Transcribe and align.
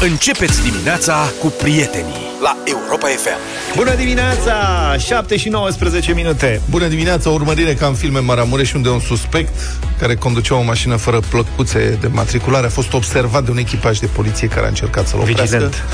Începeți 0.00 0.62
dimineața 0.62 1.32
cu 1.40 1.46
prietenii 1.46 2.14
la 2.42 2.56
Europa 2.64 3.06
FM. 3.06 3.76
Bună 3.76 3.94
dimineața! 3.94 4.52
7 4.98 5.36
și 5.36 5.48
19 5.48 6.12
minute. 6.12 6.60
Bună 6.70 6.86
dimineața, 6.86 7.30
o 7.30 7.32
urmărire 7.32 7.74
ca 7.74 7.86
în 7.86 7.94
filme 7.94 8.18
Maramureș, 8.18 8.72
unde 8.72 8.88
un 8.88 9.00
suspect 9.00 9.54
care 9.98 10.14
conducea 10.14 10.54
o 10.54 10.62
mașină 10.62 10.96
fără 10.96 11.20
plăcuțe 11.28 11.98
de 12.00 12.06
matriculare 12.06 12.66
a 12.66 12.68
fost 12.68 12.92
observat 12.92 13.44
de 13.44 13.50
un 13.50 13.56
echipaj 13.56 13.98
de 13.98 14.06
poliție 14.06 14.48
care 14.48 14.64
a 14.64 14.68
încercat 14.68 15.06
să-l 15.06 15.18
oprească. 15.18 15.44
Vigilent. 15.44 15.84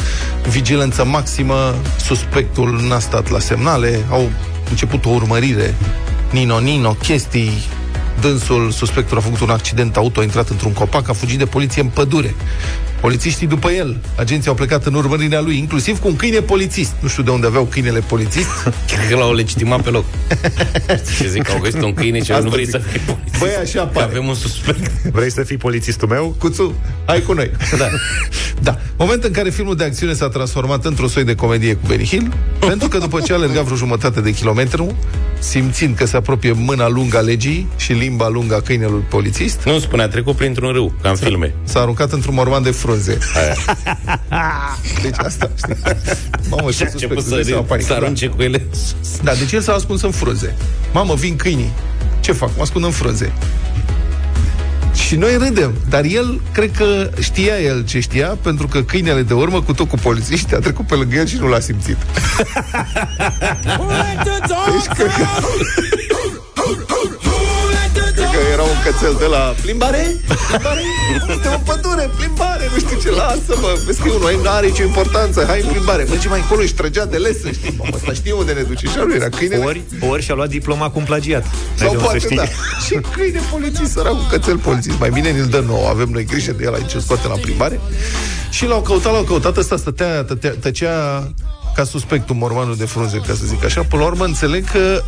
Vigilență 0.48 1.04
maximă, 1.04 1.74
suspectul 2.04 2.80
n-a 2.88 2.98
stat 2.98 3.30
la 3.30 3.38
semnale, 3.38 4.04
au 4.10 4.30
început 4.70 5.04
o 5.04 5.10
urmărire, 5.10 5.74
nino-nino, 6.30 6.92
chestii, 6.92 7.62
dânsul, 8.20 8.70
suspectul 8.70 9.16
a 9.16 9.20
făcut 9.20 9.40
un 9.40 9.50
accident 9.50 9.96
auto, 9.96 10.20
a 10.20 10.22
intrat 10.22 10.48
într-un 10.48 10.72
copac, 10.72 11.08
a 11.08 11.12
fugit 11.12 11.38
de 11.38 11.46
poliție 11.46 11.82
în 11.82 11.88
pădure. 11.88 12.34
Polițiștii 13.06 13.46
după 13.46 13.70
el, 13.70 13.96
agenții 14.16 14.48
au 14.48 14.54
plecat 14.54 14.86
în 14.86 14.94
urmărirea 14.94 15.40
lui, 15.40 15.58
inclusiv 15.58 15.98
cu 16.00 16.08
un 16.08 16.16
câine 16.16 16.40
polițist. 16.40 16.92
Nu 17.00 17.08
știu 17.08 17.22
de 17.22 17.30
unde 17.30 17.46
aveau 17.46 17.64
câinele 17.64 17.98
polițist. 18.00 18.48
Cred 18.92 19.08
că 19.10 19.16
l-au 19.16 19.34
legitimat 19.34 19.80
pe 19.82 19.90
loc. 19.90 20.04
Ce 21.18 21.28
zic, 21.28 21.50
au 21.50 21.58
găsit 21.62 21.82
un 21.82 21.94
câine 21.94 22.22
și 22.24 22.30
Asta 22.32 22.44
nu 22.44 22.50
vrei 22.50 22.64
zic. 22.64 22.72
să 22.74 22.78
fii 22.78 23.00
polițist. 23.00 23.38
Băi, 23.38 23.50
așa 23.62 23.80
Că 23.80 23.86
pare. 23.92 24.04
avem 24.06 24.26
un 24.26 24.34
suspect. 24.34 24.90
Vrei 25.12 25.30
să 25.30 25.42
fii 25.42 25.56
polițistul 25.56 26.08
meu? 26.08 26.34
Cuțu, 26.38 26.74
hai 27.06 27.22
cu 27.22 27.32
noi. 27.32 27.50
Da. 27.78 27.88
da. 28.62 28.78
Moment 28.96 29.24
în 29.24 29.30
care 29.30 29.50
filmul 29.50 29.76
de 29.76 29.84
acțiune 29.84 30.12
s-a 30.12 30.28
transformat 30.28 30.84
într-o 30.84 31.08
soi 31.08 31.24
de 31.24 31.34
comedie 31.34 31.74
cu 31.74 31.86
Benny 31.86 32.06
Hill, 32.06 32.32
pentru 32.68 32.88
că 32.88 32.98
după 32.98 33.20
ce 33.20 33.32
a 33.32 33.36
alergat 33.36 33.62
vreo 33.64 33.76
jumătate 33.76 34.20
de 34.20 34.30
kilometru, 34.30 34.96
simțind 35.38 35.96
că 35.96 36.06
se 36.06 36.16
apropie 36.16 36.52
mâna 36.52 36.88
lungă 36.88 37.16
a 37.16 37.20
legii 37.20 37.66
și 37.76 37.92
limba 37.92 38.28
lungă 38.28 38.54
a 38.54 38.60
câinelui 38.60 39.04
polițist, 39.08 39.62
Nu 39.64 39.78
spune, 39.78 40.02
a 40.02 40.08
trecut 40.08 40.36
printr-un 40.36 40.72
râu, 40.72 40.92
ca 41.02 41.08
în 41.08 41.16
filme. 41.16 41.54
s-a 41.64 41.80
aruncat 41.80 42.12
într-un 42.12 42.34
morman 42.34 42.62
de 42.62 42.70
frunze. 42.70 42.90
Aia. 43.34 43.54
Deci 45.02 45.14
asta, 45.18 45.50
știi? 45.56 45.76
Mamă, 46.50 46.70
Și 46.70 46.82
a 46.82 46.86
ce 46.86 46.90
început 46.92 47.16
suspect, 47.16 47.28
să, 47.28 47.34
îți 47.34 47.34
dai 47.34 47.42
seama, 47.44 47.64
ri- 47.64 47.68
panică, 47.68 47.86
să 47.86 47.92
da. 47.92 47.98
arunce 48.04 48.26
cu 48.26 48.42
ele. 48.42 48.66
Da, 49.22 49.32
deci 49.34 49.52
el 49.52 49.60
s-a 49.60 49.72
ascuns 49.72 50.02
în 50.02 50.10
frunze. 50.10 50.54
Mamă, 50.92 51.14
vin 51.14 51.36
câinii. 51.36 51.72
Ce 52.20 52.32
fac? 52.32 52.50
Mă 52.56 52.62
ascund 52.62 52.84
în 52.84 52.90
frunze. 52.90 53.32
Și 55.06 55.16
noi 55.16 55.36
râdem, 55.36 55.72
dar 55.88 56.04
el, 56.04 56.40
cred 56.52 56.70
că 56.76 57.10
știa 57.20 57.58
el 57.60 57.84
ce 57.84 58.00
știa, 58.00 58.26
pentru 58.42 58.66
că 58.68 58.82
câinele 58.82 59.22
de 59.22 59.34
urmă, 59.34 59.62
cu 59.62 59.72
tot 59.72 59.88
cu 59.88 59.96
polițiști, 59.96 60.54
a 60.54 60.58
trecut 60.58 60.86
pe 60.86 60.94
lângă 60.94 61.16
el 61.16 61.26
și 61.26 61.36
nu 61.36 61.48
l-a 61.48 61.60
simțit. 61.60 61.96
deci, 64.70 64.96
cred 64.96 65.06
că... 65.06 65.24
Cred 68.80 68.94
că 68.98 69.04
era 69.04 69.10
un 69.10 69.16
cățel 69.16 69.16
de 69.18 69.26
la 69.34 69.54
plimbare, 69.62 70.16
plimbare, 70.48 70.82
suntem 71.28 71.52
în 71.52 71.62
pădure, 71.68 72.10
plimbare, 72.16 72.64
nu 72.72 72.78
știu 72.78 72.98
ce, 73.02 73.10
lasă-mă, 73.10 73.70
vezi 73.86 74.00
că 74.02 74.08
unul 74.10 74.40
nu 74.42 74.50
are 74.50 74.66
nicio 74.66 74.82
importanță, 74.82 75.44
hai 75.46 75.60
în 75.60 75.68
plimbare, 75.68 76.02
merge 76.08 76.28
mai 76.28 76.40
încolo, 76.40 76.60
își 76.60 76.74
trăgea 76.74 77.04
de 77.04 77.16
lesă, 77.16 77.50
știi, 77.50 77.74
mamă, 77.78 77.92
ăsta 77.94 78.12
știe 78.12 78.32
unde 78.32 78.52
ne 78.52 78.62
duce, 78.62 78.86
și 78.86 78.96
nu 79.06 79.14
era 79.14 79.28
câinele. 79.28 79.64
Ori, 79.64 79.80
ori 80.10 80.22
și-a 80.22 80.34
luat 80.34 80.48
diploma 80.48 80.90
cu 80.90 80.98
un 80.98 81.04
plagiat. 81.04 81.42
N-ai 81.42 81.88
Sau 81.88 81.90
de 81.90 81.96
unde 81.96 81.98
să 81.98 82.04
poate, 82.04 82.18
știi. 82.18 82.36
da. 82.36 82.44
Și 82.86 82.94
câine 83.14 83.40
polițist, 83.50 83.92
săracul 83.92 84.26
cățel 84.30 84.58
polițist. 84.58 84.98
Mai 84.98 85.10
bine 85.10 85.30
ne-l 85.32 85.46
dă 85.46 85.62
nouă, 85.66 85.88
avem 85.88 86.08
noi 86.08 86.24
grijă 86.24 86.52
de 86.52 86.64
el 86.64 86.74
aici, 86.74 86.94
îl 86.94 87.00
scoate 87.00 87.28
la 87.28 87.34
plimbare. 87.34 87.80
Și 88.50 88.66
l-au 88.66 88.80
căutat, 88.80 89.12
l-au 89.12 89.22
căutat, 89.22 89.56
ăsta 89.56 89.76
stătea, 89.76 90.22
tătea, 90.24 90.54
tăcea 90.60 91.28
ca 91.74 91.84
suspectul 91.84 92.34
mormanul 92.34 92.76
de 92.76 92.84
frunze, 92.84 93.16
ca 93.26 93.34
să 93.34 93.44
zic 93.44 93.64
așa. 93.64 93.82
Până 93.82 94.02
la 94.02 94.08
urmă 94.08 94.24
înțeleg 94.24 94.70
că 94.70 95.02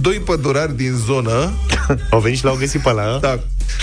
doi 0.00 0.14
pădurari 0.24 0.76
din 0.76 0.92
zonă, 1.06 1.52
Au 2.10 2.20
venit 2.20 2.38
și 2.38 2.44
l-au 2.44 2.56
găsit 2.58 2.80
pe 2.80 2.88
ăla. 2.88 3.18
da, 3.20 3.38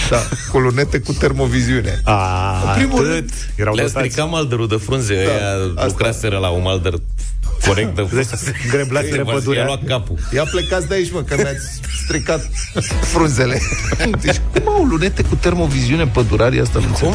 da, 0.09 0.17
cu 0.51 0.57
lunete 0.59 0.99
cu 0.99 1.13
termoviziune. 1.13 2.01
A, 2.03 2.61
În 2.67 2.73
primul 2.75 2.99
atât. 2.99 3.11
rând, 3.11 3.31
Erau 3.55 3.73
Le-a 3.75 3.85
dotați. 3.85 4.05
stricat 4.07 4.29
malderul 4.31 4.67
de 4.67 4.75
frunze. 4.75 5.13
Da, 5.25 5.31
Ăia 5.31 5.53
asta. 5.69 5.85
lucraseră 5.85 6.37
la 6.37 6.49
un 6.49 6.61
malder 6.61 6.93
corect 7.67 7.95
de 7.95 8.01
frunze. 8.01 8.53
Greblați 8.69 9.09
de 9.09 9.15
I-a 9.17 9.23
pădurea. 9.23 9.65
luat 9.65 9.83
capul. 9.85 10.17
Ia 10.33 10.43
plecați 10.43 10.87
de 10.87 10.93
aici, 10.93 11.11
mă, 11.11 11.21
că 11.21 11.35
mi-ați 11.37 11.79
stricat 12.05 12.50
frunzele. 13.01 13.61
Deci, 14.21 14.41
cum 14.53 14.69
au 14.73 14.83
lunete 14.83 15.21
cu 15.23 15.35
termoviziune 15.35 16.07
pădurarii 16.07 16.59
asta? 16.59 16.79
Nu 16.79 16.85
înțeleg. 16.88 17.13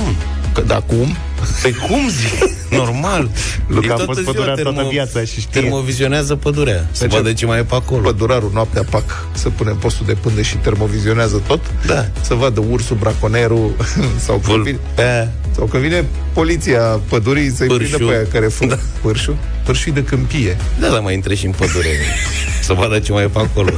Cum? 0.57 0.65
Că, 0.65 0.73
da, 0.73 0.81
cum? 0.81 1.17
Păi 1.63 1.73
cum 1.73 2.09
zic? 2.09 2.55
Normal. 2.71 3.31
Luca 3.69 3.87
E 3.87 3.91
a 3.91 3.95
toată 3.95 4.05
fost 4.05 4.19
ziua 4.21 4.33
pădurea 4.33 4.55
toată 4.55 4.87
viața 4.91 5.21
și 5.21 5.41
știe. 5.41 5.61
Termovizionează 5.61 6.37
pădurea. 6.37 6.87
Să 6.93 7.07
Deci- 7.07 7.17
vadă 7.17 7.33
ce 7.33 7.47
mai 7.47 7.59
e 7.59 7.63
pe 7.63 7.75
acolo. 7.75 8.03
pădurarul 8.03 8.51
noaptea 8.55 8.83
pac 8.91 9.27
să 9.33 9.49
punem 9.49 9.77
postul 9.77 10.07
de 10.07 10.13
pânde 10.13 10.43
și 10.43 10.57
termovizionează 10.57 11.43
tot. 11.47 11.61
Da. 11.87 12.07
Să 12.21 12.35
vadă 12.35 12.63
ursul, 12.71 12.97
braconerul 12.97 13.77
sau 14.27 14.37
când 14.37 14.55
Vâl- 14.57 14.63
vine, 14.63 14.79
E, 14.99 15.29
sau 15.55 15.65
când 15.67 15.83
vine 15.83 16.05
poliția 16.33 16.81
pădurii 17.09 17.51
să-i 17.51 17.67
prindă 17.67 17.85
Pârșul. 17.97 18.09
pe 18.09 18.15
aia 18.15 18.27
care 18.33 18.47
fug. 18.47 18.69
Da. 18.69 18.79
Pârșul? 19.03 19.37
Pârșul 19.65 19.93
de 19.93 20.05
câmpie. 20.05 20.57
Da, 20.81 20.89
dar 20.89 21.01
mai 21.01 21.15
intre 21.15 21.35
și 21.35 21.47
în 21.47 21.53
pădure. 21.53 21.89
Să 22.67 22.73
vadă 22.73 22.99
ce 22.99 23.13
mai 23.13 23.23
e 23.23 23.27
pe 23.27 23.39
acolo. 23.39 23.71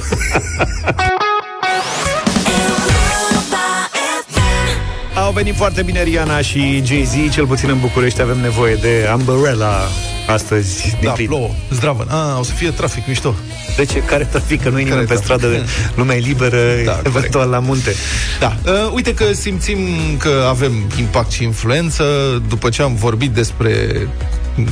Au 5.28 5.34
venit 5.34 5.54
foarte 5.56 5.82
bine 5.82 6.02
Riana 6.02 6.40
și 6.40 6.82
Jay-Z, 6.86 7.32
cel 7.32 7.46
puțin 7.46 7.68
în 7.68 7.78
București 7.80 8.20
avem 8.20 8.38
nevoie 8.40 8.74
de 8.74 9.10
umbrella 9.14 9.88
astăzi 10.28 10.80
din 10.82 10.98
Da, 11.02 11.10
plin. 11.10 11.26
plouă. 11.26 11.50
Zdravă. 11.70 12.06
A, 12.08 12.38
o 12.38 12.42
să 12.42 12.52
fie 12.52 12.70
trafic 12.70 13.06
mișto. 13.06 13.34
De 13.76 13.84
ce? 13.84 13.98
Care 13.98 14.24
trafic? 14.24 14.62
Că 14.62 14.68
nu 14.68 14.78
e 14.78 14.82
nimeni 14.82 15.00
pe 15.00 15.06
trafic? 15.14 15.24
stradă, 15.24 15.64
lumea 15.94 16.16
e 16.16 16.18
liberă, 16.18 16.56
Da, 16.84 16.92
da, 16.92 17.00
eventual 17.04 17.48
la 17.48 17.58
munte. 17.58 17.94
Da. 18.40 18.56
Uh, 18.64 18.72
uite 18.94 19.14
că 19.14 19.24
simțim 19.32 19.78
că 20.18 20.46
avem 20.48 20.72
impact 20.98 21.30
și 21.30 21.42
influență 21.42 22.04
după 22.48 22.68
ce 22.68 22.82
am 22.82 22.94
vorbit 22.94 23.30
despre 23.30 23.72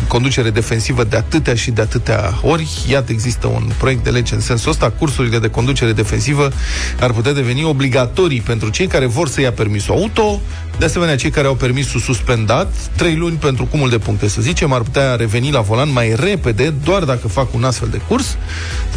conducere 0.08 0.50
defensivă 0.50 1.04
de 1.04 1.16
atâtea 1.16 1.54
și 1.54 1.70
de 1.70 1.80
atâtea 1.80 2.38
ori. 2.42 2.68
Iată, 2.88 3.12
există 3.12 3.46
un 3.46 3.70
proiect 3.78 4.04
de 4.04 4.10
lege 4.10 4.34
în 4.34 4.40
sensul 4.40 4.70
ăsta. 4.70 4.90
Cursurile 4.90 5.38
de 5.38 5.50
conducere 5.50 5.92
defensivă 5.92 6.52
ar 7.00 7.12
putea 7.12 7.32
deveni 7.32 7.64
obligatorii 7.64 8.40
pentru 8.40 8.68
cei 8.68 8.86
care 8.86 9.06
vor 9.06 9.28
să 9.28 9.40
ia 9.40 9.52
permisul 9.52 9.94
auto, 9.94 10.40
de 10.78 10.84
asemenea 10.84 11.16
cei 11.16 11.30
care 11.30 11.46
au 11.46 11.54
permisul 11.54 12.00
suspendat, 12.00 12.74
trei 12.96 13.16
luni 13.16 13.36
pentru 13.36 13.64
cumul 13.64 13.88
de 13.88 13.98
puncte, 13.98 14.28
să 14.28 14.40
zicem, 14.40 14.72
ar 14.72 14.80
putea 14.80 15.14
reveni 15.14 15.50
la 15.50 15.60
volan 15.60 15.92
mai 15.92 16.14
repede 16.16 16.74
doar 16.84 17.04
dacă 17.04 17.28
fac 17.28 17.54
un 17.54 17.64
astfel 17.64 17.88
de 17.88 18.00
curs. 18.08 18.36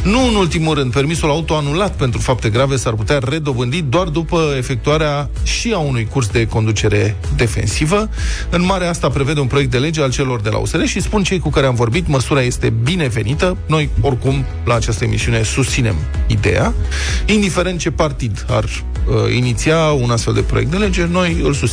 Nu 0.03 0.27
în 0.27 0.35
ultimul 0.35 0.75
rând, 0.75 0.91
permisul 0.91 1.29
auto 1.29 1.55
anulat 1.55 1.95
pentru 1.95 2.19
fapte 2.19 2.49
grave 2.49 2.75
s-ar 2.75 2.93
putea 2.93 3.19
redobândi 3.29 3.81
doar 3.81 4.07
după 4.07 4.53
efectuarea 4.57 5.29
și 5.43 5.71
a 5.73 5.77
unui 5.77 6.07
curs 6.11 6.27
de 6.27 6.47
conducere 6.47 7.15
defensivă. 7.35 8.09
În 8.49 8.65
mare 8.65 8.85
asta 8.85 9.09
prevede 9.09 9.39
un 9.39 9.47
proiect 9.47 9.71
de 9.71 9.77
lege 9.77 10.01
al 10.01 10.11
celor 10.11 10.41
de 10.41 10.49
la 10.49 10.57
USR 10.57 10.83
și 10.83 11.01
spun 11.01 11.23
cei 11.23 11.39
cu 11.39 11.49
care 11.49 11.65
am 11.65 11.75
vorbit, 11.75 12.07
măsura 12.07 12.41
este 12.41 12.73
binevenită. 12.83 13.57
Noi, 13.65 13.89
oricum, 14.01 14.45
la 14.65 14.75
această 14.75 15.03
emisiune 15.03 15.43
susținem 15.43 15.95
ideea. 16.27 16.73
Indiferent 17.25 17.79
ce 17.79 17.91
partid 17.91 18.45
ar 18.49 18.63
uh, 18.63 19.35
iniția 19.35 19.77
un 19.77 20.09
astfel 20.09 20.33
de 20.33 20.41
proiect 20.41 20.71
de 20.71 20.77
lege, 20.77 21.07
noi 21.11 21.31
îl 21.43 21.53
susținem. 21.53 21.67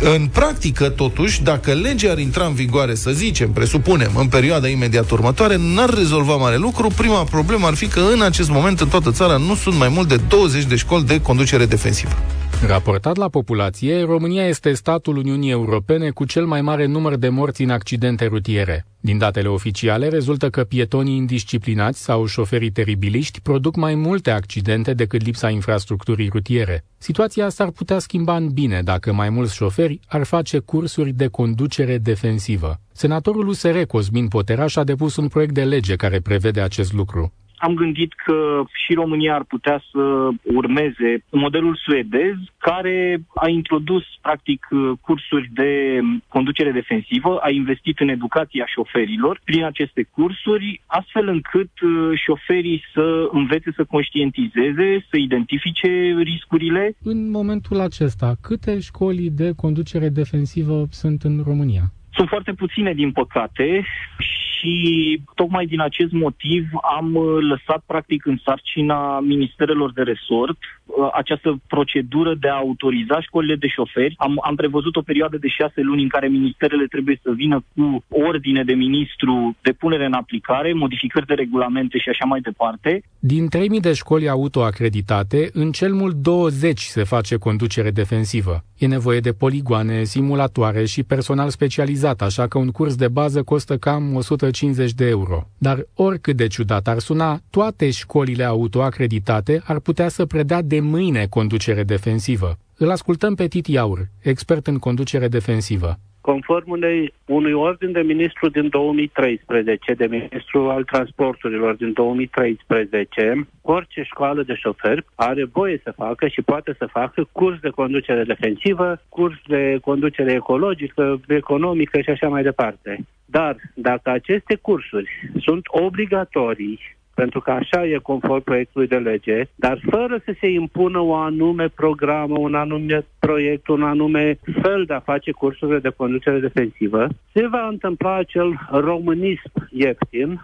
În 0.00 0.26
practică, 0.26 0.88
totuși, 0.88 1.42
dacă 1.42 1.72
legea 1.72 2.10
ar 2.10 2.18
intra 2.18 2.46
în 2.46 2.54
vigoare, 2.54 2.94
să 2.94 3.10
zicem, 3.10 3.50
presupunem, 3.50 4.10
în 4.16 4.26
perioada 4.26 4.68
imediat 4.68 5.10
următoare, 5.10 5.56
n-ar 5.58 5.94
rezolva 5.94 6.36
mare 6.36 6.56
lucru. 6.56 6.88
Prima 6.96 7.24
problemă 7.24 7.66
ar 7.66 7.74
fi 7.74 7.86
că 7.86 8.00
în 8.12 8.22
acest 8.22 8.50
moment 8.50 8.80
în 8.80 8.88
toată 8.88 9.10
țara 9.10 9.36
nu 9.36 9.54
sunt 9.54 9.78
mai 9.78 9.88
mult 9.88 10.08
de 10.08 10.16
20 10.28 10.64
de 10.64 10.76
școli 10.76 11.04
de 11.04 11.20
conducere 11.20 11.66
defensivă. 11.66 12.18
Raportat 12.64 13.16
la 13.16 13.28
populație, 13.28 14.02
România 14.02 14.46
este 14.46 14.72
statul 14.72 15.16
Uniunii 15.16 15.50
Europene 15.50 16.10
cu 16.10 16.24
cel 16.24 16.46
mai 16.46 16.60
mare 16.60 16.86
număr 16.86 17.16
de 17.16 17.28
morți 17.28 17.62
în 17.62 17.70
accidente 17.70 18.26
rutiere. 18.26 18.86
Din 19.00 19.18
datele 19.18 19.48
oficiale 19.48 20.08
rezultă 20.08 20.50
că 20.50 20.64
pietonii 20.64 21.16
indisciplinați 21.16 22.02
sau 22.02 22.26
șoferii 22.26 22.70
teribiliști 22.70 23.40
produc 23.40 23.76
mai 23.76 23.94
multe 23.94 24.30
accidente 24.30 24.94
decât 24.94 25.24
lipsa 25.24 25.50
infrastructurii 25.50 26.28
rutiere. 26.28 26.84
Situația 26.98 27.48
s-ar 27.48 27.70
putea 27.70 27.98
schimba 27.98 28.36
în 28.36 28.48
bine 28.48 28.80
dacă 28.82 29.12
mai 29.12 29.30
mulți 29.30 29.54
șoferi 29.54 30.00
ar 30.06 30.22
face 30.22 30.58
cursuri 30.58 31.12
de 31.12 31.26
conducere 31.26 31.98
defensivă. 31.98 32.80
Senatorul 32.92 33.48
USR 33.48 33.78
Cosmin 33.78 34.28
Poteraș 34.28 34.76
a 34.76 34.84
depus 34.84 35.16
un 35.16 35.28
proiect 35.28 35.54
de 35.54 35.64
lege 35.64 35.96
care 35.96 36.20
prevede 36.20 36.60
acest 36.60 36.92
lucru. 36.92 37.32
Am 37.56 37.74
gândit 37.74 38.12
că 38.24 38.64
și 38.84 38.94
România 38.94 39.34
ar 39.34 39.44
putea 39.44 39.82
să 39.90 40.28
urmeze 40.42 41.24
modelul 41.30 41.80
suedez, 41.84 42.34
care 42.58 43.18
a 43.34 43.48
introdus, 43.48 44.02
practic, 44.20 44.68
cursuri 45.00 45.50
de 45.54 46.00
conducere 46.28 46.70
defensivă, 46.70 47.36
a 47.36 47.50
investit 47.50 47.98
în 47.98 48.08
educația 48.08 48.66
șoferilor 48.66 49.40
prin 49.44 49.64
aceste 49.64 50.08
cursuri, 50.10 50.80
astfel 50.86 51.28
încât 51.28 51.70
uh, 51.80 52.18
șoferii 52.24 52.82
să 52.94 53.28
învețe 53.32 53.72
să 53.76 53.84
conștientizeze, 53.84 55.06
să 55.10 55.16
identifice 55.16 56.16
riscurile. 56.18 56.96
În 57.02 57.30
momentul 57.30 57.80
acesta, 57.80 58.34
câte 58.40 58.80
școli 58.80 59.30
de 59.30 59.52
conducere 59.56 60.08
defensivă 60.08 60.86
sunt 60.90 61.22
în 61.22 61.42
România? 61.44 61.92
Sunt 62.16 62.28
foarte 62.28 62.52
puține, 62.52 62.92
din 62.94 63.12
păcate, 63.12 63.84
și 64.18 65.20
tocmai 65.34 65.66
din 65.66 65.80
acest 65.80 66.12
motiv 66.12 66.68
am 66.96 67.14
uh, 67.14 67.38
lăsat, 67.40 67.82
practic, 67.86 68.26
în 68.26 68.38
sarcina 68.44 69.20
ministerelor 69.20 69.92
de 69.92 70.02
resort 70.02 70.58
uh, 70.58 70.75
această 71.12 71.60
procedură 71.66 72.34
de 72.40 72.48
a 72.48 72.54
autoriza 72.54 73.20
școlile 73.20 73.56
de 73.56 73.68
șoferi. 73.68 74.14
Am, 74.18 74.40
am 74.42 74.54
prevăzut 74.54 74.96
o 74.96 75.02
perioadă 75.02 75.36
de 75.36 75.48
șase 75.48 75.80
luni 75.80 76.02
în 76.02 76.08
care 76.08 76.28
ministerele 76.28 76.86
trebuie 76.86 77.20
să 77.22 77.30
vină 77.34 77.64
cu 77.74 78.04
ordine 78.08 78.64
de 78.64 78.72
ministru 78.72 79.56
de 79.62 79.72
punere 79.72 80.04
în 80.04 80.12
aplicare, 80.12 80.72
modificări 80.72 81.26
de 81.26 81.34
regulamente 81.34 81.98
și 81.98 82.08
așa 82.08 82.24
mai 82.24 82.40
departe. 82.40 83.02
Din 83.18 83.48
3000 83.48 83.80
de 83.80 83.92
școli 83.92 84.28
autoacreditate, 84.28 85.50
în 85.52 85.70
cel 85.72 85.92
mult 85.92 86.14
20 86.14 86.80
se 86.80 87.04
face 87.04 87.36
conducere 87.36 87.90
defensivă. 87.90 88.64
E 88.78 88.86
nevoie 88.86 89.20
de 89.20 89.32
poligoane, 89.32 90.04
simulatoare 90.04 90.84
și 90.84 91.02
personal 91.02 91.48
specializat, 91.48 92.22
așa 92.22 92.46
că 92.46 92.58
un 92.58 92.70
curs 92.70 92.94
de 92.94 93.08
bază 93.08 93.42
costă 93.42 93.76
cam 93.76 94.14
150 94.14 94.92
de 94.92 95.06
euro. 95.08 95.48
Dar 95.58 95.86
oricât 95.94 96.36
de 96.36 96.46
ciudat 96.46 96.88
ar 96.88 96.98
suna, 96.98 97.40
toate 97.50 97.90
școlile 97.90 98.44
autoacreditate 98.44 99.62
ar 99.64 99.78
putea 99.78 100.08
să 100.08 100.26
predea 100.26 100.62
de 100.62 100.75
mâine 100.80 101.26
conducere 101.30 101.82
defensivă. 101.82 102.58
Îl 102.78 102.90
ascultăm 102.90 103.34
pe 103.34 103.46
Titi 103.46 103.76
Aur, 103.76 103.98
expert 104.22 104.66
în 104.66 104.78
conducere 104.78 105.28
defensivă. 105.28 105.98
Conform 106.20 106.70
unei, 106.70 107.12
unui 107.26 107.52
ordin 107.52 107.92
de 107.92 108.00
ministru 108.00 108.48
din 108.48 108.68
2013, 108.68 109.94
de 109.94 110.06
ministru 110.06 110.70
al 110.70 110.84
transporturilor 110.84 111.74
din 111.74 111.92
2013, 111.92 113.48
orice 113.62 114.02
școală 114.02 114.42
de 114.42 114.54
șofer 114.54 115.04
are 115.14 115.44
voie 115.44 115.80
să 115.82 115.92
facă 115.96 116.28
și 116.28 116.42
poate 116.42 116.74
să 116.78 116.86
facă 116.92 117.28
curs 117.32 117.60
de 117.60 117.68
conducere 117.68 118.24
defensivă, 118.24 119.02
curs 119.08 119.36
de 119.46 119.78
conducere 119.82 120.32
ecologică, 120.32 121.20
economică 121.28 122.00
și 122.00 122.10
așa 122.10 122.28
mai 122.28 122.42
departe. 122.42 123.04
Dar 123.24 123.56
dacă 123.74 124.10
aceste 124.10 124.54
cursuri 124.54 125.10
sunt 125.38 125.62
obligatorii 125.66 126.78
pentru 127.20 127.40
că 127.40 127.50
așa 127.50 127.86
e 127.86 128.08
conform 128.10 128.42
proiectului 128.42 128.86
de 128.86 128.96
lege, 128.96 129.42
dar 129.54 129.80
fără 129.90 130.20
să 130.24 130.32
se 130.40 130.48
impună 130.48 131.00
o 131.00 131.14
anume 131.14 131.68
programă, 131.68 132.38
un 132.38 132.54
anume 132.54 133.06
proiect, 133.18 133.68
un 133.68 133.82
anume 133.82 134.38
fel 134.62 134.84
de 134.84 134.94
a 134.94 135.00
face 135.00 135.30
cursurile 135.30 135.78
de 135.78 135.96
conducere 135.96 136.38
defensivă, 136.38 137.08
se 137.32 137.46
va 137.46 137.66
întâmpla 137.70 138.14
acel 138.16 138.50
românism 138.70 139.52
ieftin 139.70 140.40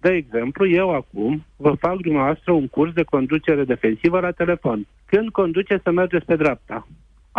de 0.00 0.12
exemplu, 0.12 0.68
eu 0.68 0.90
acum 0.90 1.44
vă 1.56 1.72
fac 1.78 1.96
dumneavoastră 1.96 2.52
un 2.52 2.68
curs 2.68 2.92
de 2.92 3.02
conducere 3.02 3.64
defensivă 3.64 4.20
la 4.20 4.30
telefon. 4.30 4.86
Când 5.06 5.28
conduce 5.30 5.80
să 5.82 5.90
mergeți 5.90 6.24
pe 6.24 6.36
dreapta 6.36 6.86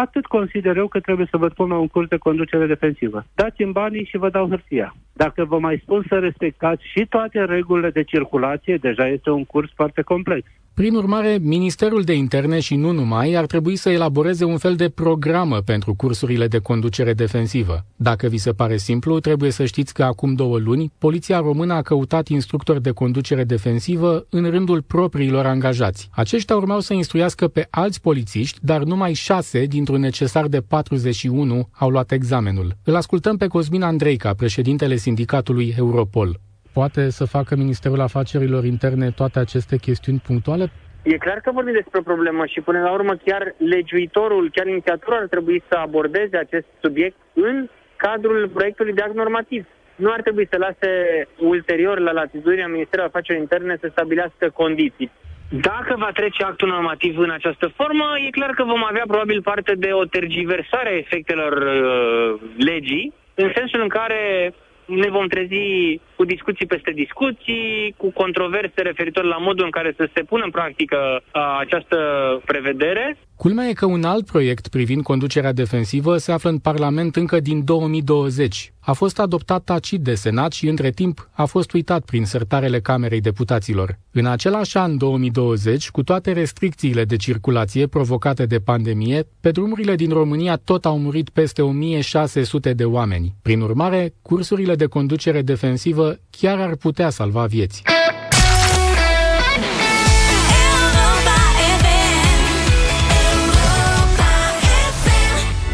atât 0.04 0.26
consider 0.26 0.78
eu 0.78 0.88
că 0.88 1.00
trebuie 1.00 1.28
să 1.32 1.38
vă 1.38 1.48
spun 1.48 1.70
la 1.70 1.78
un 1.78 1.88
curs 1.88 2.08
de 2.08 2.18
conducere 2.18 2.66
defensivă. 2.66 3.26
Dați-mi 3.36 3.72
banii 3.72 4.06
și 4.06 4.18
vă 4.18 4.30
dau 4.30 4.48
hârtia. 4.50 4.96
Dacă 5.14 5.46
vă 5.46 5.60
mai 5.60 5.80
spun 5.82 6.06
să 6.10 6.16
respectați 6.20 6.84
și 6.94 7.06
toate 7.10 7.46
regulile 7.46 7.90
de 7.90 8.04
circulație, 8.04 8.78
deja 8.78 9.08
este 9.08 9.30
un 9.30 9.46
curs 9.46 9.72
foarte 9.76 10.02
complex. 10.02 10.48
Prin 10.78 10.96
urmare, 10.96 11.38
Ministerul 11.42 12.02
de 12.02 12.14
Interne 12.14 12.60
și 12.60 12.76
nu 12.76 12.92
numai 12.92 13.34
ar 13.34 13.46
trebui 13.46 13.76
să 13.76 13.90
elaboreze 13.90 14.46
un 14.46 14.58
fel 14.58 14.76
de 14.76 14.90
programă 14.90 15.58
pentru 15.58 15.94
cursurile 15.94 16.48
de 16.48 16.58
conducere 16.58 17.14
defensivă. 17.14 17.86
Dacă 17.96 18.28
vi 18.28 18.38
se 18.38 18.52
pare 18.54 18.78
simplu, 18.78 19.20
trebuie 19.20 19.52
să 19.52 19.66
știți 19.66 19.94
că 19.94 20.04
acum 20.04 20.34
două 20.34 20.58
luni, 20.58 20.92
Poliția 20.98 21.40
Română 21.40 21.74
a 21.74 21.82
căutat 21.82 22.28
instructori 22.28 22.82
de 22.82 22.92
conducere 22.92 23.44
defensivă 23.44 24.26
în 24.30 24.50
rândul 24.50 24.82
propriilor 24.82 25.46
angajați. 25.46 26.10
Aceștia 26.14 26.56
urmau 26.56 26.80
să 26.80 26.94
instruiască 26.94 27.48
pe 27.48 27.68
alți 27.70 28.02
polițiști, 28.02 28.60
dar 28.62 28.84
numai 28.84 29.14
șase 29.14 29.66
dintr-un 29.88 30.10
necesar 30.12 30.46
de 30.48 30.62
41 30.62 31.70
au 31.80 31.90
luat 31.90 32.12
examenul. 32.12 32.68
Îl 32.84 32.96
ascultăm 32.96 33.38
pe 33.38 33.48
Cosmin 33.48 33.82
Andreica, 33.82 34.34
președintele 34.34 34.96
sindicatului 34.96 35.74
Europol 35.78 36.30
poate 36.74 37.10
să 37.10 37.26
facă 37.26 37.56
Ministerul 37.56 38.02
Afacerilor 38.02 38.64
Interne 38.66 39.10
toate 39.12 39.40
aceste 39.40 39.76
chestiuni 39.78 40.22
punctuale? 40.28 40.66
E 41.04 41.18
clar 41.26 41.40
că 41.40 41.52
vorbim 41.52 41.74
despre 41.74 42.00
o 42.00 42.10
problemă 42.12 42.46
și 42.46 42.62
până 42.62 42.80
la 42.80 42.92
urmă 42.92 43.14
chiar 43.26 43.44
legiuitorul, 43.58 44.50
chiar 44.56 44.68
inițiatorul 44.68 45.20
ar 45.20 45.28
trebui 45.28 45.64
să 45.70 45.76
abordeze 45.78 46.38
acest 46.38 46.68
subiect 46.82 47.18
în 47.34 47.70
cadrul 47.96 48.50
proiectului 48.54 48.94
de 48.94 49.02
act 49.02 49.16
normativ. 49.16 49.66
Nu 49.96 50.12
ar 50.12 50.22
trebui 50.22 50.48
să 50.52 50.58
lase 50.58 50.92
ulterior 51.40 52.00
la 52.00 52.12
latitudinea 52.12 52.68
Ministerului 52.68 53.10
Afacerilor 53.10 53.42
Interne 53.42 53.78
să 53.82 53.88
stabilească 53.92 54.46
condiții. 54.62 55.12
Dacă 55.50 55.96
va 55.98 56.10
trece 56.14 56.44
actul 56.44 56.68
normativ 56.68 57.18
în 57.18 57.30
această 57.30 57.68
formă, 57.76 58.06
e 58.26 58.30
clar 58.30 58.50
că 58.50 58.64
vom 58.64 58.84
avea 58.84 59.04
probabil 59.08 59.42
parte 59.42 59.74
de 59.76 59.90
o 59.92 60.06
tergiversare 60.06 60.90
a 60.90 60.98
efectelor 60.98 61.54
uh, 61.54 62.40
legii, 62.58 63.14
în 63.34 63.52
sensul 63.56 63.82
în 63.82 63.88
care 63.88 64.54
ne 64.86 65.10
vom 65.10 65.28
trezi 65.28 66.00
cu 66.16 66.26
discuții 66.26 66.66
peste 66.66 66.92
discuții, 66.92 67.94
cu 67.98 68.12
controverse 68.12 68.82
referitor 68.82 69.24
la 69.24 69.38
modul 69.38 69.66
în 69.66 69.72
care 69.72 69.94
să 69.98 70.10
se 70.14 70.24
pună 70.24 70.44
în 70.44 70.52
practică 70.52 71.22
această 71.60 71.98
prevedere. 72.46 73.18
Culmea 73.38 73.68
e 73.68 73.74
că 73.74 73.86
un 73.86 74.04
alt 74.04 74.26
proiect 74.26 74.68
privind 74.68 75.04
conducerea 75.04 75.52
defensivă 75.52 76.18
se 76.18 76.32
află 76.32 76.50
în 76.50 76.58
Parlament 76.58 77.16
încă 77.16 77.40
din 77.40 77.64
2020. 77.64 78.74
A 78.80 78.94
fost 78.94 79.20
adoptat 79.20 79.64
tacit 79.64 80.02
de 80.02 80.16
Senat 80.16 80.52
și 80.52 80.68
între 80.68 80.90
timp 80.90 81.30
a 81.32 81.46
fost 81.46 81.74
uitat 81.74 82.06
prin 82.06 82.26
sertarele 82.26 82.80
Camerei 82.80 83.22
Deputaților. 83.22 84.00
În 84.12 84.26
același 84.26 84.78
an 84.78 84.98
2020, 84.98 85.90
cu 85.90 86.04
toate 86.04 86.32
restricțiile 86.32 87.06
de 87.06 87.16
circulație 87.16 87.88
provocate 87.88 88.46
de 88.46 88.60
pandemie, 88.60 89.28
pe 89.40 89.52
drumurile 89.52 89.96
din 89.96 90.10
România 90.10 90.56
tot 90.56 90.86
au 90.86 91.00
murit 91.00 91.30
peste 91.30 91.62
1600 91.62 92.74
de 92.74 92.86
oameni. 92.86 93.36
Prin 93.42 93.62
urmare, 93.62 94.14
cursurile 94.22 94.76
de 94.76 94.86
conducere 94.86 95.42
defensivă 95.42 96.18
chiar 96.30 96.60
ar 96.60 96.76
putea 96.76 97.10
salva 97.10 97.46
vieți. 97.46 97.84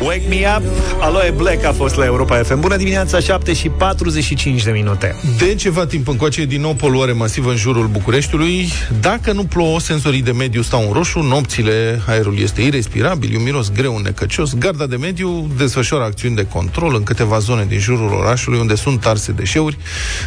Wake 0.01 0.23
Me 0.29 0.45
Up, 0.57 0.63
Aloe 0.99 1.31
Black 1.31 1.63
a 1.63 1.71
fost 1.71 1.95
la 1.95 2.05
Europa 2.05 2.35
FM. 2.35 2.59
Bună 2.59 2.77
dimineața, 2.77 3.19
7 3.19 3.53
și 3.53 3.69
45 3.69 4.63
de 4.63 4.71
minute. 4.71 5.15
De 5.37 5.55
ceva 5.55 5.85
timp 5.85 6.07
încoace, 6.07 6.45
din 6.45 6.61
nou 6.61 6.73
poluare 6.73 7.11
masivă 7.11 7.49
în 7.49 7.55
jurul 7.55 7.87
Bucureștiului. 7.87 8.69
Dacă 8.99 9.31
nu 9.31 9.43
plouă, 9.43 9.79
senzorii 9.79 10.21
de 10.21 10.31
mediu 10.31 10.61
stau 10.61 10.85
în 10.87 10.93
roșu, 10.93 11.19
nopțile 11.19 12.01
aerul 12.07 12.39
este 12.39 12.61
irrespirabil, 12.61 13.35
un 13.37 13.43
miros 13.43 13.71
greu, 13.71 13.97
necăcios. 13.97 14.53
Garda 14.53 14.85
de 14.85 14.95
mediu 14.95 15.51
desfășoară 15.57 16.03
acțiuni 16.03 16.35
de 16.35 16.45
control 16.45 16.95
în 16.95 17.03
câteva 17.03 17.39
zone 17.39 17.65
din 17.65 17.79
jurul 17.79 18.13
orașului 18.13 18.59
unde 18.59 18.75
sunt 18.75 19.05
arse 19.05 19.31
deșeuri. 19.31 19.77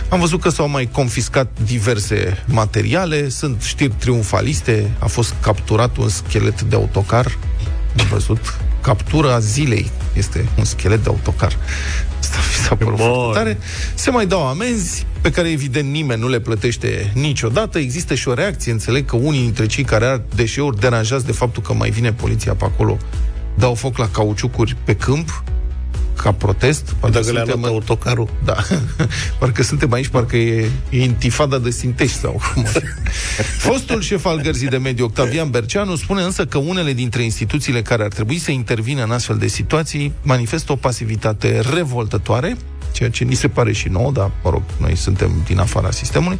Am 0.08 0.20
văzut 0.20 0.40
că 0.40 0.48
s-au 0.48 0.68
mai 0.68 0.88
confiscat 0.92 1.50
diverse 1.64 2.44
materiale, 2.46 3.28
sunt 3.28 3.62
știri 3.62 3.92
triumfaliste, 3.98 4.90
a 4.98 5.06
fost 5.06 5.34
capturat 5.40 5.96
un 5.96 6.08
schelet 6.08 6.62
de 6.62 6.74
autocar 6.74 7.36
am 7.98 8.06
văzut 8.10 8.58
captura 8.86 9.38
zilei. 9.38 9.90
Este 10.12 10.48
un 10.58 10.64
schelet 10.64 11.02
de 11.02 11.08
autocar. 11.08 11.58
Asta 12.18 12.36
mi 12.36 12.64
s-a 12.64 12.74
părut 12.74 12.98
foarte 12.98 13.38
tare. 13.38 13.58
Se 13.94 14.10
mai 14.10 14.26
dau 14.26 14.46
amenzi 14.46 15.06
pe 15.20 15.30
care 15.30 15.50
evident 15.50 15.90
nimeni 15.90 16.20
nu 16.20 16.28
le 16.28 16.40
plătește 16.40 17.10
niciodată. 17.14 17.78
Există 17.78 18.14
și 18.14 18.28
o 18.28 18.34
reacție. 18.34 18.72
Înțeleg 18.72 19.04
că 19.04 19.16
unii 19.16 19.40
dintre 19.40 19.66
cei 19.66 19.84
care 19.84 20.06
au 20.06 20.22
deșeuri 20.34 20.80
deranjați 20.80 21.26
de 21.26 21.32
faptul 21.32 21.62
că 21.62 21.72
mai 21.72 21.90
vine 21.90 22.12
poliția 22.12 22.54
pe 22.54 22.64
acolo 22.64 22.96
dau 23.54 23.74
foc 23.74 23.96
la 23.98 24.08
cauciucuri 24.08 24.76
pe 24.84 24.94
câmp 24.94 25.42
ca 26.16 26.32
protest. 26.32 26.94
Parcă 27.00 27.18
Dacă 27.18 27.32
le-a 27.32 27.44
luat 27.44 27.64
autocarul. 27.64 28.28
Da. 28.44 28.56
parcă 29.38 29.62
suntem 29.62 29.92
aici, 29.92 30.08
parcă 30.08 30.36
e, 30.36 30.70
e 30.90 31.02
intifada 31.02 31.58
de 31.58 31.70
Sintești 31.70 32.18
sau 32.18 32.40
cum 32.54 32.64
Fostul 33.68 34.00
șef 34.00 34.24
al 34.24 34.40
gărzii 34.40 34.68
de 34.68 34.76
mediu, 34.76 35.04
Octavian 35.04 35.50
Berceanu, 35.50 35.96
spune 35.96 36.22
însă 36.22 36.44
că 36.44 36.58
unele 36.58 36.92
dintre 36.92 37.22
instituțiile 37.22 37.82
care 37.82 38.02
ar 38.02 38.08
trebui 38.08 38.38
să 38.38 38.50
intervină 38.50 39.02
în 39.02 39.10
astfel 39.10 39.36
de 39.36 39.46
situații 39.46 40.12
manifestă 40.22 40.72
o 40.72 40.76
pasivitate 40.76 41.60
revoltătoare 41.74 42.56
ceea 42.96 43.10
ce 43.10 43.24
ni 43.24 43.34
se 43.34 43.48
pare 43.48 43.72
și 43.72 43.88
nou, 43.88 44.12
dar, 44.12 44.30
mă 44.42 44.50
rog, 44.50 44.62
noi 44.80 44.96
suntem 44.96 45.42
din 45.46 45.58
afara 45.58 45.90
sistemului. 45.90 46.38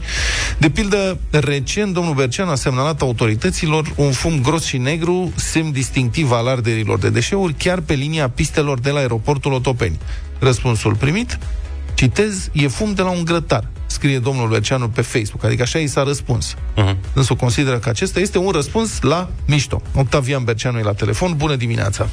De 0.59 0.71
pildă, 0.71 1.19
recent, 1.31 1.93
domnul 1.93 2.15
Bercean 2.15 2.49
a 2.49 2.55
semnalat 2.55 3.01
autorităților 3.01 3.93
un 3.97 4.13
fum 4.13 4.41
gros 4.43 4.65
și 4.65 4.79
negru, 4.79 5.33
semn 5.35 5.73
distinctiv 5.73 6.31
al 6.31 6.47
arderilor 6.47 6.99
de 6.99 7.11
deșeuri, 7.11 7.55
chiar 7.55 7.81
pe 7.81 7.95
linia 7.95 8.29
pistelor 8.29 8.81
de 8.81 8.91
la 8.91 8.99
aeroportul 8.99 9.53
Otopeni. 9.53 9.99
Răspunsul 10.39 10.95
primit, 10.95 11.39
citez, 11.95 12.49
e 12.53 12.69
fum 12.69 12.95
de 12.95 13.03
la 13.03 13.11
un 13.11 13.25
grătar, 13.25 13.69
scrie 13.87 14.19
domnul 14.19 14.49
Berceanu 14.49 14.89
pe 14.89 15.01
Facebook, 15.01 15.45
adică 15.45 15.63
așa 15.63 15.79
i 15.79 15.87
s-a 15.87 16.03
răspuns. 16.03 16.55
Uh-huh. 16.55 16.97
Însă 17.13 17.35
consideră 17.35 17.79
că 17.79 17.89
acesta 17.89 18.21
este 18.21 18.39
un 18.39 18.51
răspuns 18.51 19.01
la 19.01 19.31
mișto. 19.47 19.83
Octavian 19.95 20.45
Berceanu 20.45 20.79
e 20.79 20.83
la 20.83 20.93
telefon, 20.93 21.35
bună 21.37 21.57
dimineața! 21.57 22.09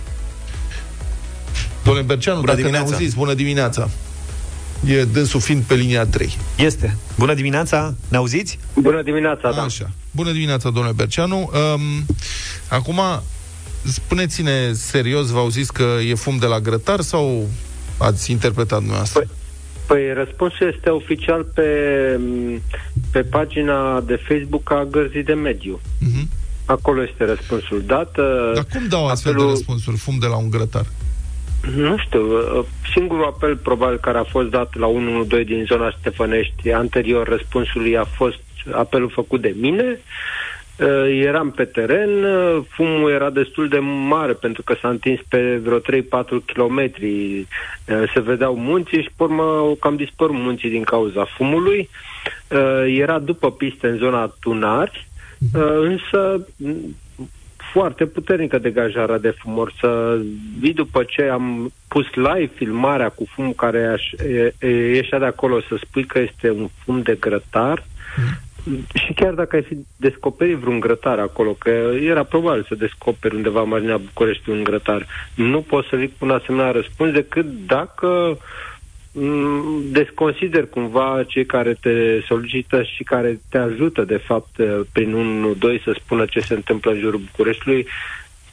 Domnule 1.84 2.06
Berceanu, 2.06 2.40
bună 2.40 2.52
dacă 2.52 2.62
dimineața. 2.62 2.90
ne 2.90 2.94
auziți, 2.94 3.16
bună 3.16 3.34
dimineața! 3.34 3.90
E 4.86 5.04
dânsul 5.04 5.40
fiind 5.40 5.64
pe 5.64 5.76
linia 5.76 6.06
3. 6.06 6.38
Este. 6.58 6.98
Bună 7.18 7.34
dimineața, 7.34 7.96
ne 8.08 8.18
auziți? 8.18 8.60
Bună 8.76 9.02
dimineața, 9.02 9.52
da. 9.52 9.62
Așa. 9.62 9.90
Bună 10.12 10.32
dimineața, 10.32 10.70
domnule 10.70 10.94
Berceanu. 10.96 11.38
Um, 11.38 12.06
acum, 12.68 13.00
spuneți-ne 13.84 14.74
serios, 14.74 15.30
v-au 15.30 15.50
zis 15.50 15.70
că 15.70 15.98
e 16.08 16.16
fum 16.16 16.38
de 16.38 16.46
la 16.46 16.60
grătar 16.60 17.02
sau 17.02 17.48
ați 17.98 18.32
interpretat 18.32 18.78
dumneavoastră? 18.78 19.20
Păi, 19.20 19.30
păi 19.88 20.14
răspunsul 20.14 20.74
este 20.76 20.90
oficial 20.90 21.44
pe, 21.44 21.70
pe 23.12 23.22
pagina 23.22 24.02
de 24.02 24.20
Facebook 24.28 24.72
a 24.72 24.88
Gărzii 24.92 25.24
de 25.24 25.34
Mediu. 25.34 25.80
Uh-huh. 25.80 26.28
Acolo 26.66 27.04
este 27.04 27.26
răspunsul 27.26 27.84
dat. 27.86 28.16
Dar 28.54 28.66
cum 28.72 28.88
dau 28.88 29.08
astfel 29.08 29.32
apelul... 29.32 29.50
de 29.50 29.56
răspunsuri? 29.58 29.98
Fum 29.98 30.18
de 30.20 30.26
la 30.26 30.36
un 30.36 30.50
grătar? 30.50 30.86
Nu 31.76 31.98
știu. 31.98 32.24
Singurul 32.94 33.26
apel 33.26 33.58
probabil 33.58 33.98
care 33.98 34.18
a 34.18 34.24
fost 34.24 34.50
dat 34.50 34.76
la 34.76 34.88
112 34.88 35.54
din 35.54 35.66
zona 35.66 35.96
Stefănești 36.00 36.72
anterior 36.72 37.28
răspunsului 37.28 37.98
a 37.98 38.04
fost 38.04 38.40
apelul 38.72 39.10
făcut 39.10 39.42
de 39.42 39.56
mine. 39.60 40.00
Uh, 40.80 41.22
eram 41.26 41.52
pe 41.52 41.64
teren, 41.64 42.24
uh, 42.24 42.64
fumul 42.70 43.12
era 43.12 43.30
destul 43.30 43.68
de 43.68 43.80
mare 43.80 44.34
pentru 44.34 44.62
că 44.62 44.76
s-a 44.82 44.90
întins 44.90 45.20
pe 45.28 45.58
vreo 45.64 45.80
3-4 45.80 45.82
km. 46.54 46.80
Uh, 46.80 48.12
se 48.14 48.20
vedeau 48.20 48.56
munții 48.56 49.02
și, 49.02 49.10
pe 49.16 49.24
urmă, 49.24 49.76
cam 49.80 49.96
dispărut 49.96 50.36
munții 50.36 50.70
din 50.70 50.84
cauza 50.84 51.26
fumului. 51.38 51.90
Era 52.86 53.20
după 53.20 53.52
piste 53.52 53.88
în 53.88 53.98
zona 53.98 54.34
Tunari, 54.40 55.08
însă 55.80 56.48
foarte 57.74 58.06
puternică 58.06 58.58
degajarea 58.58 59.18
de 59.18 59.36
fum. 59.38 59.72
să 59.80 60.20
vii 60.60 60.74
după 60.74 61.04
ce 61.04 61.22
am 61.22 61.72
pus 61.88 62.06
live 62.14 62.52
filmarea 62.56 63.10
cu 63.10 63.26
fumul 63.30 63.54
care 63.54 64.00
ieșea 64.94 65.20
de 65.20 65.26
acolo 65.26 65.62
să 65.62 65.76
spui 65.82 66.06
că 66.06 66.20
este 66.20 66.50
un 66.50 66.68
fum 66.84 67.02
de 67.02 67.18
grătar, 67.20 67.84
și 68.94 69.14
chiar 69.14 69.34
dacă 69.34 69.56
ai 69.56 69.62
fi 69.62 69.78
descoperit 69.98 70.58
vreun 70.58 70.80
grătar 70.80 71.20
acolo, 71.20 71.56
că 71.60 71.70
era 72.02 72.24
probabil 72.24 72.66
să 72.68 72.76
descoperi 72.76 73.36
undeva 73.36 73.62
în 73.62 73.68
marginea 73.68 73.98
București 73.98 74.50
un 74.50 74.64
grătar, 74.64 75.08
nu 75.36 75.62
poți 75.62 75.88
să 75.88 75.96
vii 75.96 76.14
cu 76.18 76.26
un 76.26 76.32
asemenea 76.32 76.72
răspuns 76.72 77.12
decât 77.12 77.46
dacă 77.66 78.08
mm, 78.08 78.38
desconsider 79.92 80.66
cumva 80.66 81.24
cei 81.28 81.46
care 81.46 81.78
te 81.82 82.22
solicită 82.28 82.84
și 82.84 83.04
care 83.04 83.40
te 83.50 83.58
ajută, 83.58 84.04
de 84.04 84.18
fapt, 84.18 84.56
prin 84.92 85.14
un, 85.14 85.56
doi 85.58 85.82
să 85.84 86.00
spună 86.04 86.26
ce 86.26 86.40
se 86.40 86.54
întâmplă 86.54 86.92
în 86.92 87.00
jurul 87.00 87.20
Bucureștiului, 87.20 87.88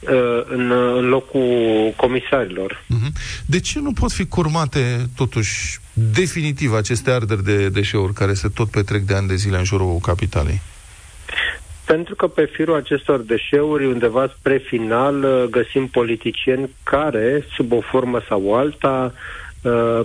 Uh, 0.01 0.43
în, 0.49 0.71
în 0.71 1.07
locul 1.07 1.93
comisarilor. 1.95 2.83
Mhm. 2.87 3.13
De 3.45 3.59
ce 3.59 3.79
nu 3.79 3.91
pot 3.91 4.11
fi 4.11 4.25
curmate, 4.25 5.09
totuși, 5.15 5.79
definitiv 5.93 6.73
aceste 6.73 7.11
arderi 7.11 7.43
de 7.43 7.69
deșeuri 7.69 8.13
care 8.13 8.33
se 8.33 8.47
tot 8.47 8.69
petrec 8.69 9.01
de 9.01 9.13
ani 9.13 9.27
de 9.27 9.35
zile 9.35 9.57
în 9.57 9.63
jurul 9.63 9.97
capitalei? 10.01 10.61
Pentru 11.85 12.15
că 12.15 12.27
pe 12.27 12.49
firul 12.53 12.75
acestor 12.75 13.19
deșeuri, 13.19 13.85
undeva 13.85 14.33
spre 14.37 14.57
final, 14.57 15.23
uh, 15.23 15.43
găsim 15.49 15.87
politicieni 15.87 16.69
care, 16.83 17.45
sub 17.55 17.71
o 17.71 17.81
formă 17.81 18.21
sau 18.27 18.55
alta, 18.55 19.13
uh, 19.13 19.40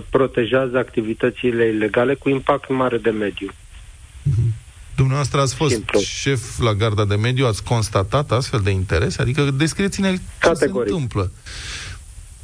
protejează 0.09 0.77
activitățile 0.77 1.65
ilegale 1.65 2.13
cu 2.13 2.29
impact 2.29 2.69
mare 2.69 2.97
de 2.97 3.09
mediu. 3.09 3.47
Uh-huh. 3.49 4.65
Dumneavoastră 4.95 5.39
ați 5.41 5.55
fost 5.55 5.73
Simplu. 5.73 5.99
șef 5.99 6.59
la 6.59 6.73
garda 6.73 7.05
de 7.05 7.15
mediu, 7.15 7.45
ați 7.45 7.63
constatat 7.63 8.31
astfel 8.31 8.59
de 8.59 8.69
interes? 8.69 9.17
Adică 9.17 9.41
descrieți-ne 9.41 10.13
ce 10.13 10.21
Categoric. 10.39 10.87
se 10.87 10.93
întâmplă. 10.93 11.31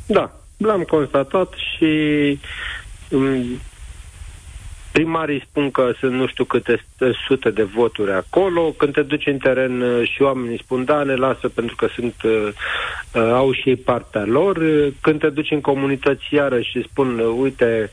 Da, 0.05 0.39
l-am 0.57 0.81
constatat 0.81 1.53
și 1.53 1.91
um, 3.09 3.59
Primarii 4.93 5.45
spun 5.49 5.71
că 5.71 5.91
sunt 5.99 6.13
nu 6.13 6.27
știu 6.27 6.43
câte 6.43 6.85
sute 7.27 7.49
de 7.49 7.63
voturi 7.63 8.11
acolo. 8.11 8.73
Când 8.77 8.93
te 8.93 9.01
duci 9.01 9.25
în 9.25 9.37
teren 9.37 9.81
uh, 9.81 10.09
și 10.09 10.21
oamenii 10.21 10.59
spun 10.63 10.85
da, 10.85 11.03
ne 11.03 11.15
lasă 11.15 11.49
pentru 11.49 11.75
că 11.75 11.87
sunt 11.95 12.15
uh, 12.23 12.47
uh, 13.13 13.21
au 13.21 13.51
și 13.53 13.69
ei 13.69 13.75
partea 13.75 14.25
lor. 14.25 14.57
Când 15.01 15.19
te 15.19 15.29
duci 15.29 15.51
în 15.51 15.61
comunități 15.61 16.23
iarăși 16.29 16.69
și 16.69 16.87
spun 16.89 17.19
uh, 17.19 17.35
uite, 17.39 17.89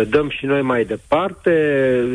dăm 0.00 0.28
și 0.28 0.46
noi 0.46 0.62
mai 0.62 0.84
departe. 0.84 1.50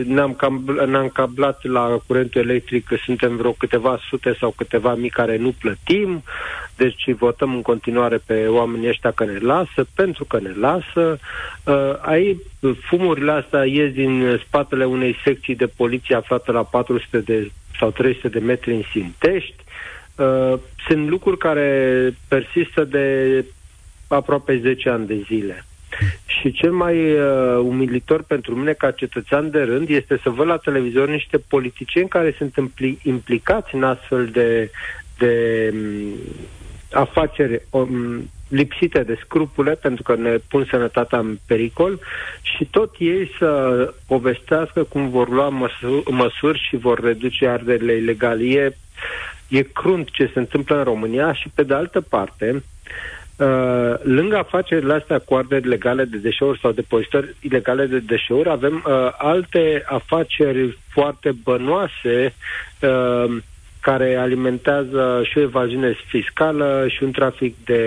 Ne-am, 0.06 0.34
cam, 0.34 0.80
ne-am 0.88 1.08
cablat 1.08 1.64
la 1.64 1.98
curentul 2.08 2.42
electric, 2.42 2.90
suntem 3.06 3.36
vreo 3.36 3.52
câteva 3.52 4.00
sute 4.10 4.36
sau 4.40 4.54
câteva 4.58 4.96
mii 4.96 5.10
care 5.10 5.38
nu 5.38 5.54
plătim. 5.60 6.24
Deci 6.76 7.12
votăm 7.12 7.54
în 7.54 7.62
continuare 7.62 8.18
pe 8.26 8.48
oamenii 8.48 8.88
ăștia 8.90 9.12
că 9.12 9.26
ne 9.26 9.38
lasă, 9.40 9.86
pentru 9.96 10.26
că 10.26 10.40
ne 10.40 10.52
lasă. 10.60 11.20
Uh, 11.64 11.94
aici 12.02 12.38
fumurile 12.88 13.32
astea 13.32 13.66
ies 13.66 13.92
din 13.92 14.42
spatele 14.46 14.86
unei 14.86 15.16
secții 15.24 15.56
de 15.56 15.68
poliție 15.68 16.16
aflată 16.16 16.52
la 16.52 16.64
400 16.64 17.20
de 17.20 17.52
sau 17.80 17.92
300 17.92 18.28
de 18.28 18.40
metri 18.40 18.74
în 18.74 18.82
Sintești. 18.92 19.56
Uh, 20.16 20.54
sunt 20.88 21.08
lucruri 21.10 21.38
care 21.38 22.14
persistă 22.28 22.84
de 22.84 23.46
aproape 24.08 24.58
10 24.58 24.90
ani 24.90 25.08
de 25.08 25.24
zile. 25.28 25.66
Și 26.26 26.52
cel 26.52 26.72
mai 26.72 27.12
uh, 27.12 27.58
umilitor 27.58 28.24
pentru 28.24 28.56
mine 28.56 28.74
ca 28.74 28.92
cetățean 28.92 29.50
de 29.50 29.62
rând 29.62 29.90
este 29.90 30.20
să 30.24 30.30
văd 30.30 30.48
la 30.48 30.58
televizor 30.58 31.10
niște 31.10 31.38
politicieni 31.38 32.10
care 32.10 32.36
sunt 32.38 32.54
impli- 32.56 33.02
implicați 33.04 33.76
în 33.76 33.84
astfel 33.84 34.26
de, 34.26 34.72
de 35.18 35.70
um, 35.74 36.14
afaceri 36.92 37.62
um, 37.70 38.30
lipsite 38.48 39.04
de 39.04 39.20
scrupule 39.24 39.72
pentru 39.72 40.04
că 40.04 40.16
ne 40.16 40.38
pun 40.50 40.68
sănătatea 40.70 41.20
în 41.20 41.38
pericol 41.46 42.00
și 42.42 42.66
tot 42.66 42.96
ei 42.98 43.32
să 43.38 43.94
povestească 44.08 44.84
cum 44.84 45.10
vor 45.10 45.30
lua 45.30 45.50
măsuri, 45.50 46.12
măsuri 46.12 46.66
și 46.70 46.76
vor 46.76 47.00
reduce 47.00 47.48
arderile 47.48 47.94
ilegale. 47.94 48.44
E, 48.44 48.76
e 49.48 49.62
crunt 49.62 50.10
ce 50.10 50.30
se 50.34 50.40
întâmplă 50.40 50.78
în 50.78 50.84
România 50.84 51.34
și 51.34 51.50
pe 51.56 51.64
de 51.64 51.74
altă 51.74 52.02
parte 52.02 52.52
Uh, 52.52 52.62
lângă 54.02 54.38
afacerile 54.38 54.94
astea 54.94 55.20
cu 55.20 55.36
arderi 55.36 55.68
legale 55.68 56.04
de 56.04 56.18
deșeuri 56.18 56.60
sau 56.60 56.72
depozitări 56.72 57.36
ilegale 57.42 57.86
de 57.86 58.00
deșeuri, 58.00 58.50
avem 58.50 58.84
uh, 58.88 59.10
alte 59.18 59.84
afaceri 59.86 60.78
foarte 60.90 61.32
bănoase 61.44 62.34
uh, 62.82 63.38
care 63.82 64.16
alimentează 64.16 65.22
și 65.24 65.38
o 65.38 65.42
evaziune 65.42 65.98
fiscală 66.08 66.86
și 66.88 67.04
un 67.04 67.12
trafic 67.12 67.56
de 67.66 67.82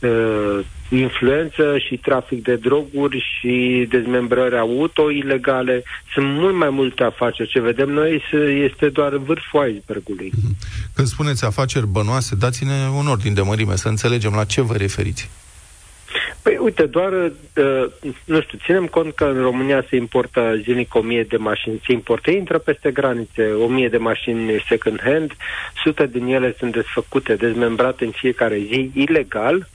uh, 0.00 0.64
influență 0.90 1.78
și 1.78 1.96
trafic 1.96 2.42
de 2.42 2.56
droguri 2.56 3.24
și 3.38 3.86
dezmembrări 3.90 4.58
auto 4.58 5.10
ilegale. 5.10 5.82
Sunt 6.14 6.26
mult 6.26 6.54
mai 6.54 6.70
multe 6.70 7.02
afaceri. 7.02 7.48
Ce 7.48 7.60
vedem 7.60 7.88
noi 7.88 8.22
este 8.70 8.88
doar 8.88 9.16
vârful 9.16 9.68
icebergului. 9.68 10.32
Mhm. 10.34 10.56
Când 10.94 11.08
spuneți 11.08 11.44
afaceri 11.44 11.86
bănoase, 11.86 12.34
dați-ne 12.34 12.88
un 12.98 13.06
ordin 13.06 13.34
de 13.34 13.40
mărime, 13.40 13.76
să 13.76 13.88
înțelegem 13.88 14.32
la 14.32 14.44
ce 14.44 14.60
vă 14.60 14.76
referiți. 14.76 15.30
Păi 16.48 16.56
uite, 16.56 16.86
doar, 16.86 17.12
uh, 17.12 17.84
nu 18.24 18.40
știu, 18.40 18.58
ținem 18.64 18.86
cont 18.86 19.14
că 19.14 19.24
în 19.24 19.42
România 19.42 19.84
se 19.88 19.96
importă 19.96 20.60
zilnic 20.62 20.94
o 20.94 21.00
mie 21.00 21.22
de 21.22 21.36
mașini, 21.36 21.80
se 21.86 21.92
importă, 21.92 22.30
intră 22.30 22.58
peste 22.58 22.90
granițe 22.90 23.52
o 23.52 23.66
mie 23.66 23.88
de 23.88 23.96
mașini 23.96 24.64
second 24.68 25.00
hand, 25.02 25.32
sute 25.84 26.06
din 26.06 26.26
ele 26.26 26.54
sunt 26.58 26.72
desfăcute, 26.72 27.34
dezmembrate 27.34 28.04
în 28.04 28.10
fiecare 28.10 28.58
zi, 28.58 28.90
ilegal, 28.94 29.68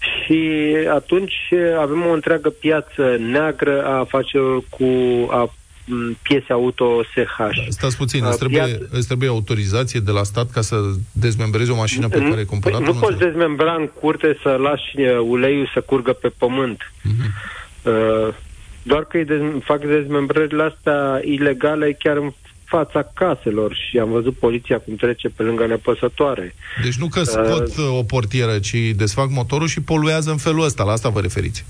și 0.00 0.74
atunci 0.88 1.34
avem 1.78 2.06
o 2.06 2.12
întreagă 2.12 2.50
piață 2.50 3.16
neagră 3.18 3.84
a 3.84 3.98
afacerilor 3.98 4.62
cu 4.70 4.86
a 5.30 5.52
piese 6.22 6.52
auto 6.52 7.02
SH. 7.02 7.36
Da, 7.38 7.50
stați 7.68 7.96
puțin, 7.96 8.24
îți 8.24 8.38
trebuie, 8.38 8.62
Piat... 8.62 8.80
îți 8.90 9.06
trebuie 9.06 9.28
autorizație 9.28 10.00
de 10.00 10.10
la 10.10 10.22
stat 10.22 10.50
ca 10.50 10.60
să 10.60 10.76
dezmembrezi 11.12 11.70
o 11.70 11.76
mașină 11.76 12.08
pe 12.08 12.18
care 12.18 12.36
ai 12.36 12.44
cumpărat-o? 12.44 12.82
Păi, 12.82 12.92
nu, 12.92 12.98
nu 12.98 13.06
poți 13.06 13.18
dezmembra 13.18 13.74
în 13.74 13.88
curte 14.00 14.38
să 14.42 14.48
lași 14.48 15.00
uh, 15.00 15.18
uleiul 15.28 15.70
să 15.74 15.80
curgă 15.80 16.12
pe 16.12 16.28
pământ. 16.28 16.82
Uh-huh. 16.82 17.58
Uh, 17.82 18.34
doar 18.82 19.04
că 19.04 19.16
îi 19.16 19.24
dez- 19.24 19.64
fac 19.64 19.80
dezmembrările 19.84 20.62
astea 20.62 21.20
ilegale 21.24 21.96
chiar 21.98 22.16
în 22.16 22.32
fața 22.64 23.02
caselor 23.14 23.74
și 23.74 23.98
am 23.98 24.10
văzut 24.10 24.36
poliția 24.36 24.78
cum 24.78 24.94
trece 24.94 25.28
pe 25.28 25.42
lângă 25.42 25.66
nepăsătoare. 25.66 26.54
Deci 26.82 26.98
nu 26.98 27.06
că 27.06 27.22
scot 27.22 27.76
uh, 27.76 27.98
o 27.98 28.02
portieră, 28.02 28.58
ci 28.58 28.76
desfac 28.96 29.30
motorul 29.30 29.66
și 29.66 29.80
poluează 29.80 30.30
în 30.30 30.36
felul 30.36 30.64
ăsta. 30.64 30.84
La 30.84 30.92
asta 30.92 31.08
vă 31.08 31.20
referiți? 31.20 31.64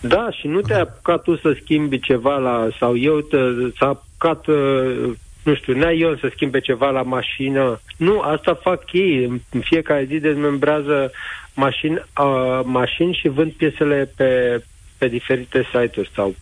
Da, 0.00 0.28
și 0.30 0.46
nu 0.46 0.60
te-ai 0.60 0.80
apucat 0.80 1.22
tu 1.22 1.36
să 1.36 1.56
schimbi 1.62 2.00
ceva 2.00 2.36
la... 2.36 2.68
sau 2.78 2.96
eu 2.96 3.20
te, 3.20 3.36
s-a 3.78 3.86
apucat, 3.86 4.46
uh, 4.46 5.10
nu 5.42 5.54
știu, 5.54 5.74
nea 5.74 5.92
eu 5.92 6.16
să 6.16 6.30
schimbe 6.34 6.60
ceva 6.60 6.90
la 6.90 7.02
mașină. 7.02 7.80
Nu, 7.96 8.20
asta 8.20 8.54
fac 8.54 8.92
ei. 8.92 9.24
În 9.50 9.60
fiecare 9.60 10.04
zi 10.04 10.18
dezmembrează 10.18 11.10
mașini, 11.54 11.94
uh, 11.94 12.60
mașini 12.64 13.18
și 13.20 13.28
vând 13.28 13.52
piesele 13.52 14.12
pe, 14.16 14.62
pe 14.98 15.08
diferite 15.08 15.62
site-uri 15.72 16.10
sau... 16.14 16.34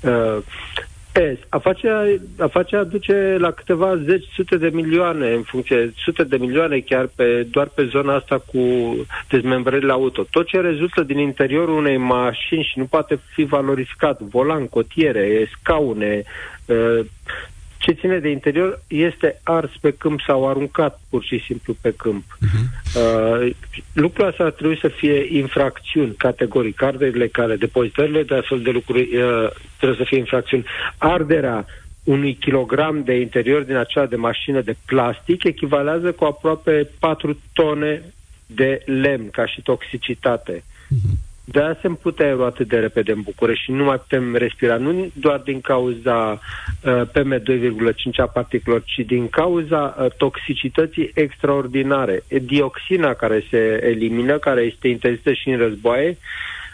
Uh, 0.00 0.42
pe, 1.16 1.38
afacerea, 1.48 2.04
afacerea 2.38 2.84
duce 2.84 3.36
la 3.38 3.50
câteva 3.50 3.96
zeci, 4.04 4.24
sute 4.34 4.56
de 4.56 4.68
milioane, 4.68 5.32
în 5.32 5.42
funcție, 5.42 5.92
sute 5.96 6.24
de 6.24 6.36
milioane 6.36 6.78
chiar 6.78 7.08
pe, 7.14 7.46
doar 7.50 7.66
pe 7.66 7.84
zona 7.84 8.14
asta 8.14 8.38
cu 8.38 8.60
dezmembrările 9.28 9.92
auto. 9.92 10.26
Tot 10.30 10.46
ce 10.46 10.60
rezultă 10.60 11.02
din 11.02 11.18
interiorul 11.18 11.76
unei 11.76 11.96
mașini 11.96 12.68
și 12.72 12.78
nu 12.78 12.84
poate 12.84 13.18
fi 13.34 13.44
valorificat, 13.44 14.20
volan, 14.20 14.66
cotiere, 14.66 15.48
scaune, 15.60 16.22
uh, 16.66 17.00
ce 17.78 17.92
ține 17.92 18.18
de 18.18 18.28
interior 18.28 18.80
este 18.86 19.40
ars 19.42 19.70
pe 19.80 19.90
câmp 19.90 20.20
sau 20.20 20.48
aruncat 20.48 21.00
pur 21.10 21.24
și 21.24 21.42
simplu 21.46 21.76
pe 21.80 21.92
câmp. 21.96 22.24
Uh-huh. 22.24 22.94
Uh, 22.96 23.54
lucrul 23.92 24.26
ăsta 24.26 24.44
ar 24.44 24.50
trebui 24.50 24.78
să 24.78 24.88
fie 24.88 25.36
infracțiuni 25.36 26.14
categoric. 26.14 26.82
Arderile 26.82 27.26
care, 27.26 27.56
depozitările 27.56 28.22
de 28.22 28.34
astfel 28.34 28.60
de 28.60 28.70
lucruri 28.70 29.16
uh, 29.16 29.50
trebuie 29.76 29.98
să 29.98 30.04
fie 30.04 30.18
infracțiuni. 30.18 30.64
Arderea 30.98 31.66
unui 32.04 32.34
kilogram 32.34 33.02
de 33.04 33.14
interior 33.20 33.62
din 33.62 33.76
acea 33.76 34.06
de 34.06 34.16
mașină 34.16 34.60
de 34.60 34.76
plastic 34.86 35.44
echivalează 35.44 36.12
cu 36.12 36.24
aproape 36.24 36.90
4 36.98 37.38
tone 37.52 38.02
de 38.46 38.82
lemn 38.84 39.30
ca 39.30 39.46
și 39.46 39.62
toxicitate. 39.62 40.62
Uh-huh. 40.62 41.25
De 41.48 41.60
aia 41.60 41.76
se 41.80 41.86
împute 41.86 42.22
aerul 42.22 42.44
atât 42.44 42.68
de 42.68 42.78
repede 42.78 43.12
în 43.12 43.20
București 43.20 43.64
și 43.64 43.70
nu 43.70 43.84
mai 43.84 43.96
putem 43.96 44.34
respira, 44.34 44.76
nu 44.76 45.10
doar 45.12 45.38
din 45.38 45.60
cauza 45.60 46.40
uh, 46.82 47.02
PM2,5 47.08 48.16
a 48.16 48.26
particulor, 48.26 48.82
ci 48.84 49.04
din 49.06 49.28
cauza 49.28 49.96
uh, 49.98 50.06
toxicității 50.16 51.10
extraordinare. 51.14 52.22
E 52.28 52.38
dioxina 52.38 53.14
care 53.14 53.44
se 53.50 53.80
elimină, 53.82 54.38
care 54.38 54.60
este 54.60 54.88
interzisă 54.88 55.32
și 55.32 55.48
în 55.48 55.58
războaie, 55.58 56.18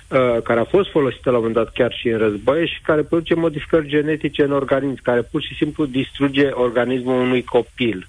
uh, 0.08 0.42
care 0.42 0.60
a 0.60 0.64
fost 0.64 0.90
folosită 0.90 1.30
la 1.30 1.36
un 1.36 1.44
moment 1.44 1.64
dat 1.64 1.72
chiar 1.74 1.92
și 1.92 2.08
în 2.08 2.18
războaie 2.18 2.66
și 2.66 2.80
care 2.82 3.02
produce 3.02 3.34
modificări 3.34 3.88
genetice 3.88 4.42
în 4.42 4.52
organism, 4.52 5.02
care 5.02 5.22
pur 5.22 5.42
și 5.42 5.54
simplu 5.54 5.86
distruge 5.86 6.46
organismul 6.46 7.20
unui 7.20 7.44
copil. 7.44 8.08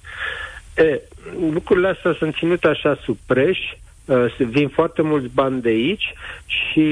E, 0.77 1.01
lucrurile 1.51 1.87
astea 1.87 2.15
sunt 2.17 2.35
ținute 2.35 2.67
așa 2.67 2.99
sub 3.03 3.17
preș, 3.25 3.59
uh, 4.05 4.35
vin 4.37 4.67
foarte 4.67 5.01
mulți 5.01 5.27
bani 5.33 5.61
de 5.61 5.69
aici 5.69 6.13
și 6.45 6.83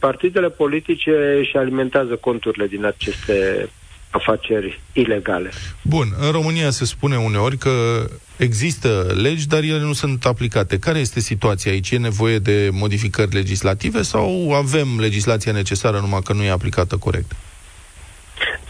partidele 0.00 0.50
politice 0.50 1.36
își 1.38 1.56
alimentează 1.56 2.14
conturile 2.14 2.66
din 2.66 2.84
aceste 2.84 3.68
afaceri 4.10 4.80
ilegale. 4.92 5.50
Bun, 5.82 6.06
în 6.20 6.30
România 6.30 6.70
se 6.70 6.84
spune 6.84 7.16
uneori 7.16 7.56
că 7.56 8.04
există 8.36 9.14
legi, 9.22 9.48
dar 9.48 9.62
ele 9.62 9.80
nu 9.80 9.92
sunt 9.92 10.24
aplicate. 10.24 10.78
Care 10.78 10.98
este 10.98 11.20
situația 11.20 11.72
aici? 11.72 11.90
E 11.90 11.98
nevoie 11.98 12.38
de 12.38 12.68
modificări 12.72 13.34
legislative 13.34 14.02
sau 14.02 14.52
avem 14.52 14.86
legislația 14.98 15.52
necesară 15.52 15.98
numai 15.98 16.20
că 16.24 16.32
nu 16.32 16.42
e 16.42 16.50
aplicată 16.50 16.96
corect? 16.96 17.32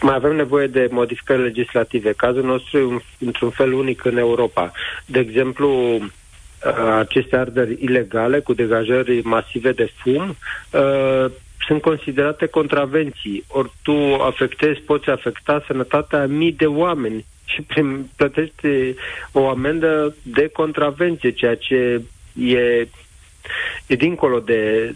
Mai 0.01 0.15
avem 0.15 0.37
nevoie 0.37 0.67
de 0.67 0.89
modificări 0.91 1.43
legislative. 1.43 2.12
Cazul 2.12 2.45
nostru 2.45 2.79
e 2.79 3.25
într-un 3.25 3.51
fel 3.51 3.73
unic 3.73 4.05
în 4.05 4.17
Europa. 4.17 4.73
De 5.07 5.19
exemplu, 5.19 5.95
uh, 5.95 6.03
aceste 6.99 7.37
arderi 7.37 7.76
ilegale 7.81 8.40
cu 8.40 8.52
degajări 8.52 9.21
masive 9.25 9.73
de 9.73 9.92
fum 10.02 10.37
uh, 10.71 11.31
sunt 11.66 11.81
considerate 11.81 12.47
contravenții. 12.47 13.45
Ori 13.49 13.73
tu 13.83 14.14
afectezi, 14.14 14.81
poți 14.81 15.11
afecta 15.11 15.64
sănătatea 15.66 16.26
mii 16.26 16.52
de 16.52 16.66
oameni 16.66 17.25
și 17.45 17.66
plătești 18.16 18.95
o 19.33 19.49
amendă 19.49 20.16
de 20.23 20.49
contravenție, 20.52 21.31
ceea 21.31 21.57
ce 21.57 22.02
e, 22.38 22.88
e 23.87 23.97
dincolo 23.97 24.38
de, 24.38 24.95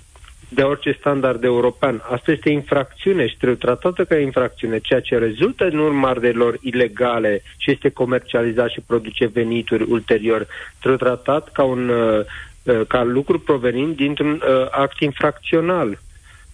de 0.49 0.63
orice 0.63 0.97
standard 0.99 1.45
european. 1.45 2.03
Asta 2.11 2.31
este 2.31 2.51
infracțiune 2.51 3.27
și 3.27 3.37
trebuie 3.37 3.59
tratată 3.59 4.05
ca 4.05 4.17
infracțiune, 4.17 4.79
ceea 4.79 5.01
ce 5.01 5.19
rezultă 5.19 5.65
în 5.65 5.79
urma 5.79 6.09
arderilor 6.09 6.59
ilegale 6.61 7.43
și 7.57 7.71
este 7.71 7.89
comercializat 7.89 8.69
și 8.71 8.81
produce 8.87 9.27
venituri 9.27 9.83
ulterior. 9.89 10.47
Trebuie 10.79 10.99
tratat 10.99 11.53
ca 11.53 11.63
un 11.63 11.89
uh, 11.89 12.87
ca 12.89 13.03
lucru 13.05 13.39
provenind 13.39 13.97
dintr-un 13.97 14.33
uh, 14.33 14.67
act 14.71 15.01
infracțional 15.01 15.99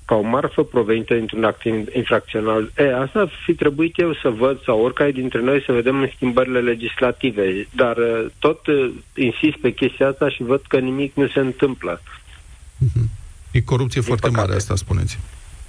ca 0.04 0.14
o 0.14 0.20
marfă 0.20 0.62
provenită 0.64 1.14
dintr-un 1.14 1.44
act 1.44 1.62
infracțional. 1.94 2.72
E, 2.76 2.94
asta 2.94 3.20
ar 3.20 3.30
fi 3.44 3.54
trebuit 3.54 3.98
eu 3.98 4.14
să 4.14 4.28
văd, 4.28 4.62
sau 4.62 4.80
oricare 4.80 5.10
dintre 5.10 5.40
noi 5.40 5.62
să 5.66 5.72
vedem 5.72 6.00
în 6.00 6.08
schimbările 6.14 6.60
legislative, 6.60 7.66
dar 7.74 7.96
uh, 7.96 8.26
tot 8.38 8.66
uh, 8.66 8.90
insist 9.14 9.56
pe 9.56 9.72
chestia 9.72 10.08
asta 10.08 10.28
și 10.28 10.42
văd 10.42 10.62
că 10.68 10.78
nimic 10.78 11.14
nu 11.14 11.28
se 11.28 11.40
întâmplă. 11.40 12.00
Mm-hmm. 12.00 13.21
E 13.52 13.60
corupție 13.60 14.00
Din 14.00 14.08
foarte 14.08 14.26
păcate. 14.26 14.46
mare, 14.46 14.58
asta 14.58 14.74
spuneți. 14.74 15.18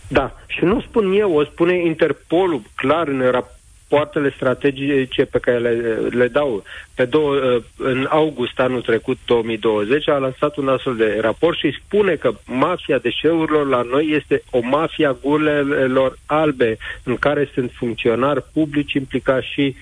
Da, 0.07 0.35
și 0.47 0.63
nu 0.63 0.81
spun 0.81 1.13
eu, 1.13 1.35
o 1.35 1.43
spune 1.43 1.85
Interpolul 1.85 2.61
clar 2.75 3.07
în 3.07 3.31
rapoartele 3.31 4.33
strategice 4.35 5.25
pe 5.25 5.39
care 5.39 5.57
le, 5.57 5.71
le 6.09 6.27
dau. 6.27 6.63
Pe 6.95 7.05
două, 7.05 7.35
uh, 7.35 7.63
în 7.77 8.07
august 8.09 8.59
anul 8.59 8.81
trecut, 8.81 9.17
2020, 9.25 10.09
a 10.09 10.17
lansat 10.17 10.57
un 10.57 10.67
astfel 10.67 10.95
de 10.95 11.17
raport 11.21 11.57
și 11.57 11.79
spune 11.85 12.15
că 12.15 12.33
mafia 12.45 12.97
deșeurilor 12.97 13.67
la 13.67 13.81
noi 13.81 14.11
este 14.15 14.43
o 14.49 14.59
mafia 14.61 15.17
gurelelor 15.21 16.17
albe, 16.25 16.77
în 17.03 17.15
care 17.15 17.49
sunt 17.53 17.71
funcționari 17.73 18.43
publici 18.53 18.93
implicați 18.93 19.51
și 19.53 19.75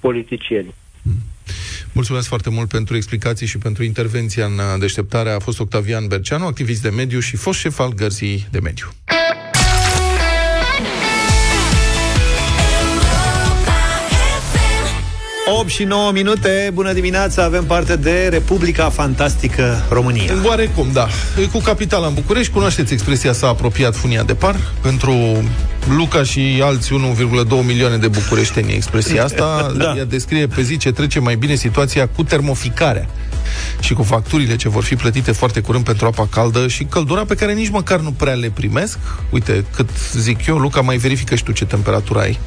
politicieni. 0.00 0.74
Mm. 1.96 2.02
Mulțumesc 2.02 2.28
foarte 2.28 2.50
mult 2.50 2.68
pentru 2.68 2.96
explicații 2.96 3.46
și 3.46 3.58
pentru 3.58 3.82
intervenția 3.82 4.44
în 4.44 4.78
deșteptare. 4.78 5.30
A 5.30 5.38
fost 5.38 5.60
Octavian 5.60 6.06
Berceanu, 6.06 6.46
activist 6.46 6.82
de 6.82 6.88
mediu 6.88 7.20
și 7.20 7.36
fost 7.36 7.58
șef 7.58 7.78
al 7.78 7.92
gărzii 7.94 8.46
de 8.50 8.58
mediu. 8.58 8.86
8 15.48 15.68
și 15.68 15.84
9 15.84 16.12
minute, 16.12 16.70
bună 16.74 16.92
dimineața, 16.92 17.44
avem 17.44 17.64
parte 17.64 17.96
de 17.96 18.28
Republica 18.30 18.88
Fantastică 18.88 19.84
România. 19.90 20.32
Oarecum, 20.44 20.88
da. 20.92 21.08
E 21.42 21.46
cu 21.46 21.58
capitala 21.58 22.06
în 22.06 22.14
București, 22.14 22.52
cunoașteți 22.52 22.92
expresia 22.92 23.32
s-a 23.32 23.48
apropiat 23.48 23.96
funia 23.96 24.22
de 24.22 24.34
par. 24.34 24.56
Pentru 24.82 25.44
Luca 25.96 26.22
și 26.22 26.60
alți 26.62 26.90
1,2 26.92 27.66
milioane 27.66 27.96
de 27.96 28.08
bucureșteni 28.08 28.72
expresia 28.72 29.24
asta. 29.24 29.72
da. 29.76 29.94
Ea 29.96 30.04
descrie 30.04 30.46
pe 30.46 30.62
zi 30.62 30.76
ce 30.76 30.92
trece 30.92 31.20
mai 31.20 31.36
bine 31.36 31.54
situația 31.54 32.08
cu 32.08 32.22
termoficarea 32.22 33.08
și 33.80 33.94
cu 33.94 34.02
facturile 34.02 34.56
ce 34.56 34.68
vor 34.68 34.84
fi 34.84 34.96
plătite 34.96 35.32
foarte 35.32 35.60
curând 35.60 35.84
pentru 35.84 36.06
apa 36.06 36.26
caldă 36.30 36.68
și 36.68 36.84
căldura 36.84 37.24
pe 37.24 37.34
care 37.34 37.52
nici 37.52 37.68
măcar 37.68 38.00
nu 38.00 38.12
prea 38.12 38.34
le 38.34 38.50
primesc. 38.54 38.98
Uite, 39.30 39.64
cât 39.74 39.88
zic 40.12 40.46
eu, 40.46 40.56
Luca, 40.56 40.80
mai 40.80 40.96
verifică 40.96 41.34
și 41.34 41.42
tu 41.42 41.52
ce 41.52 41.64
temperatură 41.64 42.20
ai 42.20 42.38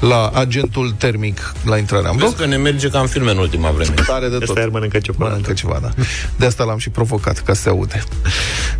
la 0.00 0.30
agentul 0.34 0.94
termic 0.98 1.52
la 1.64 1.76
intrarea 1.76 2.10
în 2.10 2.16
bloc. 2.16 2.33
Că 2.36 2.46
ne 2.46 2.56
merge 2.56 2.88
ca 2.88 3.00
în 3.00 3.06
filme 3.06 3.30
în 3.30 3.38
ultima 3.38 3.70
vreme. 3.70 3.94
Tare 4.06 4.28
de 4.28 4.38
tot. 4.38 4.56
Asta 4.56 4.68
mănâncă 4.72 4.98
ceva. 4.98 5.24
Mănâncă 5.28 5.52
ceva, 5.52 5.78
da. 5.82 5.90
De 6.36 6.46
asta 6.46 6.64
l-am 6.64 6.78
și 6.78 6.90
provocat, 6.90 7.38
ca 7.38 7.54
să 7.54 7.62
se 7.62 7.68
aude. 7.68 8.04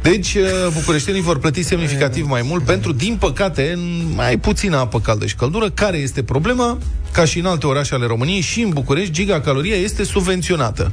Deci, 0.03 0.35
uh, 0.35 0.43
bucureștenii 0.73 1.21
vor 1.21 1.39
plăti 1.39 1.63
semnificativ 1.63 2.27
mai 2.29 2.43
mult 2.45 2.65
pentru, 2.65 2.93
din 2.93 3.17
păcate, 3.21 3.79
mai 4.15 4.37
puțină 4.37 4.77
apă 4.77 5.01
caldă 5.01 5.27
și 5.27 5.35
căldură. 5.35 5.71
Care 5.71 5.97
este 5.97 6.23
problema? 6.23 6.79
Ca 7.13 7.25
și 7.25 7.39
în 7.39 7.47
alte 7.47 7.67
orașe 7.67 7.95
ale 7.95 8.07
României, 8.07 8.41
și 8.41 8.61
în 8.61 8.69
București, 8.69 9.13
gigacaloria 9.13 9.77
este 9.77 10.05
subvenționată. 10.05 10.93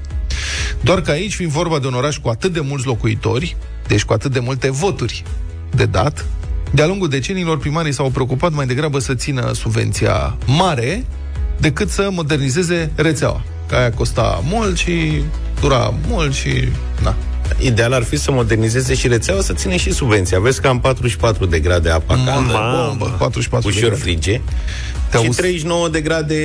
Doar 0.81 1.01
că 1.01 1.11
aici, 1.11 1.35
fiind 1.35 1.51
vorba 1.51 1.79
de 1.79 1.87
un 1.87 1.93
oraș 1.93 2.17
cu 2.17 2.29
atât 2.29 2.53
de 2.53 2.59
mulți 2.59 2.85
locuitori, 2.85 3.55
deci 3.87 4.03
cu 4.03 4.13
atât 4.13 4.31
de 4.31 4.39
multe 4.39 4.71
voturi 4.71 5.23
de 5.75 5.85
dat, 5.85 6.25
de-a 6.71 6.85
lungul 6.85 7.09
decenilor, 7.09 7.57
primarii 7.57 7.93
s-au 7.93 8.09
preocupat 8.09 8.51
mai 8.51 8.65
degrabă 8.65 8.99
să 8.99 9.13
țină 9.13 9.51
subvenția 9.53 10.37
mare 10.45 11.05
decât 11.59 11.89
să 11.89 12.09
modernizeze 12.11 12.91
rețeaua. 12.95 13.41
Că 13.67 13.75
aia 13.75 13.91
costa 13.91 14.41
mult 14.43 14.77
și 14.77 15.23
dura 15.61 15.93
mult 16.07 16.33
și... 16.33 16.67
Na. 17.03 17.15
Ideal 17.59 17.93
ar 17.93 18.03
fi 18.03 18.17
să 18.17 18.31
modernizeze 18.31 18.93
și 18.93 19.07
rețeaua, 19.07 19.41
să 19.41 19.53
ține 19.53 19.77
și 19.77 19.91
subvenția. 19.91 20.39
Vezi 20.39 20.61
că 20.61 20.67
am 20.67 20.79
44 20.79 21.45
de 21.45 21.59
grade 21.59 21.89
apa 21.89 22.19
caldă, 22.25 22.59
bombă, 22.87 23.15
44 23.17 23.69
ușor 23.69 23.95
frige 23.95 24.41
și 25.23 25.29
39 25.29 25.89
de 25.89 26.01
grade 26.01 26.35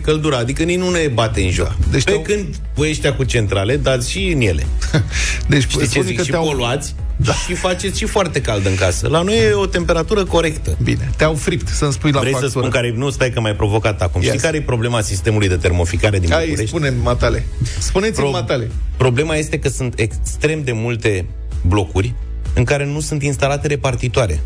căldură, 0.00 0.36
adică 0.36 0.62
nici 0.62 0.78
nu 0.78 0.90
ne 0.90 1.10
bate 1.14 1.40
în 1.40 1.50
joc. 1.50 1.74
Deci 1.90 2.04
Pe 2.04 2.10
te-au... 2.10 2.22
când 2.22 2.54
voi 2.74 2.90
ăștia 2.90 3.14
cu 3.14 3.24
centrale, 3.24 3.76
dați 3.76 4.10
și 4.10 4.26
în 4.34 4.40
ele. 4.40 4.66
deci, 5.48 5.62
Știi 5.62 5.88
ce 5.88 6.02
zic? 6.02 6.22
Și 6.22 6.30
te-au... 6.30 6.44
poluați 6.44 6.94
da. 7.16 7.32
și 7.32 7.54
faceți 7.54 7.98
și 7.98 8.06
foarte 8.06 8.40
cald 8.40 8.66
în 8.66 8.74
casă. 8.74 9.08
La 9.08 9.22
noi 9.22 9.38
e 9.38 9.52
o 9.52 9.66
temperatură 9.66 10.24
corectă. 10.24 10.76
Bine, 10.82 11.10
te-au 11.16 11.34
fript 11.34 11.68
să-mi 11.68 11.92
spui 11.92 12.10
la 12.10 12.18
Vrei 12.20 12.30
factură. 12.32 12.52
să 12.52 12.58
spun 12.58 12.70
care 12.70 12.92
nu 12.96 13.10
stai 13.10 13.30
că 13.30 13.40
mai 13.40 13.54
provocat 13.54 14.02
acum. 14.02 14.20
Yes. 14.20 14.30
Știi 14.30 14.42
care 14.42 14.56
e 14.56 14.60
problema 14.62 15.00
sistemului 15.00 15.48
de 15.48 15.56
termoficare 15.56 16.18
din 16.18 16.30
Hai, 16.30 16.44
București? 16.44 16.70
spune 16.76 16.94
matale. 17.02 17.44
Spuneți-mi 17.78 18.16
Pro- 18.26 18.30
matale. 18.30 18.70
Problema 18.96 19.34
este 19.36 19.58
că 19.58 19.68
sunt 19.68 19.98
extrem 19.98 20.62
de 20.62 20.72
multe 20.72 21.26
blocuri 21.66 22.14
în 22.54 22.64
care 22.64 22.84
nu 22.86 23.00
sunt 23.00 23.22
instalate 23.22 23.66
repartitoare 23.66 24.40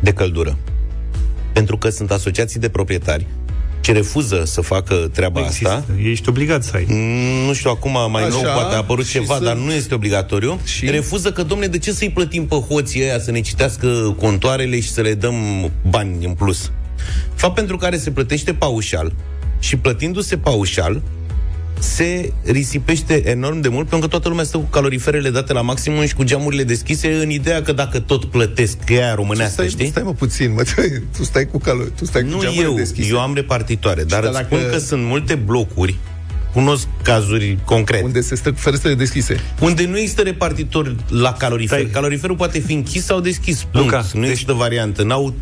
de 0.00 0.12
căldură 0.12 0.56
pentru 1.52 1.76
că 1.78 1.88
sunt 1.88 2.10
asociații 2.10 2.60
de 2.60 2.68
proprietari 2.68 3.26
ce 3.88 3.94
refuză 3.94 4.42
să 4.44 4.60
facă 4.60 4.94
treaba 5.12 5.40
Există. 5.40 5.68
asta. 5.68 5.92
Ești 6.02 6.28
obligat 6.28 6.64
să 6.64 6.72
ai. 6.74 6.86
Mm, 6.88 7.46
nu 7.46 7.52
știu, 7.52 7.70
acum 7.70 7.96
mai 8.10 8.22
Așa, 8.22 8.32
nou 8.32 8.42
poate 8.42 8.74
a 8.74 8.76
apărut 8.76 9.08
ceva, 9.08 9.36
să... 9.36 9.44
dar 9.44 9.56
nu 9.56 9.72
este 9.72 9.94
obligatoriu. 9.94 10.60
Și... 10.64 10.90
Refuză 10.90 11.32
că, 11.32 11.42
domne, 11.42 11.66
de 11.66 11.78
ce 11.78 11.92
să-i 11.92 12.10
plătim 12.10 12.46
pe 12.46 12.54
hoții 12.54 13.02
ăia 13.02 13.20
să 13.20 13.30
ne 13.30 13.40
citească 13.40 14.16
contoarele 14.18 14.80
și 14.80 14.90
să 14.90 15.00
le 15.00 15.14
dăm 15.14 15.34
bani 15.88 16.24
în 16.24 16.32
plus? 16.32 16.70
Fapt 17.34 17.54
pentru 17.54 17.76
care 17.76 17.96
se 17.96 18.10
plătește 18.10 18.54
paușal 18.54 19.12
și 19.58 19.76
plătindu-se 19.76 20.36
paușal, 20.36 21.02
se 21.80 22.32
risipește 22.44 23.28
enorm 23.30 23.60
de 23.60 23.68
mult 23.68 23.88
pentru 23.88 24.08
că 24.08 24.12
toată 24.12 24.28
lumea 24.28 24.44
stă 24.44 24.56
cu 24.56 24.64
caloriferele 24.64 25.30
date 25.30 25.52
la 25.52 25.60
maximum 25.60 26.06
și 26.06 26.14
cu 26.14 26.22
geamurile 26.22 26.64
deschise 26.64 27.12
în 27.12 27.30
ideea 27.30 27.62
că 27.62 27.72
dacă 27.72 28.00
tot 28.00 28.24
plătesc, 28.24 28.78
că 28.84 28.92
e 28.92 29.04
aia 29.04 29.14
românească, 29.14 29.52
stai, 29.52 29.68
știi? 29.68 29.86
Stai 29.86 30.02
mă 30.02 30.12
puțin, 30.12 30.52
mă, 30.52 30.62
tu 31.16 31.24
stai 31.24 31.46
cu, 31.46 31.58
calori, 31.58 31.90
tu 31.96 32.04
stai 32.04 32.22
nu 32.22 32.36
cu 32.36 32.42
geamurile 32.42 32.68
eu, 32.68 32.74
deschise. 32.74 33.08
eu 33.08 33.20
am 33.20 33.34
repartitoare, 33.34 34.04
dar 34.04 34.22
îți 34.22 34.32
dacă... 34.32 34.44
spun 34.44 34.58
că 34.70 34.78
sunt 34.78 35.04
multe 35.04 35.34
blocuri 35.34 35.96
cunosc 36.52 36.86
cazuri 37.02 37.58
concrete. 37.64 38.04
Unde 38.04 38.20
se 38.20 38.34
stă 38.34 38.52
cu 38.52 38.58
ferestrele 38.58 38.94
deschise. 38.94 39.40
Unde 39.60 39.86
nu 39.86 39.98
există 39.98 40.22
repartitor 40.22 40.96
la 41.08 41.32
calorifer. 41.32 41.78
Stai. 41.78 41.90
Caloriferul 41.90 42.36
poate 42.36 42.58
fi 42.58 42.72
închis 42.72 43.04
sau 43.04 43.20
deschis. 43.20 43.62
Punct. 43.62 43.86
Luca, 43.86 44.06
nu 44.12 44.20
deci... 44.20 44.30
există 44.30 44.52
variantă. 44.52 45.02
N-au 45.02 45.34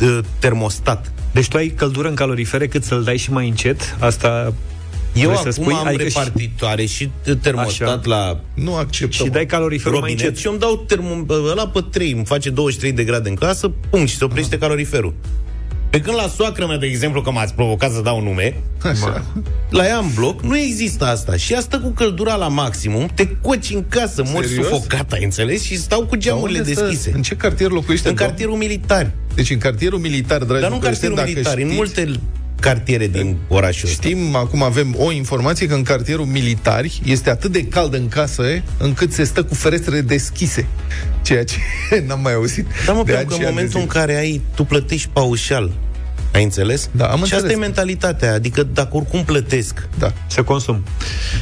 uh, 0.00 0.18
termostat 0.38 1.12
Deci 1.32 1.48
tu 1.48 1.56
ai 1.56 1.68
căldură 1.68 2.08
în 2.08 2.14
calorifere 2.14 2.66
cât 2.66 2.84
să-l 2.84 3.02
dai 3.02 3.16
și 3.16 3.32
mai 3.32 3.48
încet? 3.48 3.96
Asta 3.98 4.54
eu 5.22 5.30
acum 5.30 5.42
să 5.42 5.50
spui, 5.50 5.74
am 5.74 5.86
adică 5.86 6.02
repartitoare 6.02 6.84
și, 6.84 7.10
și 7.24 7.34
termostat 7.34 7.88
Așa. 7.88 8.08
la... 8.08 8.40
Nu 8.54 8.74
accept. 8.74 9.12
Și 9.12 9.28
dai 9.28 9.46
caloriferul 9.46 10.00
mai 10.00 10.10
încet. 10.10 10.36
Și 10.36 10.46
eu 10.46 10.52
îmi 10.52 10.60
dau 10.60 10.84
termo, 10.86 11.24
ăla 11.50 11.68
pe 11.68 11.84
3, 11.90 12.12
îmi 12.12 12.24
face 12.24 12.50
23 12.50 12.92
de 12.92 13.04
grade 13.04 13.28
în 13.28 13.34
casă, 13.34 13.72
punct, 13.90 14.08
și 14.08 14.16
se 14.16 14.24
oprește 14.24 14.54
Aha. 14.54 14.64
caloriferul. 14.64 15.14
Pe 15.90 16.00
când 16.00 16.16
la 16.16 16.28
soacră 16.28 16.66
mea, 16.66 16.76
de 16.76 16.86
exemplu, 16.86 17.22
că 17.22 17.30
m-ați 17.30 17.54
provocat 17.54 17.92
să 17.92 18.00
dau 18.00 18.22
nume, 18.22 18.60
Așa. 18.82 19.24
la 19.70 19.86
ea 19.86 19.98
în 19.98 20.10
bloc, 20.14 20.42
nu 20.42 20.58
există 20.58 21.04
asta. 21.04 21.36
Și 21.36 21.54
asta 21.54 21.78
cu 21.78 21.88
căldura 21.88 22.34
la 22.34 22.48
maximum, 22.48 23.08
te 23.14 23.28
coci 23.42 23.70
în 23.70 23.84
casă, 23.88 24.22
mori 24.26 24.46
sufocat, 24.46 25.12
ai 25.12 25.24
înțeles? 25.24 25.62
Și 25.62 25.76
stau 25.76 26.06
cu 26.06 26.16
geamurile 26.16 26.60
deschise. 26.60 27.12
În 27.14 27.22
ce 27.22 27.36
cartier 27.36 27.70
locuiește? 27.70 28.08
În 28.08 28.14
cartierul 28.14 28.56
militar. 28.56 29.10
Deci 29.34 29.50
în 29.50 29.58
cartierul 29.58 29.98
militar, 29.98 30.44
dragi 30.44 30.60
Dar 30.60 30.70
nu 30.70 30.76
în 30.76 30.82
cartierul 30.82 31.16
militar, 31.24 31.52
știți, 31.52 31.68
în 31.68 31.74
multe 31.74 32.20
cartiere 32.60 33.06
din 33.06 33.36
orașul 33.48 33.88
Știm, 33.88 34.26
ăsta. 34.26 34.38
acum 34.38 34.62
avem 34.62 34.94
o 34.98 35.12
informație 35.12 35.66
că 35.66 35.74
în 35.74 35.82
cartierul 35.82 36.24
militari 36.24 37.00
este 37.04 37.30
atât 37.30 37.52
de 37.52 37.64
cald 37.64 37.94
în 37.94 38.08
casă 38.08 38.42
încât 38.78 39.12
se 39.12 39.24
stă 39.24 39.44
cu 39.44 39.54
ferestrele 39.54 40.00
deschise. 40.00 40.66
Ceea 41.22 41.44
ce 41.44 41.56
n-am 42.06 42.20
mai 42.20 42.34
auzit. 42.34 42.66
Da, 42.86 42.92
mă, 42.92 43.02
pentru 43.02 43.26
că 43.26 43.34
în 43.34 43.48
momentul 43.48 43.80
în 43.80 43.86
care 43.86 44.16
ai, 44.16 44.40
tu 44.54 44.64
plătești 44.64 45.08
paușal 45.12 45.72
ai 46.32 46.42
înțeles? 46.42 46.88
Da, 46.92 47.04
am 47.04 47.16
și 47.16 47.22
înțeles. 47.22 47.42
asta 47.42 47.54
e 47.54 47.56
mentalitatea. 47.56 48.32
Adică 48.32 48.62
dacă 48.62 48.96
oricum 48.96 49.24
plătesc, 49.24 49.88
da. 49.98 50.12
să 50.26 50.42
consum. 50.42 50.82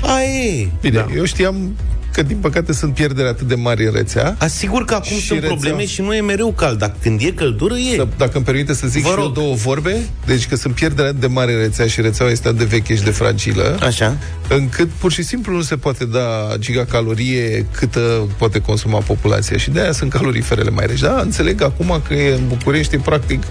Aia 0.03 0.69
Bine, 0.81 0.97
da. 0.97 1.07
eu 1.17 1.25
știam 1.25 1.77
că, 2.17 2.23
din 2.23 2.37
păcate, 2.37 2.73
sunt 2.73 2.95
pierderi 2.95 3.29
atât 3.29 3.47
de 3.47 3.55
mari 3.55 3.87
în 3.87 3.93
rețea. 3.93 4.35
Asigur 4.39 4.85
că 4.85 4.95
acum 4.95 5.17
sunt 5.17 5.41
rețea... 5.41 5.49
probleme 5.49 5.87
și 5.87 6.01
nu 6.01 6.15
e 6.15 6.21
mereu 6.21 6.53
cald. 6.53 6.79
Dacă 6.79 6.97
când 7.03 7.21
e 7.21 7.31
căldură, 7.31 7.75
e. 7.75 7.97
Da, 7.97 8.09
dacă 8.17 8.31
îmi 8.35 8.45
permite 8.45 8.75
să 8.75 8.87
zic 8.87 9.03
Vă 9.03 9.09
și 9.09 9.19
eu 9.19 9.29
două 9.29 9.55
vorbe, 9.55 9.97
deci 10.27 10.47
că 10.47 10.57
sunt 10.57 10.75
pierderi 10.75 11.09
atât 11.09 11.21
de 11.21 11.27
mari 11.27 11.53
în 11.53 11.59
rețea 11.59 11.87
și 11.87 12.01
rețeaua 12.01 12.31
este 12.31 12.49
atât 12.49 12.59
de 12.59 12.65
veche 12.65 12.97
și 12.97 13.03
de 13.03 13.11
fragilă, 13.11 13.79
Așa. 13.83 14.17
încât 14.49 14.89
pur 14.89 15.13
și 15.13 15.23
simplu 15.23 15.53
nu 15.55 15.63
se 15.63 15.77
poate 15.77 16.05
da 16.05 16.55
gigacalorie 16.59 17.67
câtă 17.73 18.29
poate 18.39 18.61
consuma 18.61 18.99
populația 18.99 19.57
și 19.57 19.71
de 19.71 19.81
aia 19.81 19.93
sunt 19.93 20.11
caloriferele 20.11 20.71
mai 20.71 20.87
reci. 20.87 21.01
Da, 21.01 21.21
înțeleg 21.21 21.63
acum 21.63 22.01
că 22.07 22.15
e 22.15 22.35
în 22.35 22.49
București, 22.49 22.97
practic, 22.97 23.43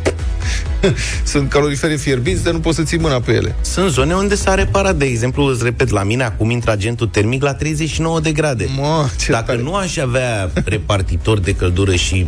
sunt 1.23 1.49
calorifere 1.49 1.95
fierbiți, 1.95 2.43
dar 2.43 2.53
nu 2.53 2.60
poți 2.60 2.75
să 2.75 2.84
ții 2.84 2.97
mâna 2.97 3.19
pe 3.19 3.31
ele. 3.34 3.55
Sunt 3.62 3.91
zone 3.91 4.13
unde 4.13 4.36
s-a 4.36 4.53
reparat, 4.53 4.95
de 4.95 5.05
exemplu, 5.05 5.43
îți 5.43 5.63
repet, 5.63 5.89
la 5.89 6.03
mine 6.03 6.23
acum 6.23 6.49
intră 6.49 6.71
agentul 6.71 7.08
termic 7.08 7.43
la 7.43 7.53
39 7.53 8.19
de 8.19 8.31
grade. 8.31 8.67
Mă, 8.77 9.05
Dacă 9.27 9.45
tare. 9.45 9.62
nu 9.62 9.75
aș 9.75 9.97
avea 9.97 10.49
repartitor 10.65 11.39
de 11.39 11.55
căldură 11.55 11.95
și 11.95 12.27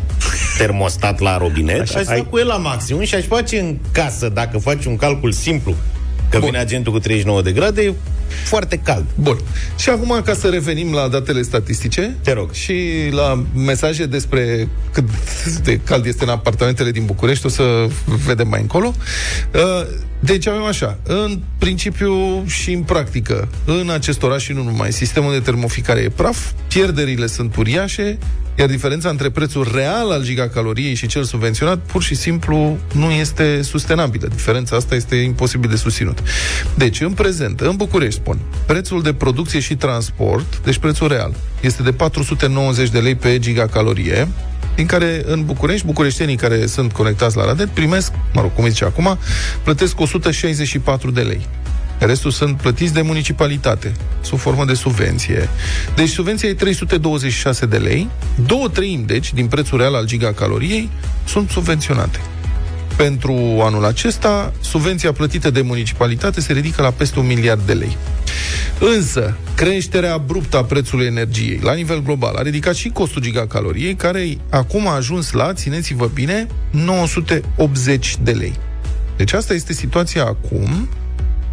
termostat 0.58 1.20
la 1.20 1.38
robinet, 1.38 1.82
Așa, 1.82 2.00
aș 2.00 2.06
sta 2.06 2.26
cu 2.30 2.38
el 2.38 2.48
la 2.48 2.58
maximum 2.58 3.04
și 3.04 3.16
aș 3.16 3.26
face 3.26 3.60
în 3.60 3.78
casă, 3.92 4.30
dacă 4.30 4.58
faci 4.58 4.86
un 4.86 4.96
calcul 4.96 5.32
simplu, 5.32 5.76
că 6.30 6.38
Bun. 6.38 6.46
vine 6.46 6.58
agentul 6.58 6.92
cu 6.92 7.00
39 7.00 7.42
de 7.42 7.52
grade, 7.52 7.94
foarte 8.44 8.80
cald. 8.84 9.06
Bun. 9.16 9.38
Și 9.78 9.90
acum, 9.90 10.22
ca 10.26 10.34
să 10.34 10.48
revenim 10.48 10.94
la 10.94 11.08
datele 11.08 11.42
statistice 11.42 12.16
Te 12.24 12.34
rog. 12.34 12.52
și 12.52 12.76
la 13.12 13.44
mesaje 13.56 14.06
despre 14.06 14.68
cât 14.92 15.10
de 15.64 15.80
cald 15.84 16.06
este 16.06 16.24
în 16.24 16.30
apartamentele 16.30 16.92
din 16.92 17.06
București, 17.06 17.46
o 17.46 17.50
să 17.50 17.88
vedem 18.26 18.48
mai 18.48 18.62
încolo. 18.62 18.94
Uh, 19.54 19.88
deci 20.20 20.48
avem 20.48 20.64
așa, 20.64 20.98
în 21.04 21.40
principiu 21.58 22.44
și 22.46 22.72
în 22.72 22.82
practică, 22.82 23.48
în 23.66 23.90
acest 23.90 24.24
oraș 24.24 24.44
și 24.44 24.54
nu 24.54 24.64
numai, 24.64 24.92
sistemul 24.92 25.32
de 25.32 25.40
termoficare 25.40 26.00
e 26.00 26.10
praf, 26.10 26.52
pierderile 26.68 27.28
sunt 27.28 27.56
uriașe, 27.56 28.18
iar 28.60 28.68
diferența 28.68 29.10
între 29.10 29.30
prețul 29.30 29.68
real 29.74 30.12
al 30.12 30.24
gigacaloriei 30.24 30.94
și 30.94 31.08
cel 31.08 31.24
subvenționat 31.24 31.78
pur 31.78 32.04
și 32.04 32.16
simplu 32.16 32.78
nu 32.94 33.12
este 33.12 33.62
sustenabilă. 33.62 34.28
Diferența 34.28 34.76
asta 34.76 34.96
este 34.96 35.16
imposibil 35.16 35.70
de 35.70 35.76
susținut. 35.76 36.24
Deci, 36.76 37.02
în 37.02 37.12
prezent, 37.12 37.60
în 37.60 37.76
București, 37.76 38.20
spun, 38.20 38.40
prețul 38.66 39.02
de 39.02 39.14
producție 39.14 39.60
și 39.60 39.76
transport, 39.76 40.62
deci 40.64 40.78
prețul 40.78 41.08
real, 41.08 41.34
este 41.62 41.84
de 41.84 41.92
490 41.92 42.90
de 42.90 43.00
lei 43.00 43.16
pe 43.16 43.40
gigacalorie, 43.40 44.28
din 44.78 44.86
care 44.86 45.22
în 45.26 45.46
București, 45.46 45.86
bucureștenii 45.86 46.36
care 46.36 46.66
sunt 46.66 46.92
conectați 46.92 47.38
la 47.38 47.46
Radet 47.46 47.68
primesc, 47.68 48.12
mă 48.34 48.42
rog, 48.42 48.54
cum 48.54 48.68
zice 48.68 48.86
acum, 48.86 49.18
plătesc 49.64 50.00
164 50.00 51.12
de 51.12 51.22
lei. 51.22 51.48
Restul 52.00 52.32
sunt 52.32 52.58
plătiți 52.58 52.94
de 52.94 53.02
municipalitate, 53.02 53.92
sub 54.22 54.40
formă 54.40 54.66
de 54.66 54.74
subvenție. 54.74 55.50
Deci 55.96 56.10
subvenția 56.10 56.50
e 56.50 56.54
326 56.54 57.66
de 57.66 57.78
lei, 57.78 58.08
două 58.46 58.70
treimi, 58.70 59.04
deci, 59.06 59.34
din 59.34 59.48
prețul 59.48 59.78
real 59.78 59.96
al 59.96 60.06
gigacaloriei 60.06 60.90
sunt 61.26 61.50
subvenționate. 61.50 62.20
Pentru 62.96 63.34
anul 63.62 63.86
acesta, 63.86 64.54
subvenția 64.60 65.12
plătită 65.12 65.50
de 65.50 65.62
municipalitate 65.62 66.42
se 66.42 66.54
ridică 66.54 66.82
la 66.82 66.92
peste 66.92 67.20
un 67.20 67.26
miliard 67.26 67.62
de 67.66 67.74
lei. 67.74 67.98
Însă, 68.80 69.38
creșterea 69.56 70.14
abruptă 70.14 70.58
a 70.58 70.64
prețului 70.64 71.06
energiei 71.06 71.60
la 71.64 71.74
nivel 71.74 72.02
global 72.02 72.36
a 72.36 72.42
ridicat 72.42 72.76
și 72.76 72.90
costul 72.90 73.22
gigacaloriei, 73.22 73.96
care 73.96 74.38
acum 74.50 74.88
a 74.88 74.96
ajuns 74.96 75.32
la, 75.32 75.54
țineți-vă 75.54 76.10
bine, 76.14 76.48
980 76.72 78.18
de 78.24 78.32
lei. 78.32 78.54
Deci 79.18 79.34
asta 79.34 79.54
este 79.54 79.74
situația 79.74 80.24
acum, 80.24 80.90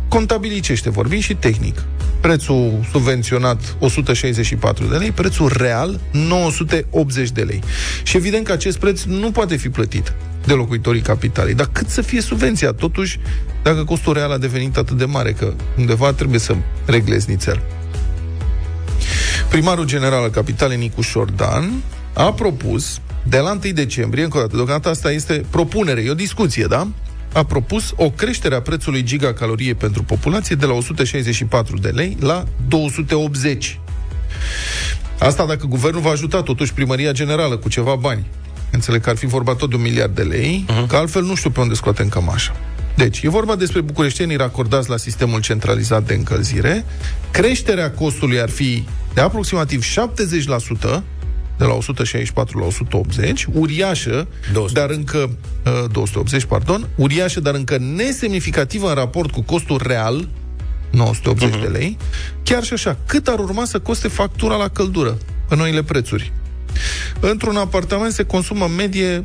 contabilicește 0.08 0.90
vorbim 0.90 1.20
și 1.20 1.34
tehnic. 1.34 1.84
Prețul 2.20 2.84
subvenționat 2.90 3.76
164 3.78 4.86
de 4.86 4.96
lei, 4.96 5.10
prețul 5.10 5.52
real 5.56 6.00
980 6.10 7.30
de 7.30 7.42
lei. 7.42 7.60
Și 8.02 8.16
evident 8.16 8.46
că 8.46 8.52
acest 8.52 8.78
preț 8.78 9.02
nu 9.02 9.30
poate 9.30 9.56
fi 9.56 9.68
plătit 9.68 10.12
de 10.44 10.52
locuitorii 10.52 11.00
capitalei. 11.00 11.54
Dar 11.54 11.68
cât 11.72 11.88
să 11.88 12.02
fie 12.02 12.20
subvenția? 12.20 12.72
Totuși, 12.72 13.20
dacă 13.62 13.84
costul 13.84 14.12
real 14.12 14.30
a 14.30 14.38
devenit 14.38 14.76
atât 14.76 14.96
de 14.96 15.04
mare, 15.04 15.32
că 15.32 15.52
undeva 15.78 16.12
trebuie 16.12 16.38
să 16.38 16.56
reglezi 16.84 17.30
nițel. 17.30 17.62
Primarul 19.48 19.84
general 19.84 20.22
al 20.22 20.30
capitalei, 20.30 20.76
Nicu 20.76 21.00
Șordan, 21.00 21.70
a 22.12 22.32
propus 22.32 23.00
de 23.22 23.38
la 23.38 23.50
1 23.50 23.72
decembrie, 23.72 24.24
încă 24.24 24.36
o 24.36 24.40
dată, 24.40 24.56
deocamdată 24.56 24.88
asta 24.88 25.12
este 25.12 25.44
propunere, 25.50 26.00
e 26.00 26.10
o 26.10 26.14
discuție, 26.14 26.64
da? 26.64 26.88
a 27.34 27.44
propus 27.44 27.92
o 27.96 28.10
creștere 28.10 28.54
a 28.54 28.60
prețului 28.60 29.02
gigacalorie 29.02 29.74
pentru 29.74 30.02
populație 30.02 30.56
de 30.56 30.66
la 30.66 30.72
164 30.72 31.78
de 31.78 31.88
lei 31.88 32.16
la 32.20 32.44
280. 32.68 33.80
Asta 35.18 35.46
dacă 35.46 35.66
guvernul 35.66 36.00
va 36.00 36.10
ajuta 36.10 36.42
totuși 36.42 36.74
primăria 36.74 37.12
generală 37.12 37.56
cu 37.56 37.68
ceva 37.68 37.94
bani. 37.94 38.26
Înțeleg 38.74 39.00
că 39.00 39.10
ar 39.10 39.16
fi 39.16 39.26
vorba 39.26 39.54
tot 39.54 39.70
de 39.70 39.76
un 39.76 39.82
miliard 39.82 40.14
de 40.14 40.22
lei, 40.22 40.66
uh-huh. 40.68 40.86
că 40.88 40.96
altfel 40.96 41.22
nu 41.22 41.34
știu 41.34 41.50
pe 41.50 41.60
unde 41.60 41.74
scoatem 41.74 42.08
cămașa. 42.08 42.56
Deci, 42.96 43.22
e 43.22 43.28
vorba 43.28 43.56
despre 43.56 43.80
bucureștenii 43.80 44.36
racordați 44.36 44.90
la 44.90 44.96
sistemul 44.96 45.40
centralizat 45.40 46.06
de 46.06 46.14
încălzire. 46.14 46.84
Creșterea 47.30 47.90
costului 47.90 48.40
ar 48.40 48.48
fi 48.50 48.84
de 49.14 49.20
aproximativ 49.20 49.84
70%, 49.84 51.02
de 51.58 51.64
la 51.64 51.72
164 51.72 52.58
la 52.58 52.66
180, 52.66 53.46
uriașă, 53.52 54.28
200. 54.52 54.80
dar 54.80 54.90
încă 54.90 55.18
uh, 55.18 55.90
280, 55.92 56.44
pardon, 56.44 56.88
uriașă, 56.94 57.40
dar 57.40 57.54
încă 57.54 57.78
nesemnificativă 57.78 58.88
în 58.88 58.94
raport 58.94 59.30
cu 59.30 59.42
costul 59.42 59.80
real, 59.86 60.28
980 60.90 61.48
uh-huh. 61.48 61.60
de 61.60 61.66
lei. 61.66 61.96
Chiar 62.42 62.64
și 62.64 62.72
așa, 62.72 62.96
cât 63.06 63.28
ar 63.28 63.38
urma 63.38 63.64
să 63.64 63.78
coste 63.78 64.08
factura 64.08 64.56
la 64.56 64.68
căldură 64.68 65.18
în 65.48 65.58
noile 65.58 65.82
prețuri? 65.82 66.32
Într-un 67.20 67.56
apartament 67.56 68.12
se 68.12 68.22
consumă 68.22 68.64
în 68.64 68.74
medie 68.74 69.24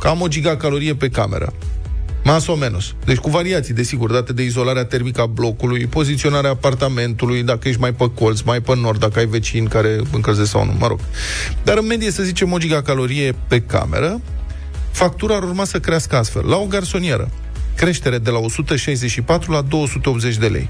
cam 0.00 0.20
o 0.20 0.28
gigacalorie 0.28 0.94
pe 0.94 1.08
cameră. 1.08 1.52
Mas 2.24 2.46
o 2.46 2.54
menos. 2.54 2.94
Deci 3.04 3.16
cu 3.16 3.30
variații, 3.30 3.74
desigur, 3.74 4.10
date 4.10 4.32
de 4.32 4.42
izolarea 4.42 4.84
termică 4.84 5.20
a 5.20 5.26
blocului, 5.26 5.86
poziționarea 5.86 6.50
apartamentului, 6.50 7.42
dacă 7.42 7.68
ești 7.68 7.80
mai 7.80 7.92
pe 7.92 8.10
colț, 8.14 8.40
mai 8.40 8.60
pe 8.60 8.76
nord, 8.76 9.00
dacă 9.00 9.18
ai 9.18 9.26
vecini 9.26 9.68
care 9.68 10.00
încălzesc 10.12 10.50
sau 10.50 10.64
nu, 10.64 10.72
mă 10.78 10.86
rog. 10.86 11.00
Dar 11.62 11.78
în 11.78 11.86
medie, 11.86 12.10
să 12.10 12.22
zicem, 12.22 12.52
o 12.52 12.58
gigacalorie 12.58 13.34
pe 13.48 13.60
cameră, 13.60 14.20
factura 14.90 15.34
ar 15.36 15.42
urma 15.42 15.64
să 15.64 15.80
crească 15.80 16.16
astfel. 16.16 16.48
La 16.48 16.56
o 16.56 16.66
garsonieră, 16.66 17.30
creștere 17.76 18.18
de 18.18 18.30
la 18.30 18.38
164 18.38 19.52
la 19.52 19.60
280 19.60 20.36
de 20.36 20.46
lei. 20.46 20.68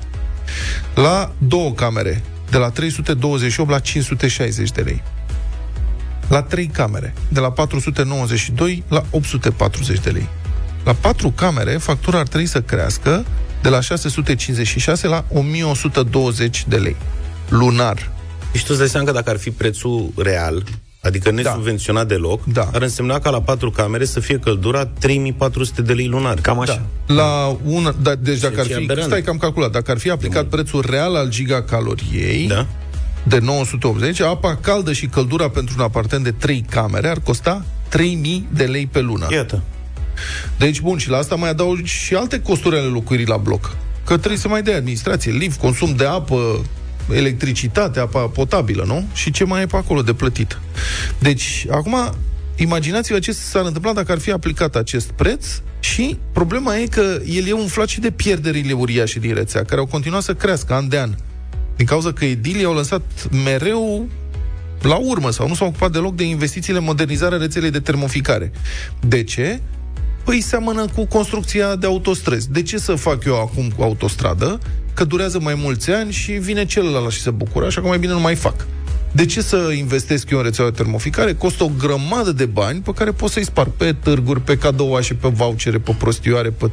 La 0.95 1.33
două 1.39 1.73
camere, 1.73 2.23
de 2.51 2.57
la 2.57 2.71
328 2.71 3.71
la 3.71 3.79
560 3.79 4.71
de 4.71 4.81
lei. 4.81 5.03
La 6.29 6.43
trei 6.43 6.67
camere, 6.67 7.15
de 7.29 7.41
la 7.41 7.51
492 7.51 8.83
la 8.89 9.05
840 9.11 10.01
de 10.01 10.11
lei. 10.11 10.29
La 10.85 10.93
patru 10.93 11.31
camere, 11.31 11.77
factura 11.77 12.19
ar 12.19 12.29
trebui 12.29 12.47
să 12.47 12.61
crească 12.61 13.25
de 13.63 13.69
la 13.69 13.81
656 13.81 15.07
la 15.07 15.25
1120 15.33 16.65
de 16.69 16.77
lei. 16.77 16.97
Lunar. 17.49 18.11
Deci 18.53 18.61
tu 18.61 18.67
îți 18.69 18.79
dai 18.79 18.89
seama 18.89 19.07
că 19.07 19.13
dacă 19.13 19.31
ar 19.31 19.37
fi 19.37 19.51
prețul 19.51 20.13
real, 20.17 20.65
adică 21.01 21.31
nesubvenționat 21.31 22.07
da. 22.07 22.15
deloc, 22.15 22.45
da. 22.45 22.69
ar 22.73 22.83
însemna 22.83 23.19
ca 23.19 23.31
la 23.31 23.41
patru 23.41 23.71
camere 23.71 24.05
să 24.05 24.21
fie 24.21 24.39
căldura 24.39 24.87
3400 24.87 25.83
de 25.83 25.93
lei 25.93 26.07
lunar. 26.07 26.41
Cam 26.41 26.61
așa. 26.61 26.83
Da. 27.07 27.15
La 27.15 27.57
una, 27.65 27.95
da, 28.03 28.15
deci 28.15 28.39
dacă 28.39 28.61
ar 28.61 28.67
fi, 28.67 29.03
stai 29.03 29.23
că 29.23 29.31
am 29.31 29.39
calculat, 29.39 29.71
dacă 29.71 29.91
ar 29.91 29.99
fi 29.99 30.11
aplicat 30.11 30.45
prețul 30.45 30.85
real 30.89 31.17
al 31.17 31.29
gigacaloriei, 31.29 32.47
da 32.47 32.67
de 33.29 33.39
980, 33.39 34.21
apa 34.21 34.57
caldă 34.57 34.93
și 34.93 35.07
căldura 35.07 35.49
pentru 35.49 35.75
un 35.79 35.85
apartament 35.85 36.25
de 36.25 36.33
3 36.33 36.65
camere 36.71 37.09
ar 37.09 37.21
costa 37.21 37.65
3000 37.89 38.49
de 38.53 38.65
lei 38.65 38.87
pe 38.87 39.01
lună. 39.01 39.27
Iată. 39.31 39.63
Deci, 40.59 40.81
bun, 40.81 40.99
și 40.99 41.09
la 41.09 41.17
asta 41.17 41.35
mai 41.35 41.49
adaug 41.49 41.85
și 41.85 42.15
alte 42.15 42.41
costuri 42.41 42.77
ale 42.77 42.87
locuirii 42.87 43.27
la 43.27 43.37
bloc. 43.37 43.77
Că 44.05 44.17
trebuie 44.17 44.39
să 44.39 44.49
mai 44.49 44.63
dea 44.63 44.77
administrație, 44.77 45.33
lift, 45.33 45.59
consum 45.59 45.95
de 45.95 46.05
apă, 46.05 46.65
electricitate, 47.13 48.01
apa 48.01 48.21
potabilă, 48.21 48.85
nu? 48.87 49.05
Și 49.13 49.31
ce 49.31 49.45
mai 49.45 49.63
e 49.63 49.67
pe 49.67 49.77
acolo 49.77 50.03
de 50.03 50.13
plătit. 50.13 50.59
Deci, 51.19 51.67
acum, 51.71 52.15
imaginați-vă 52.57 53.19
ce 53.19 53.33
s-ar 53.33 53.65
întâmpla 53.65 53.93
dacă 53.93 54.13
ar 54.13 54.19
fi 54.19 54.31
aplicat 54.31 54.77
acest 54.77 55.11
preț 55.11 55.47
și 55.81 56.19
problema 56.33 56.77
e 56.77 56.87
că 56.87 57.21
el 57.27 57.47
e 57.47 57.53
umflat 57.53 57.89
și 57.89 58.01
de 58.01 58.11
pierderile 58.11 58.73
uriașe 58.73 59.19
din 59.19 59.35
rețea, 59.35 59.65
care 59.65 59.81
au 59.81 59.87
continuat 59.87 60.23
să 60.23 60.35
crească 60.35 60.75
an 60.75 60.89
de 60.89 60.99
an. 60.99 61.11
Din 61.79 61.87
cauza 61.87 62.13
că 62.13 62.25
edilii 62.25 62.65
au 62.65 62.75
lăsat 62.75 63.03
mereu 63.45 64.09
la 64.83 64.95
urmă 64.95 65.31
sau 65.31 65.49
nu 65.49 65.55
s-au 65.55 65.67
ocupat 65.67 65.93
deloc 65.93 66.15
de 66.15 66.25
investițiile 66.25 66.79
în 66.79 66.85
modernizarea 66.85 67.39
rețelei 67.39 67.71
de 67.71 67.81
termoficare. 67.81 68.53
De 69.01 69.23
ce? 69.23 69.61
Păi 70.25 70.41
seamănă 70.41 70.87
cu 70.95 71.07
construcția 71.07 71.77
de 71.77 71.87
autostrăzi. 71.87 72.51
De 72.51 72.63
ce 72.63 72.79
să 72.79 72.95
fac 72.95 73.25
eu 73.25 73.41
acum 73.41 73.71
cu 73.77 73.83
autostradă? 73.83 74.59
Că 74.95 75.05
durează 75.05 75.41
mai 75.41 75.55
mulți 75.55 75.91
ani 75.91 76.13
și 76.13 76.33
vine 76.33 76.65
celălalt 76.65 77.13
și 77.13 77.21
se 77.21 77.31
bucură, 77.31 77.67
așa 77.67 77.81
că 77.81 77.87
mai 77.87 77.99
bine 77.99 78.13
nu 78.13 78.21
mai 78.21 78.35
fac. 78.35 78.67
De 79.13 79.27
ce 79.27 79.43
să 79.43 79.57
investesc 79.77 80.31
eu 80.31 80.39
în 80.39 80.45
rețeaua 80.45 80.71
de 80.71 80.77
termoficare? 80.77 81.35
Costă 81.35 81.65
o 81.65 81.71
grămadă 81.79 82.33
de 82.33 82.47
bani 82.47 82.81
pe 82.81 82.93
care 82.95 83.13
pot 83.13 83.31
să-i 83.31 83.45
spar 83.45 83.67
pe 83.67 83.93
târguri, 83.93 84.41
pe 84.41 84.57
cadouașe, 84.57 85.15
pe 85.15 85.29
vouchere, 85.29 85.79
pe 85.79 85.95
prostioare, 85.99 86.51
pe 86.51 86.71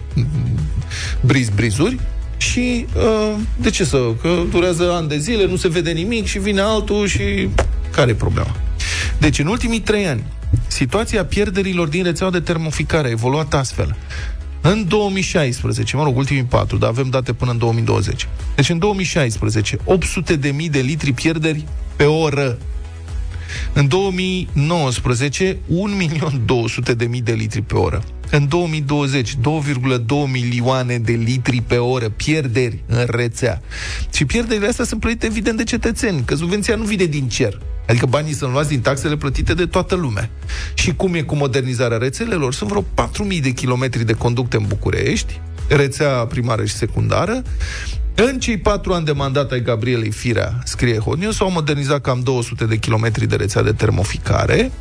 briz-brizuri 1.21 1.99
și 2.51 2.85
uh, 2.95 3.35
de 3.57 3.69
ce 3.69 3.83
să? 3.83 3.97
Că 4.21 4.41
durează 4.51 4.91
ani 4.93 5.07
de 5.07 5.17
zile, 5.17 5.45
nu 5.45 5.55
se 5.55 5.67
vede 5.67 5.91
nimic 5.91 6.25
și 6.25 6.39
vine 6.39 6.61
altul 6.61 7.07
și 7.07 7.49
care 7.91 8.11
e 8.11 8.15
problema? 8.15 8.55
Deci, 9.17 9.39
în 9.39 9.47
ultimii 9.47 9.79
trei 9.79 10.07
ani, 10.07 10.23
situația 10.67 11.25
pierderilor 11.25 11.87
din 11.87 12.03
rețeaua 12.03 12.31
de 12.31 12.39
termoficare 12.39 13.07
a 13.07 13.11
evoluat 13.11 13.53
astfel. 13.53 13.95
În 14.61 14.87
2016, 14.87 15.95
mă 15.95 16.03
rog, 16.03 16.17
ultimii 16.17 16.43
patru, 16.43 16.77
dar 16.77 16.89
avem 16.89 17.09
date 17.09 17.33
până 17.33 17.51
în 17.51 17.57
2020. 17.57 18.27
Deci 18.55 18.69
în 18.69 18.79
2016, 18.79 19.77
800 19.83 20.35
de 20.35 20.49
mii 20.49 20.69
de 20.69 20.79
litri 20.79 21.11
pierderi 21.11 21.65
pe 21.95 22.03
oră. 22.03 22.57
În 23.73 23.87
2019, 23.87 25.57
1.200.000 26.87 27.23
de 27.23 27.31
litri 27.31 27.61
pe 27.61 27.75
oră. 27.75 28.03
În 28.31 28.47
2020, 28.47 29.35
2,2 29.35 29.37
milioane 30.31 30.97
de 30.97 31.11
litri 31.11 31.61
pe 31.61 31.75
oră 31.75 32.09
pierderi 32.09 32.83
în 32.87 33.05
rețea. 33.07 33.61
Și 34.13 34.25
pierderile 34.25 34.67
astea 34.67 34.85
sunt 34.85 34.99
plătite 34.99 35.25
evident 35.25 35.57
de 35.57 35.63
cetățeni, 35.63 36.23
că 36.25 36.35
subvenția 36.35 36.75
nu 36.75 36.83
vine 36.83 37.05
din 37.05 37.27
cer. 37.27 37.61
Adică 37.87 38.05
banii 38.05 38.33
sunt 38.33 38.51
luați 38.51 38.69
din 38.69 38.79
taxele 38.79 39.15
plătite 39.15 39.53
de 39.53 39.65
toată 39.65 39.95
lumea. 39.95 40.29
Și 40.73 40.93
cum 40.93 41.13
e 41.13 41.21
cu 41.21 41.35
modernizarea 41.35 41.97
rețelelor? 41.97 42.53
Sunt 42.53 42.69
vreo 42.69 42.83
4.000 43.35 43.41
de 43.41 43.49
kilometri 43.49 44.05
de 44.05 44.13
conducte 44.13 44.57
în 44.57 44.65
București, 44.67 45.41
rețea 45.67 46.09
primară 46.09 46.65
și 46.65 46.73
secundară. 46.73 47.41
În 48.15 48.39
cei 48.39 48.57
patru 48.57 48.93
ani 48.93 49.05
de 49.05 49.11
mandat 49.11 49.51
ai 49.51 49.61
Gabrielei 49.61 50.11
Firea, 50.11 50.59
scrie 50.63 50.97
Hot 50.97 51.17
News, 51.17 51.35
s-au 51.35 51.51
modernizat 51.51 52.01
cam 52.01 52.19
200 52.19 52.65
de 52.65 52.77
kilometri 52.77 53.27
de 53.27 53.35
rețea 53.35 53.61
de 53.61 53.71
termoficare, 53.71 54.71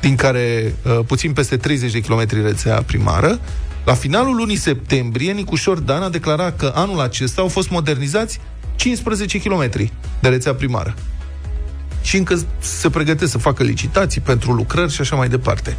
din 0.00 0.16
care 0.16 0.74
uh, 0.82 0.98
puțin 1.06 1.32
peste 1.32 1.56
30 1.56 1.92
de 1.92 2.00
kilometri 2.00 2.42
rețea 2.42 2.82
primară. 2.82 3.40
La 3.84 3.94
finalul 3.94 4.36
lunii 4.36 4.56
septembrie, 4.56 5.32
Nicușor 5.32 5.78
Dan 5.78 6.02
a 6.02 6.08
declarat 6.08 6.56
că 6.56 6.72
anul 6.74 7.00
acesta 7.00 7.40
au 7.40 7.48
fost 7.48 7.70
modernizați 7.70 8.40
15 8.76 9.40
km 9.40 9.70
de 10.20 10.28
rețea 10.28 10.54
primară. 10.54 10.94
Și 12.02 12.16
încă 12.16 12.40
se 12.58 12.90
pregătesc 12.90 13.30
să 13.30 13.38
facă 13.38 13.62
licitații 13.62 14.20
pentru 14.20 14.52
lucrări 14.52 14.92
și 14.92 15.00
așa 15.00 15.16
mai 15.16 15.28
departe. 15.28 15.76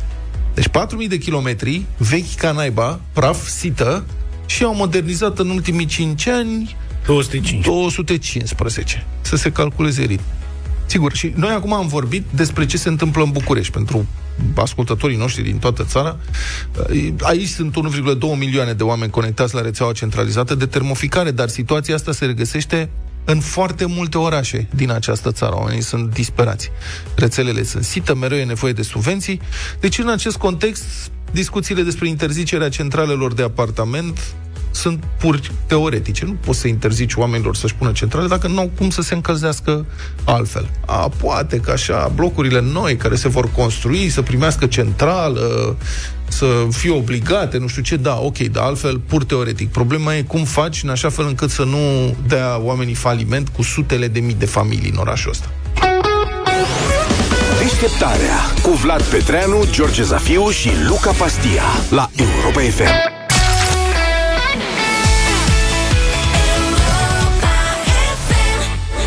Deci 0.53 0.67
4.000 0.67 1.07
de 1.07 1.17
kilometri, 1.17 1.85
vechi 1.97 2.35
ca 2.35 2.51
naiba, 2.51 2.99
praf, 3.13 3.47
sită, 3.47 4.05
și 4.53 4.63
au 4.63 4.75
modernizat 4.75 5.39
în 5.39 5.49
ultimii 5.49 5.85
5 5.85 6.27
ani 6.27 6.75
205. 7.05 7.65
215. 7.65 9.05
Să 9.21 9.35
se 9.35 9.51
calculeze 9.51 10.03
ritm. 10.03 10.23
Sigur, 10.85 11.13
și 11.13 11.33
noi 11.35 11.49
acum 11.49 11.73
am 11.73 11.87
vorbit 11.87 12.25
despre 12.29 12.65
ce 12.65 12.77
se 12.77 12.89
întâmplă 12.89 13.23
în 13.23 13.31
București, 13.31 13.71
pentru 13.71 14.05
ascultătorii 14.55 15.17
noștri 15.17 15.43
din 15.43 15.57
toată 15.57 15.83
țara. 15.83 16.17
Aici 17.19 17.47
sunt 17.47 17.75
1,2 17.75 18.37
milioane 18.37 18.73
de 18.73 18.83
oameni 18.83 19.11
conectați 19.11 19.55
la 19.55 19.61
rețeaua 19.61 19.91
centralizată 19.91 20.55
de 20.55 20.65
termoficare, 20.65 21.31
dar 21.31 21.49
situația 21.49 21.95
asta 21.95 22.11
se 22.11 22.25
regăsește 22.25 22.89
în 23.25 23.39
foarte 23.39 23.85
multe 23.85 24.17
orașe 24.17 24.67
din 24.75 24.91
această 24.91 25.31
țară. 25.31 25.55
Oamenii 25.55 25.81
sunt 25.81 26.13
disperați. 26.13 26.71
Rețelele 27.15 27.63
sunt 27.63 27.83
sită, 27.83 28.15
mereu 28.15 28.37
e 28.37 28.43
nevoie 28.43 28.73
de 28.73 28.81
subvenții. 28.81 29.41
Deci, 29.79 29.97
în 29.97 30.09
acest 30.09 30.37
context, 30.37 30.83
discuțiile 31.31 31.81
despre 31.81 32.07
interzicerea 32.07 32.69
centralelor 32.69 33.33
de 33.33 33.43
apartament 33.43 34.35
sunt 34.73 35.03
pur 35.19 35.39
teoretice. 35.65 36.25
Nu 36.25 36.35
poți 36.45 36.59
să 36.59 36.67
interzici 36.67 37.13
oamenilor 37.15 37.55
să-și 37.55 37.75
pună 37.75 37.91
centrale 37.91 38.27
dacă 38.27 38.47
nu 38.47 38.59
au 38.59 38.71
cum 38.77 38.89
să 38.89 39.01
se 39.01 39.13
încălzească 39.13 39.85
altfel. 40.23 40.69
A, 40.85 41.09
poate 41.21 41.57
că 41.57 41.71
așa, 41.71 42.11
blocurile 42.15 42.61
noi 42.61 42.95
care 42.95 43.15
se 43.15 43.27
vor 43.27 43.51
construi, 43.51 44.09
să 44.09 44.21
primească 44.21 44.65
centrală, 44.65 45.75
să 46.27 46.67
fie 46.71 46.91
obligate, 46.91 47.57
nu 47.57 47.67
știu 47.67 47.81
ce, 47.81 47.95
da, 47.95 48.19
ok, 48.19 48.37
dar 48.37 48.63
altfel, 48.63 48.99
pur 48.99 49.23
teoretic. 49.23 49.71
Problema 49.71 50.15
e 50.15 50.21
cum 50.21 50.43
faci 50.43 50.83
în 50.83 50.89
așa 50.89 51.09
fel 51.09 51.25
încât 51.27 51.49
să 51.49 51.63
nu 51.63 52.15
dea 52.27 52.59
oamenii 52.61 52.93
faliment 52.93 53.49
cu 53.49 53.61
sutele 53.61 54.07
de 54.07 54.19
mii 54.19 54.35
de 54.39 54.45
familii 54.45 54.89
în 54.89 54.97
orașul 54.97 55.31
ăsta. 55.31 55.49
Deșteptarea 57.59 58.37
cu 58.61 58.69
Vlad 58.69 59.01
Petreanu, 59.01 59.63
George 59.71 60.03
Zafiu 60.03 60.49
și 60.49 60.69
Luca 60.87 61.11
Pastia 61.11 61.63
la 61.89 62.09
Europa 62.15 62.59
FM. 62.59 63.22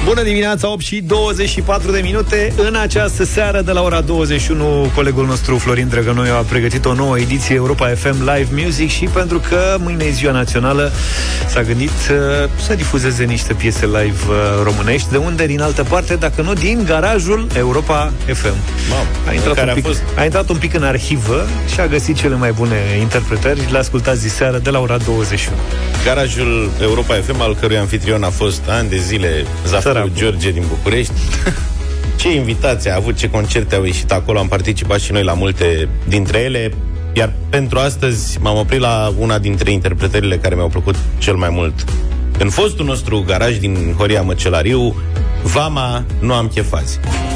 Bună 0.07 0.23
dimineața, 0.23 0.71
8 0.71 0.81
și 0.81 1.01
24 1.01 1.91
de 1.91 2.01
minute. 2.03 2.53
În 2.57 2.75
această 2.75 3.25
seară, 3.25 3.61
de 3.61 3.73
la 3.73 3.83
ora 3.83 4.01
21, 4.01 4.91
colegul 4.95 5.27
nostru 5.27 5.57
Florin 5.57 5.89
Drăgănoiu 5.89 6.33
a 6.33 6.45
pregătit 6.49 6.85
o 6.85 6.95
nouă 6.95 7.19
ediție 7.19 7.55
Europa 7.55 7.89
FM 7.89 8.19
Live 8.19 8.63
Music 8.65 8.91
și 8.91 9.05
pentru 9.05 9.39
că 9.49 9.77
mâine 9.79 10.05
e 10.05 10.11
ziua 10.11 10.33
națională, 10.33 10.93
s-a 11.49 11.63
gândit 11.63 11.91
uh, 11.91 12.49
să 12.67 12.75
difuzeze 12.75 13.25
niște 13.25 13.53
piese 13.53 13.87
live 13.87 14.19
uh, 14.29 14.35
românești. 14.65 15.11
De 15.11 15.17
unde, 15.17 15.47
din 15.47 15.61
altă 15.61 15.85
parte, 15.85 16.15
dacă 16.15 16.43
nu 16.43 16.53
din 16.53 16.85
garajul 16.85 17.47
Europa 17.57 18.13
FM. 18.27 18.55
Mam, 18.91 19.07
a, 19.29 19.33
intrat 19.33 19.69
un 19.69 19.75
pic, 19.75 19.85
a, 19.85 19.89
fost... 19.89 20.03
a 20.17 20.25
intrat 20.25 20.49
un 20.49 20.57
pic 20.57 20.75
în 20.75 20.83
arhivă 20.83 21.47
și 21.73 21.81
a 21.81 21.87
găsit 21.87 22.17
cele 22.17 22.35
mai 22.35 22.53
bune 22.53 22.77
interpretări. 23.01 23.61
Le 23.71 23.79
ascultați 23.79 24.23
diseară 24.23 24.59
de 24.59 24.71
la 24.71 24.79
ora 24.79 24.97
21. 24.97 25.57
Garajul 26.05 26.71
Europa 26.81 27.15
FM, 27.15 27.41
al 27.41 27.57
cărui 27.61 27.77
anfitrion 27.77 28.23
a 28.23 28.31
fost 28.31 28.63
ani 28.69 28.89
de 28.89 28.97
zile 28.97 29.47
Zafir 29.67 29.96
Săracul 29.97 30.19
George 30.19 30.51
din 30.51 30.65
București. 30.69 31.13
ce 32.21 32.35
invitații 32.35 32.91
a 32.91 32.95
avut, 32.95 33.17
ce 33.17 33.31
concerte 33.31 33.75
au 33.75 33.85
ieșit 33.85 34.13
acolo, 34.13 34.39
am 34.39 34.49
participat 34.49 35.01
și 35.01 35.13
noi 35.13 35.23
la 35.23 35.33
multe 35.33 35.89
dintre 36.09 36.39
ele. 36.39 36.73
Iar 37.13 37.33
pentru 37.49 37.79
astăzi 37.79 38.39
m-am 38.41 38.57
oprit 38.57 38.81
la 38.81 39.13
una 39.19 39.39
dintre 39.39 39.71
interpretările 39.71 40.37
care 40.37 40.55
mi-au 40.55 40.69
plăcut 40.69 40.95
cel 41.19 41.35
mai 41.35 41.49
mult. 41.51 41.85
În 42.39 42.51
fostul 42.51 42.85
nostru 42.85 43.25
garaj 43.27 43.57
din 43.57 43.95
Horia 43.97 44.23
Măcelariu, 44.23 44.95
Vama, 45.43 46.05
nu 46.21 46.33
am 46.33 46.49
chefazi. 46.49 46.99
Nu 47.05 47.36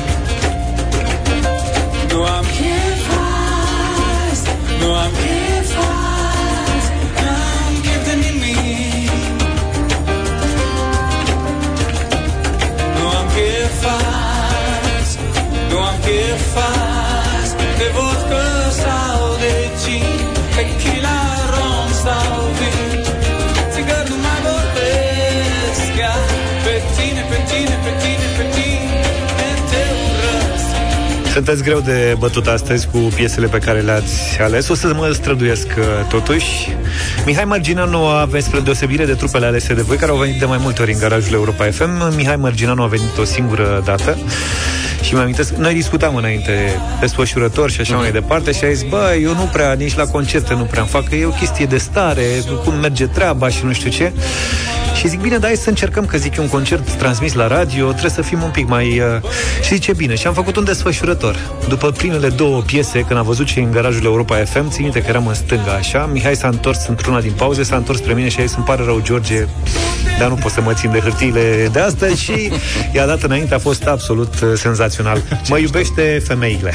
Sunteți 31.32 31.62
greu 31.62 31.80
de 31.80 32.16
bătut 32.18 32.46
astăzi 32.46 32.86
cu 32.86 32.98
piesele 32.98 33.46
pe 33.46 33.58
care 33.58 33.80
le-ați 33.80 34.40
ales. 34.40 34.68
O 34.68 34.74
să 34.74 34.92
mă 34.94 35.10
străduiesc 35.12 35.66
uh, 35.78 35.84
totuși. 36.08 36.76
Mihai 37.26 37.44
Marginanu 37.44 38.04
a 38.04 38.24
venit 38.24 38.44
spre 38.44 38.60
deosebire 38.60 39.04
de 39.04 39.14
trupele 39.14 39.46
alese 39.46 39.74
de 39.74 39.82
voi, 39.82 39.96
care 39.96 40.10
au 40.10 40.16
venit 40.16 40.38
de 40.38 40.44
mai 40.44 40.58
multe 40.60 40.82
ori 40.82 40.92
în 40.92 40.98
garajul 40.98 41.34
Europa 41.34 41.64
FM. 41.64 42.14
Mihai 42.16 42.36
Marginanu 42.36 42.82
a 42.82 42.86
venit 42.86 43.18
o 43.18 43.24
singură 43.24 43.82
dată. 43.84 44.18
Și 45.02 45.14
mi 45.14 45.20
amintesc, 45.20 45.54
noi 45.54 45.74
discutam 45.74 46.16
înainte 46.16 46.80
desfășurător 47.00 47.70
și 47.70 47.80
așa 47.80 47.94
uh-huh. 47.94 48.00
mai 48.00 48.12
departe 48.12 48.52
și 48.52 48.64
a 48.64 48.72
zis, 48.72 48.88
bă, 48.88 49.16
eu 49.22 49.34
nu 49.34 49.48
prea, 49.52 49.72
nici 49.72 49.94
la 49.94 50.04
concerte 50.04 50.54
nu 50.54 50.62
prea 50.62 50.80
îmi 50.80 50.90
fac, 50.90 51.08
că 51.08 51.14
e 51.14 51.24
o 51.24 51.30
chestie 51.30 51.66
de 51.66 51.76
stare, 51.78 52.24
cum 52.64 52.74
merge 52.74 53.06
treaba 53.06 53.48
și 53.48 53.64
nu 53.64 53.72
știu 53.72 53.90
ce. 53.90 54.12
Și 55.00 55.08
zic, 55.08 55.20
bine, 55.20 55.38
dar 55.38 55.48
hai 55.48 55.56
să 55.56 55.68
încercăm, 55.68 56.06
că 56.06 56.16
zic, 56.16 56.36
e 56.36 56.40
un 56.40 56.48
concert 56.48 56.90
transmis 56.90 57.32
la 57.32 57.46
radio, 57.46 57.88
trebuie 57.88 58.10
să 58.10 58.22
fim 58.22 58.42
un 58.42 58.50
pic 58.50 58.68
mai... 58.68 58.86
Uh... 58.86 59.30
Și 59.62 59.74
zice, 59.74 59.92
bine, 59.92 60.14
și 60.14 60.26
am 60.26 60.34
făcut 60.34 60.56
un 60.56 60.64
desfășurător. 60.64 61.36
După 61.68 61.90
primele 61.90 62.28
două 62.28 62.60
piese, 62.60 63.00
când 63.00 63.18
a 63.18 63.22
văzut 63.22 63.46
ce 63.46 63.60
în 63.60 63.70
garajul 63.70 64.04
Europa 64.04 64.36
FM, 64.36 64.70
țin 64.70 64.82
minte 64.82 65.00
că 65.00 65.06
eram 65.08 65.26
în 65.26 65.34
stânga 65.34 65.72
așa, 65.72 66.08
Mihai 66.12 66.36
s-a 66.36 66.48
întors 66.48 66.86
într-una 66.86 67.20
din 67.20 67.32
pauze, 67.32 67.62
s-a 67.62 67.76
întors 67.76 67.98
spre 67.98 68.14
mine 68.14 68.28
și 68.28 68.40
a 68.40 68.44
zis, 68.44 68.56
îmi 68.56 68.64
pare 68.64 68.82
rău, 68.84 69.00
George, 69.02 69.46
dar 70.18 70.28
nu 70.28 70.34
pot 70.34 70.52
să 70.52 70.60
mă 70.60 70.72
țin 70.72 70.90
de 70.90 70.98
hârtiile 70.98 71.68
de 71.72 71.80
astăzi 71.80 72.22
și 72.22 72.52
i-a 72.92 73.06
dat 73.06 73.22
înainte, 73.22 73.54
a 73.54 73.58
fost 73.58 73.86
absolut 73.86 74.40
uh, 74.40 74.52
senzațional. 74.54 75.22
Mă 75.50 75.58
iubește 75.58 76.22
femeile. 76.26 76.74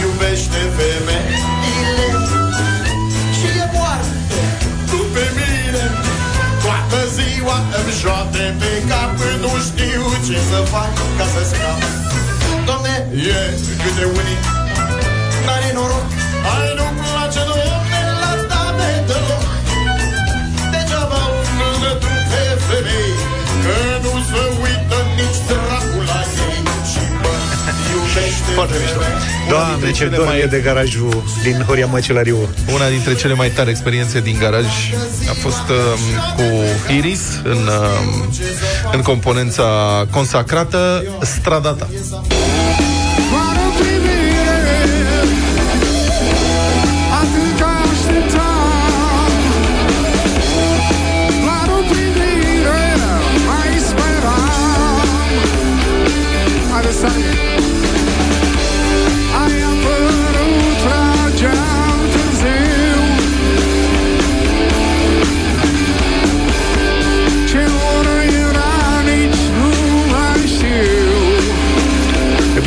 Iubește 0.00 0.58
femeile 0.76 1.23
știu 10.24 10.36
ce 10.36 10.40
să 10.40 10.60
fac 10.72 10.92
ca 11.18 11.24
să 11.24 11.44
scap 11.44 11.78
Doamne, 12.64 13.08
e 13.12 13.38
câte 13.82 14.04
unii 14.04 14.53
Foarte 28.64 28.82
mișto 28.82 29.00
Doamne, 29.48 29.90
ce 29.90 30.06
dor 30.06 30.24
mai... 30.24 30.40
e 30.40 30.46
de 30.46 30.60
garajul 30.60 31.22
din 31.42 31.64
Horia 31.66 31.86
Măcelariu. 31.86 32.48
Una 32.74 32.88
dintre 32.88 33.14
cele 33.14 33.34
mai 33.34 33.50
tari 33.50 33.70
experiențe 33.70 34.20
din 34.20 34.36
garaj 34.40 34.64
a 35.30 35.32
fost 35.42 35.68
uh, 35.68 35.76
cu 36.36 36.42
Iris 36.92 37.40
în, 37.42 37.58
uh, 37.66 38.34
în 38.92 39.00
componența 39.02 39.64
consacrată 40.10 41.04
Stradata. 41.20 41.88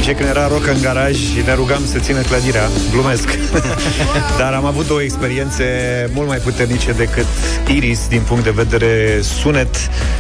Obicei 0.10 0.26
când 0.26 0.38
era 0.38 0.48
rock 0.48 0.68
în 0.68 0.82
garaj 0.82 1.18
ne 1.46 1.54
rugam 1.54 1.86
să 1.86 2.00
țină 2.00 2.22
clădirea, 2.22 2.70
glumesc. 2.92 3.30
Dar 4.40 4.54
am 4.54 4.66
avut 4.66 4.88
două 4.88 5.02
experiențe 5.02 5.66
mult 6.14 6.28
mai 6.28 6.38
puternice 6.38 6.92
decât 6.92 7.26
Iris 7.76 8.08
din 8.08 8.22
punct 8.22 8.44
de 8.44 8.50
vedere 8.50 9.22
sunet 9.22 9.76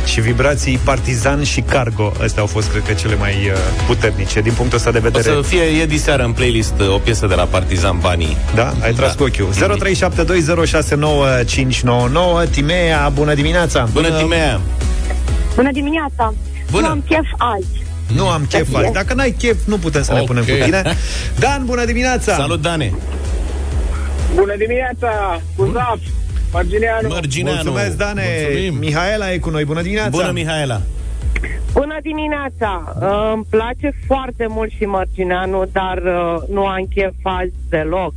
și 0.05 0.21
vibrații 0.21 0.79
Partizan 0.83 1.43
și 1.43 1.61
Cargo. 1.61 2.11
Astea 2.23 2.41
au 2.41 2.47
fost, 2.47 2.69
cred 2.69 2.83
că, 2.83 2.93
cele 2.93 3.15
mai 3.15 3.31
uh, 3.31 3.57
puternice 3.85 4.41
din 4.41 4.53
punctul 4.53 4.77
ăsta 4.77 4.91
de 4.91 4.99
vedere. 4.99 5.29
O 5.29 5.41
să 5.41 5.47
fie, 5.47 5.61
e 5.61 5.85
diseară 5.85 6.23
în 6.23 6.31
playlist 6.31 6.73
uh, 6.79 6.93
o 6.93 6.97
piesă 6.97 7.27
de 7.27 7.35
la 7.35 7.43
Partizan 7.43 7.97
Banii. 8.01 8.37
Da? 8.55 8.73
Ai 8.81 8.93
tras 8.93 9.15
da. 9.15 9.15
cu 9.15 9.23
ochiul. 9.23 9.49
0372069599 12.45 12.49
Timea, 12.51 13.09
bună 13.13 13.33
dimineața! 13.33 13.87
Bună, 13.91 14.07
bună 14.07 14.21
Timea! 14.21 14.61
Bună 15.55 15.71
dimineața! 15.71 16.33
Bună! 16.71 16.85
Nu 16.85 16.91
am 16.91 17.03
chef 17.07 17.27
azi. 17.37 17.86
Nu 18.15 18.27
am 18.27 18.45
chef 18.49 18.75
azi. 18.75 18.91
Dacă 18.91 19.13
n-ai 19.13 19.31
chef, 19.31 19.65
nu 19.65 19.77
putem 19.77 20.03
să 20.03 20.11
okay. 20.11 20.21
ne 20.21 20.27
punem 20.27 20.43
cu 20.43 20.63
tine. 20.63 20.81
Dan, 21.39 21.65
bună 21.65 21.85
dimineața! 21.85 22.33
Salut, 22.33 22.61
Dane! 22.61 22.93
Bună 24.35 24.55
dimineața! 24.57 25.41
Cuzaf! 25.55 25.99
Margineanu! 26.51 27.07
Margineanu! 27.07 27.61
Mulțumesc, 27.61 27.97
Dane! 27.97 28.23
Mulțumim. 28.41 28.75
Mihaela 28.77 29.33
e 29.33 29.37
cu 29.37 29.49
noi. 29.49 29.65
Bună 29.65 29.81
dimineața! 29.81 30.09
Bună, 30.09 30.31
Mihaela! 30.31 30.81
Bună 31.73 31.97
dimineața! 32.01 32.95
Uh, 33.01 33.31
îmi 33.33 33.45
place 33.49 33.91
foarte 34.05 34.45
mult 34.47 34.71
și 34.71 34.83
Margineanu, 34.83 35.65
dar 35.71 35.97
uh, 35.97 36.49
nu 36.49 36.65
am 36.65 36.87
chef 36.93 37.13
azi 37.23 37.53
deloc. 37.69 38.13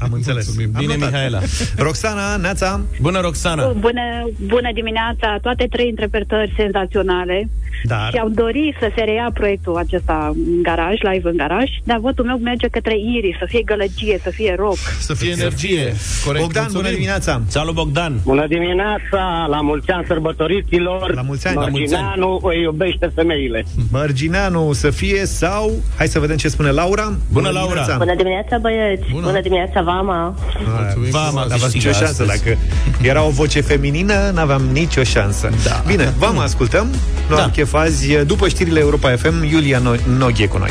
Am 0.00 0.12
înțeles. 0.12 0.46
Mulțumim. 0.46 0.70
Bine, 0.78 0.92
Am 0.92 1.00
Mihaela. 1.00 1.38
Roxana, 1.76 2.36
Neața. 2.36 2.80
Bună, 3.00 3.20
Roxana. 3.20 3.66
Bună, 3.66 4.02
bună 4.46 4.70
dimineața. 4.74 5.38
Toate 5.42 5.66
trei 5.70 5.88
interpretări 5.88 6.54
senzaționale. 6.56 7.48
Dar... 7.84 8.10
Și 8.12 8.16
am 8.16 8.32
dorit 8.32 8.74
să 8.80 8.90
se 8.96 9.02
reia 9.02 9.30
proiectul 9.34 9.76
acesta 9.76 10.32
în 10.34 10.62
garaj, 10.62 10.94
live 11.12 11.28
în 11.28 11.36
garaj, 11.36 11.70
dar 11.84 11.98
votul 11.98 12.24
meu 12.24 12.38
merge 12.38 12.66
către 12.68 12.94
Iris, 13.16 13.36
să 13.38 13.44
fie 13.48 13.62
gălăgie, 13.62 14.18
să 14.22 14.30
fie 14.30 14.54
rock. 14.58 14.78
Să 14.98 15.14
fie 15.14 15.30
energie. 15.30 15.94
Corect. 16.24 16.42
Bogdan, 16.44 16.62
Mulțumim. 16.62 16.82
bună 16.82 16.90
dimineața! 16.90 17.42
Salut, 17.46 17.74
Bogdan! 17.74 18.20
Bună 18.24 18.46
dimineața! 18.46 19.46
La 19.48 19.60
mulți 19.60 19.90
ani 19.90 20.04
sărbătoriților! 20.06 21.14
La 21.14 21.22
mulți 21.22 21.46
ani! 21.46 21.56
Mărgineanu 21.56 22.40
îi 22.42 22.60
iubește 22.60 23.10
femeile. 23.14 23.64
Mărgineanu 23.90 24.72
să 24.72 24.90
fie 24.90 25.24
sau... 25.26 25.72
Hai 25.96 26.06
să 26.08 26.18
vedem 26.18 26.36
ce 26.36 26.48
spune 26.48 26.70
Laura. 26.70 27.04
Bună, 27.04 27.18
bună 27.32 27.48
Laura! 27.48 27.68
Dimineața. 27.68 27.96
Bună 27.96 28.14
dimineața, 28.14 28.58
băieți! 28.58 29.02
Bună, 29.10 29.26
bună 29.26 29.40
dimineața, 29.40 29.75
Vama! 29.80 30.34
Mulțumim. 30.78 31.10
Vama, 31.10 31.44
n-aveam 31.48 31.70
nicio 31.72 31.92
șansă. 31.92 32.24
Dacă 32.24 32.58
era 33.00 33.22
o 33.22 33.28
voce 33.30 33.60
feminină, 33.60 34.30
n-aveam 34.34 34.62
nicio 34.72 35.02
șansă. 35.02 35.50
Da. 35.64 35.82
Bine, 35.86 36.14
Vama 36.18 36.42
ascultăm. 36.42 36.86
Nu 37.28 37.36
da. 37.36 37.42
am 37.42 37.50
chef 37.50 37.74
azi. 37.74 38.14
După 38.24 38.48
știrile 38.48 38.80
Europa 38.80 39.16
FM, 39.16 39.44
Iulia 39.44 39.80
no- 39.80 40.16
Noghe 40.18 40.46
cu 40.46 40.58
noi. 40.58 40.68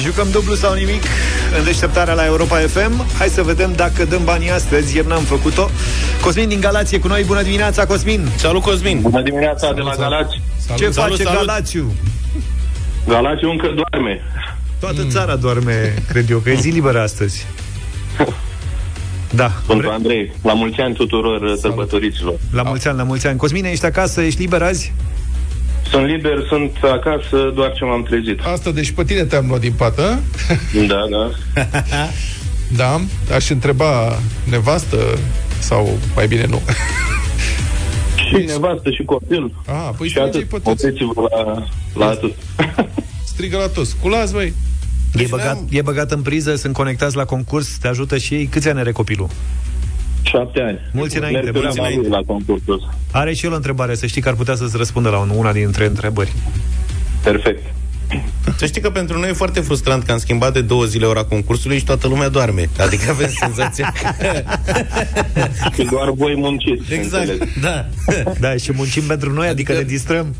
Jucăm 0.00 0.26
dublu 0.30 0.54
sau 0.54 0.74
nimic 0.74 1.02
în 1.58 1.64
deșteptarea 1.64 2.14
la 2.14 2.24
Europa 2.24 2.56
FM. 2.58 3.04
Hai 3.18 3.28
să 3.28 3.42
vedem 3.42 3.72
dacă 3.76 4.04
dăm 4.04 4.24
banii 4.24 4.50
astăzi. 4.50 4.94
Ieri 4.96 5.06
n-am 5.08 5.22
făcut-o. 5.22 5.68
Cosmin 6.20 6.48
din 6.48 6.60
Galație 6.60 6.98
cu 7.00 7.06
noi. 7.08 7.22
Bună 7.24 7.42
dimineața, 7.42 7.86
Cosmin! 7.86 8.28
Salut, 8.36 8.62
Cosmin! 8.62 9.00
Bună 9.00 9.22
dimineața 9.22 9.58
salut, 9.66 9.76
de 9.76 9.82
la 9.82 9.94
Galați! 9.94 10.40
Salut, 10.76 10.86
Ce 10.86 11.00
salut, 11.00 11.16
face 11.16 11.22
salut. 11.22 11.46
Galațiu? 11.46 11.92
Galațiu 13.08 13.50
încă 13.50 13.66
doarme. 13.74 14.20
Toată 14.80 15.06
țara 15.08 15.36
doarme, 15.36 15.94
cred 16.08 16.30
eu, 16.30 16.38
că 16.38 16.50
e 16.50 16.54
zi 16.54 16.68
liberă 16.68 17.00
astăzi. 17.00 17.46
Da. 19.30 19.52
Sunt 19.66 19.84
Andrei. 19.84 20.32
La 20.42 20.52
mulți 20.52 20.80
ani 20.80 20.94
tuturor 20.94 21.38
Salut. 21.38 21.58
sărbătoriților. 21.58 22.34
La 22.52 22.62
mulți 22.62 22.88
ani, 22.88 22.96
la 22.96 23.02
mulți 23.02 23.26
ani. 23.26 23.36
Cosmine, 23.36 23.68
ești 23.70 23.84
acasă? 23.84 24.20
Ești 24.20 24.40
liber 24.40 24.62
azi? 24.62 24.92
Sunt 25.90 26.06
liber, 26.06 26.44
sunt 26.48 26.76
acasă, 26.82 27.52
doar 27.54 27.72
ce 27.72 27.84
m-am 27.84 28.02
trezit. 28.02 28.40
Asta, 28.40 28.70
deci 28.70 28.90
pe 28.90 29.04
tine 29.04 29.24
te-am 29.24 29.46
luat 29.48 29.60
din 29.60 29.72
pată. 29.72 30.20
Da, 30.86 31.00
da. 31.10 31.30
da, 32.76 33.00
aș 33.34 33.50
întreba 33.50 34.18
nevastă 34.44 34.96
sau 35.58 35.98
mai 36.14 36.26
bine 36.26 36.46
nu. 36.48 36.62
Și 38.38 38.44
nevastă 38.44 38.90
și 38.90 39.02
copil. 39.04 39.54
Ah, 39.66 39.90
păi 39.96 40.08
și 40.08 40.18
atât. 40.18 40.52
Opreți-vă 40.52 41.28
la, 41.30 41.66
la 41.94 42.06
atât. 42.06 42.32
Strigă 43.24 43.56
la 43.56 43.68
toți. 43.68 43.96
Culați, 44.00 44.32
băi! 44.32 44.52
E 45.16 45.26
băgat, 45.30 45.58
e 45.70 45.82
băgat 45.82 46.10
în 46.10 46.22
priză, 46.22 46.54
sunt 46.54 46.74
conectați 46.74 47.16
la 47.16 47.24
concurs, 47.24 47.78
te 47.78 47.88
ajută 47.88 48.18
și 48.18 48.34
ei. 48.34 48.46
Câți 48.46 48.68
ani 48.68 48.78
are 48.78 48.92
copilul? 48.92 49.28
Șapte 50.22 50.60
ani. 50.60 50.78
Mulți 50.92 51.16
înainte, 51.16 51.50
mulți 51.54 51.78
înainte. 51.78 52.08
La 52.08 52.20
concursul. 52.26 52.88
Are 53.10 53.32
și 53.32 53.46
el 53.46 53.52
o 53.52 53.54
întrebare, 53.54 53.94
să 53.94 54.06
știi 54.06 54.22
că 54.22 54.28
ar 54.28 54.34
putea 54.34 54.54
să-ți 54.54 54.76
răspundă 54.76 55.08
la 55.08 55.26
una 55.36 55.52
dintre 55.52 55.86
întrebări. 55.86 56.32
Perfect. 57.22 57.74
Să 58.58 58.66
știi 58.66 58.80
că 58.80 58.90
pentru 58.90 59.18
noi 59.18 59.28
e 59.28 59.32
foarte 59.32 59.60
frustrant 59.60 60.02
că 60.02 60.12
am 60.12 60.18
schimbat 60.18 60.52
de 60.52 60.60
două 60.60 60.84
zile 60.84 61.06
ora 61.06 61.24
concursului 61.24 61.78
și 61.78 61.84
toată 61.84 62.06
lumea 62.06 62.28
doarme. 62.28 62.68
Adică 62.78 63.10
avem 63.10 63.30
senzația 63.40 63.92
că... 65.76 65.82
doar 65.90 66.10
voi 66.10 66.34
munciți. 66.36 66.92
Exact, 66.92 67.60
da. 67.60 67.86
Da, 68.40 68.56
și 68.56 68.72
muncim 68.72 69.02
pentru 69.02 69.32
noi, 69.32 69.48
adică, 69.48 69.72
adică 69.72 69.86
ne 69.86 69.92
distrăm. 69.92 70.34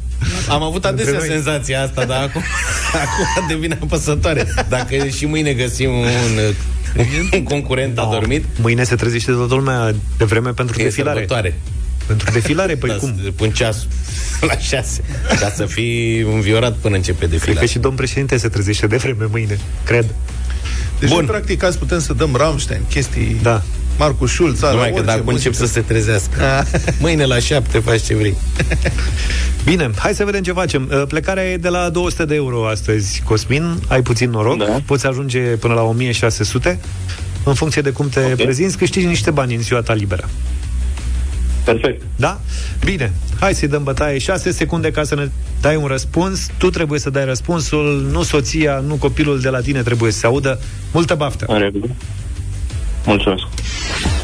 Am 0.49 0.63
avut 0.63 0.85
adesea 0.85 1.21
senzația 1.21 1.83
asta, 1.83 2.05
dar 2.05 2.23
acum, 2.23 2.43
acum 3.05 3.47
devine 3.49 3.79
apăsătoare. 3.83 4.47
Dacă 4.69 5.07
și 5.07 5.27
mâine 5.27 5.53
găsim 5.53 5.91
un 5.91 6.55
un 7.33 7.43
concurent 7.43 7.99
a 7.99 8.09
dormit. 8.11 8.45
Mâine 8.61 8.85
se 8.85 8.95
trezește 8.95 9.33
toată 9.33 9.55
lumea 9.55 9.95
de 10.19 10.25
vreme 10.25 10.51
pentru 10.51 10.81
e 10.81 10.85
defilare. 10.85 11.19
Sărbătoare. 11.19 11.55
Pentru 12.07 12.31
defilare, 12.33 12.77
păi 12.77 12.89
da, 12.89 12.97
cum? 12.97 13.15
Pun 13.37 13.51
ceas 13.51 13.87
la 14.41 14.57
șase, 14.57 15.05
ca 15.41 15.53
să 15.57 15.67
fii 15.67 16.21
înviorat 16.21 16.73
până 16.73 16.97
începe 16.97 17.27
defilarea. 17.27 17.53
Cred 17.53 17.57
că 17.57 17.67
și 17.67 17.79
domn 17.79 17.97
președinte 17.97 18.37
se 18.37 18.49
trezește 18.49 18.87
de 18.87 18.97
vreme 18.97 19.27
mâine, 19.31 19.59
cred. 19.85 20.07
Deci, 20.99 21.11
Bun. 21.11 21.27
practic, 21.27 21.63
azi 21.63 21.79
putem 21.79 22.01
să 22.01 22.13
dăm 22.13 22.35
Rammstein, 22.37 22.81
chestii... 22.89 23.37
Da. 23.43 23.63
Marcu 23.99 24.27
Schulz 24.27 24.63
are 24.63 24.75
Numai 24.75 24.93
că 24.93 25.01
dacă 25.01 25.23
încep 25.27 25.55
să 25.55 25.67
se 25.67 25.81
trezească. 25.81 26.67
Mâine 27.01 27.25
la 27.25 27.39
șapte 27.39 27.79
faci 27.79 28.03
ce 28.03 28.15
vrei. 28.15 28.37
Bine, 29.65 29.91
hai 29.97 30.15
să 30.15 30.25
vedem 30.25 30.43
ce 30.43 30.53
facem. 30.53 30.91
Uh, 30.93 31.03
plecarea 31.09 31.51
e 31.51 31.57
de 31.57 31.69
la 31.69 31.89
200 31.89 32.25
de 32.25 32.35
euro 32.35 32.69
astăzi, 32.69 33.23
Cosmin. 33.25 33.83
Ai 33.89 34.03
puțin 34.03 34.31
noroc. 34.31 34.59
Da. 34.59 34.83
Poți 34.87 35.07
ajunge 35.07 35.41
până 35.41 35.75
la 35.75 35.83
1600. 35.83 36.79
În 37.45 37.55
funcție 37.55 37.83
de 37.83 37.91
cum 37.91 38.09
te 38.09 38.21
okay. 38.21 38.35
prezinți, 38.35 38.77
câștigi 38.77 39.07
niște 39.07 39.31
bani 39.31 39.55
în 39.55 39.63
ziua 39.63 39.81
ta 39.81 39.93
liberă. 39.93 40.29
Perfect. 41.65 42.03
Da? 42.17 42.41
Bine. 42.85 43.13
Hai 43.41 43.55
să-i 43.55 43.69
dăm 43.69 43.83
bătaie 43.83 44.19
6 44.19 44.51
secunde 44.51 44.91
ca 44.91 45.05
să 45.05 45.15
ne 45.15 45.29
dai 45.61 45.77
un 45.77 45.87
răspuns. 45.87 46.47
Tu 46.59 46.71
trebuie 46.71 46.99
să 46.99 47.11
dai 47.11 47.25
răspunsul, 47.25 48.09
nu 48.11 48.23
soția, 48.23 48.83
nu 48.87 48.95
copilul 48.95 49.41
de 49.41 49.49
la 49.49 49.61
tine 49.61 49.83
trebuie 49.83 50.13
să 50.13 50.19
se 50.19 50.27
audă. 50.27 50.61
Multă 50.93 51.15
baftă! 51.15 51.45
În 51.49 51.59
regulă. 51.59 51.87
Mulțumesc! 53.05 53.43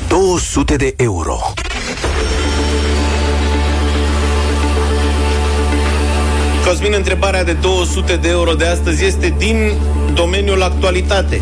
200 0.08 0.76
de 0.76 0.94
euro. 0.96 1.38
Cosmin, 6.66 6.92
întrebarea 6.96 7.44
de 7.44 7.52
200 7.52 8.16
de 8.16 8.28
euro 8.28 8.52
de 8.52 8.66
astăzi 8.66 9.04
este 9.04 9.34
din 9.38 9.72
domeniul 10.14 10.62
actualitate. 10.62 11.40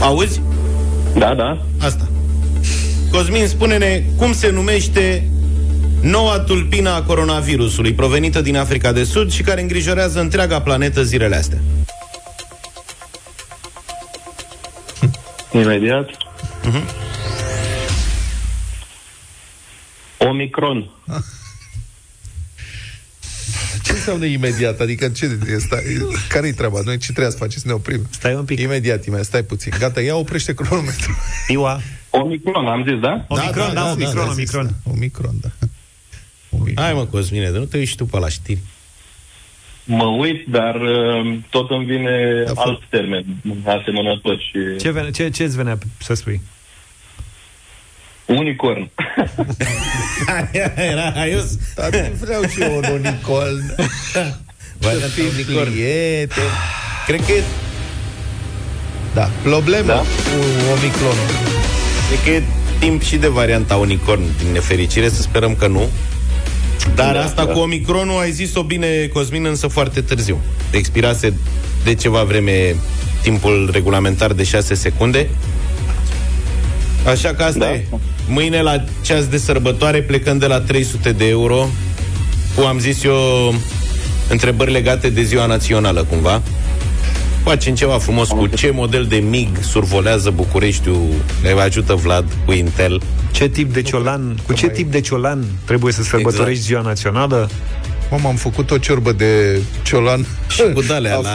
Auzi? 0.00 0.40
Da, 1.18 1.34
da. 1.34 1.58
Asta. 1.80 2.08
Cosmin, 3.12 3.48
spune-ne 3.48 4.02
cum 4.16 4.32
se 4.32 4.50
numește 4.50 5.28
noua 6.00 6.38
tulpină 6.38 6.90
a 6.90 7.02
coronavirusului, 7.02 7.94
provenită 7.94 8.40
din 8.40 8.56
Africa 8.56 8.92
de 8.92 9.04
Sud 9.04 9.32
și 9.32 9.42
care 9.42 9.60
îngrijorează 9.60 10.20
întreaga 10.20 10.60
planetă 10.60 11.02
zilele 11.02 11.36
astea. 11.36 11.58
Imediat. 15.62 16.08
Uh-huh. 16.10 16.84
Omicron. 20.18 20.90
Ce 23.82 23.92
înseamnă 23.92 24.24
imediat? 24.24 24.80
Adică 24.80 25.08
ce 25.08 25.38
care-i 26.28 26.52
treaba? 26.52 26.80
Noi 26.84 26.98
ce 26.98 27.12
trebuie 27.12 27.32
să 27.32 27.38
facem? 27.38 27.60
Să 27.60 27.66
ne 27.66 27.72
oprim? 27.72 28.06
Stai 28.10 28.34
un 28.34 28.44
pic. 28.44 28.58
Imediat, 28.58 29.04
imediat, 29.04 29.26
stai 29.26 29.42
puțin. 29.42 29.72
Gata, 29.78 30.00
ia 30.00 30.16
oprește 30.16 30.54
cronometru. 30.54 31.16
Iua. 31.48 31.80
Omicron, 32.14 32.66
am 32.66 32.84
zis, 32.88 32.98
da? 33.00 33.24
Omicron, 33.28 33.74
da, 33.74 33.80
da, 33.80 33.82
da, 33.82 33.90
Omicron, 33.90 34.24
da, 34.24 34.30
Omicron. 34.30 34.70
Omicron, 34.90 35.34
da. 35.40 35.48
Omicron. 36.50 36.84
Hai 36.84 36.94
mă, 36.94 37.04
Cosmine, 37.04 37.50
de 37.50 37.58
nu 37.58 37.64
te 37.64 37.76
uiți 37.76 37.96
tu 37.96 38.04
pe 38.04 38.18
la 38.18 38.28
știri. 38.28 38.60
Mă 39.84 40.04
uit, 40.04 40.46
dar 40.46 40.74
uh, 40.74 41.38
tot 41.50 41.70
îmi 41.70 41.84
vine 41.84 42.42
da, 42.46 42.52
alt 42.60 42.82
termen 42.90 43.24
asemănător. 43.64 44.38
Și... 44.38 44.76
Ce, 44.80 44.90
vene, 44.90 45.10
ce, 45.10 45.30
ce 45.30 45.44
îți 45.44 45.56
venea 45.56 45.78
să 45.98 46.14
spui? 46.14 46.40
Unicorn. 48.26 48.90
Era 50.74 51.12
haios. 51.14 51.56
Dar 51.74 51.90
vreau 52.20 52.42
și 52.42 52.60
eu 52.60 52.76
un 52.76 52.84
unicorn. 52.84 53.74
Să 54.78 55.06
fim 55.06 55.44
prieteni. 55.44 56.46
Cred 57.06 57.24
că 57.26 57.32
e... 57.32 57.42
Da, 59.14 59.30
problema 59.42 59.86
da? 59.86 59.98
cu 59.98 60.38
Omicronul. 60.72 61.81
Cred 62.12 62.24
că 62.24 62.30
e 62.30 62.42
timp 62.78 63.02
și 63.02 63.16
de 63.16 63.28
varianta 63.28 63.76
unicorn, 63.76 64.22
din 64.38 64.52
nefericire, 64.52 65.08
să 65.08 65.22
sperăm 65.22 65.54
că 65.54 65.66
nu. 65.66 65.88
Dar 66.94 67.14
da, 67.14 67.22
asta 67.22 67.44
da. 67.44 67.52
cu 67.52 67.58
Omicronul 67.58 68.20
ai 68.20 68.30
zis-o 68.30 68.62
bine, 68.62 68.86
Cosmin, 69.12 69.44
însă 69.44 69.66
foarte 69.66 70.00
târziu. 70.00 70.38
Expirase 70.70 71.34
de 71.84 71.94
ceva 71.94 72.22
vreme 72.22 72.76
timpul 73.22 73.70
regulamentar 73.72 74.32
de 74.32 74.44
6 74.44 74.74
secunde. 74.74 75.28
Așa 77.06 77.34
că 77.34 77.42
asta 77.42 77.58
da. 77.58 77.72
e. 77.72 77.86
Mâine 78.28 78.62
la 78.62 78.84
ceas 79.02 79.26
de 79.26 79.38
sărbătoare 79.38 80.02
plecăm 80.02 80.38
de 80.38 80.46
la 80.46 80.60
300 80.60 81.12
de 81.12 81.28
euro 81.28 81.68
cu, 82.54 82.62
am 82.62 82.78
zis 82.78 83.04
eu, 83.04 83.54
întrebări 84.28 84.72
legate 84.72 85.10
de 85.10 85.22
ziua 85.22 85.46
națională, 85.46 86.04
cumva. 86.04 86.42
Facem 87.42 87.74
ceva 87.74 87.98
frumos 87.98 88.28
cu 88.28 88.46
ce 88.46 88.70
model 88.70 89.04
de 89.04 89.16
MIG 89.16 89.48
survolează 89.60 90.30
Bucureștiul, 90.30 91.08
ne 91.42 91.50
ajută 91.50 91.94
Vlad 91.94 92.24
cu 92.46 92.52
Intel. 92.52 93.02
Ce 93.30 93.48
tip 93.48 93.72
de 93.72 93.82
ciolan, 93.82 94.36
cu 94.46 94.52
ce 94.52 94.68
tip 94.68 94.90
de 94.90 95.00
ciolan 95.00 95.44
trebuie 95.64 95.92
să 95.92 96.02
sărbătorești 96.02 96.50
exact. 96.50 96.66
ziua 96.66 96.80
națională? 96.80 97.50
Mama, 98.12 98.28
am 98.28 98.34
făcut 98.34 98.70
o 98.70 98.78
ciorbă 98.78 99.12
de 99.12 99.60
ciolan 99.82 100.26
Și 100.48 100.62
cu 100.74 100.82
dalea 100.82 101.16
la... 101.26 101.34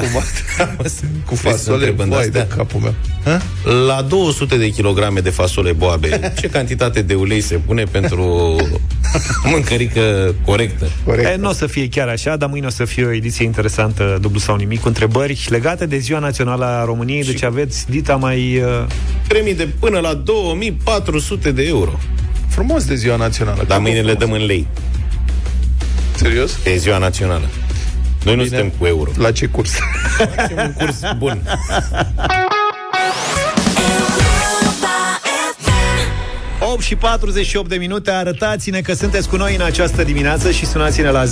cu 1.28 1.36
fasole, 1.36 1.92
vai 1.92 2.30
de 2.30 2.48
capul 2.56 2.80
meu. 2.80 2.94
Ha? 3.24 3.42
La 3.88 4.02
200 4.02 4.58
de 4.58 4.70
kilograme 4.70 5.20
de 5.20 5.30
fasole 5.30 5.72
boabe, 5.72 6.20
ce 6.40 6.48
cantitate 6.48 7.02
de 7.02 7.14
ulei 7.14 7.42
se 7.42 7.56
pune 7.56 7.84
pentru 7.84 8.56
mâncărică 9.44 10.36
corectă? 10.46 10.88
Corect. 11.06 11.38
nu 11.38 11.50
o 11.50 11.54
să 11.54 11.68
fie 11.68 11.90
chiar 11.90 12.08
așa, 12.08 12.36
dar 12.36 12.50
mâine 12.50 12.66
o 12.66 12.70
să 12.70 12.86
fie 12.86 13.06
o 13.06 13.12
ediție 13.12 13.46
interesantă, 13.46 14.18
dublu 14.22 14.40
sau 14.40 14.56
nimic, 14.56 14.82
cu 14.82 14.88
întrebări 14.88 15.46
legate 15.50 15.86
de 15.86 15.98
Ziua 15.98 16.20
Națională 16.20 16.66
a 16.66 16.86
României, 16.86 17.24
și 17.24 17.32
deci 17.32 17.44
aveți 17.44 17.90
dita 17.90 18.16
mai... 18.16 18.58
Uh... 18.58 18.86
Premii 19.28 19.56
de 19.56 19.68
până 19.80 20.00
la 20.00 20.14
2400 20.14 21.52
de 21.52 21.64
euro. 21.64 22.00
Frumos 22.48 22.86
de 22.86 22.96
Ziua 22.96 23.16
Națională. 23.16 23.64
Dar 23.68 23.80
mâine 23.80 24.02
le 24.02 24.14
dăm 24.14 24.32
în 24.32 24.46
lei. 24.46 24.68
Serios? 26.18 26.58
E 26.66 26.78
ziua 26.78 26.98
națională. 26.98 27.46
Noi 28.24 28.36
Bine. 28.36 28.36
nu 28.36 28.44
suntem 28.44 28.70
cu 28.80 28.86
euro. 28.86 29.12
La 29.18 29.32
ce 29.32 29.46
curs? 29.46 29.72
Facem 30.36 30.58
un 30.58 30.74
curs 30.74 31.00
bun. 31.18 31.42
8 36.78 36.86
și 36.86 36.96
48 36.96 37.70
de 37.70 37.76
minute, 37.76 38.12
arătați-ne 38.12 38.82
că 38.82 38.94
sunteți 38.94 39.30
cu 39.30 39.36
noi 39.36 39.56
în 39.56 39.62
această 39.62 40.04
dimineață 40.04 40.52
și 40.52 40.66
sunați-ne 40.66 41.10
la 41.10 41.24
0372069599 41.24 41.30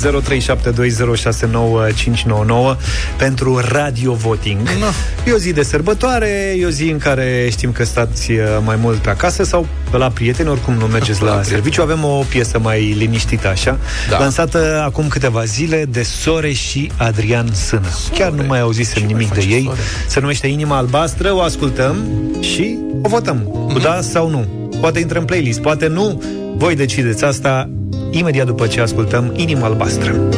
pentru 3.17 3.61
radio 3.71 4.13
voting. 4.13 4.59
No. 4.59 4.85
E 5.25 5.31
o 5.31 5.37
zi 5.37 5.53
de 5.53 5.63
sărbătoare, 5.63 6.55
e 6.59 6.65
o 6.65 6.69
zi 6.69 6.89
în 6.89 6.97
care 6.97 7.47
știm 7.51 7.71
că 7.71 7.83
stați 7.83 8.31
uh, 8.31 8.39
mai 8.63 8.75
mult 8.75 8.97
pe 8.97 9.09
acasă 9.09 9.43
sau 9.43 9.67
pe 9.91 9.97
la 9.97 10.09
prieteni, 10.09 10.49
oricum 10.49 10.73
nu 10.73 10.85
mergeți 10.85 11.23
la, 11.27 11.35
la 11.35 11.43
serviciu. 11.43 11.81
Avem 11.81 12.03
o 12.03 12.23
piesă 12.29 12.59
mai 12.59 12.95
liniștită 12.97 13.47
așa, 13.47 13.79
da. 14.09 14.17
lansată 14.17 14.81
acum 14.85 15.07
câteva 15.07 15.43
zile 15.43 15.85
de 15.89 16.03
Sore 16.03 16.51
și 16.51 16.91
Adrian 16.97 17.53
Sână. 17.53 17.89
Sore. 17.89 18.19
Chiar 18.19 18.31
nu 18.31 18.43
mai 18.47 18.59
auzisem 18.59 19.01
Ce 19.01 19.07
nimic 19.07 19.33
de 19.33 19.45
ei. 19.49 19.63
Sore? 19.63 19.79
Se 20.07 20.19
numește 20.19 20.47
Inima 20.47 20.77
Albastră, 20.77 21.33
o 21.33 21.41
ascultăm 21.41 21.95
și 22.39 22.77
o 23.01 23.07
votăm, 23.07 23.39
mm-hmm. 23.39 23.73
cu 23.73 23.79
da 23.79 24.01
sau 24.01 24.29
nu. 24.29 24.64
Poate 24.85 24.99
intră 24.99 25.19
în 25.19 25.25
playlist, 25.25 25.61
poate 25.61 25.87
nu. 25.87 26.23
Voi 26.55 26.75
decideți 26.75 27.23
asta 27.23 27.69
imediat 28.11 28.45
după 28.45 28.67
ce 28.67 28.81
ascultăm 28.81 29.33
Inima 29.35 29.65
Albastră. 29.65 30.29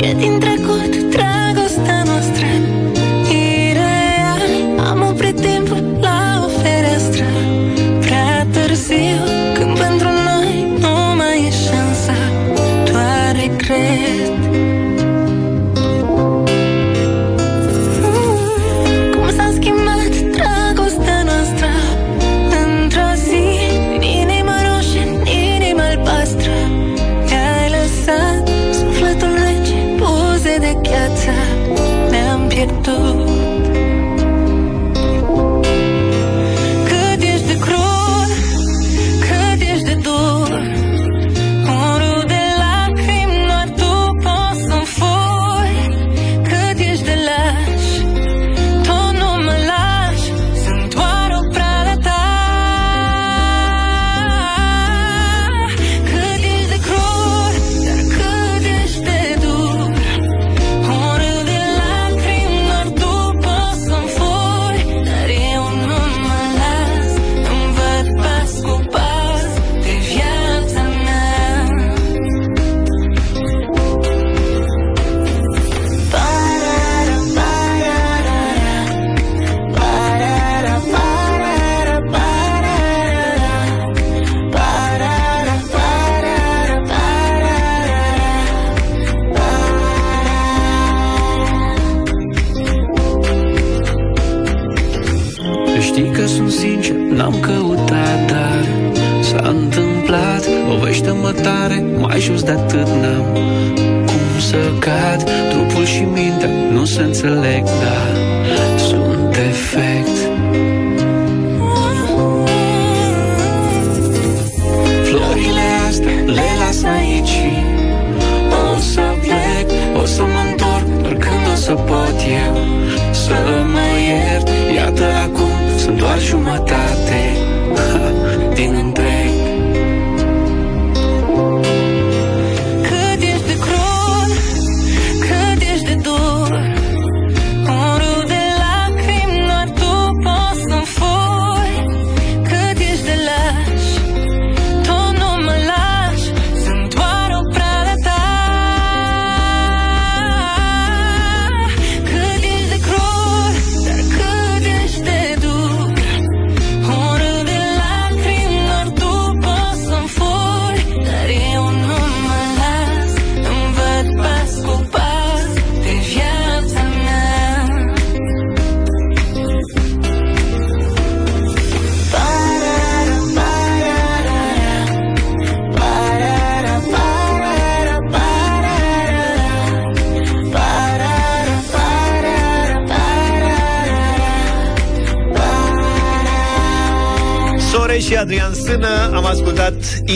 E 0.00 0.14
din 0.14 0.38
trecut 0.38 0.67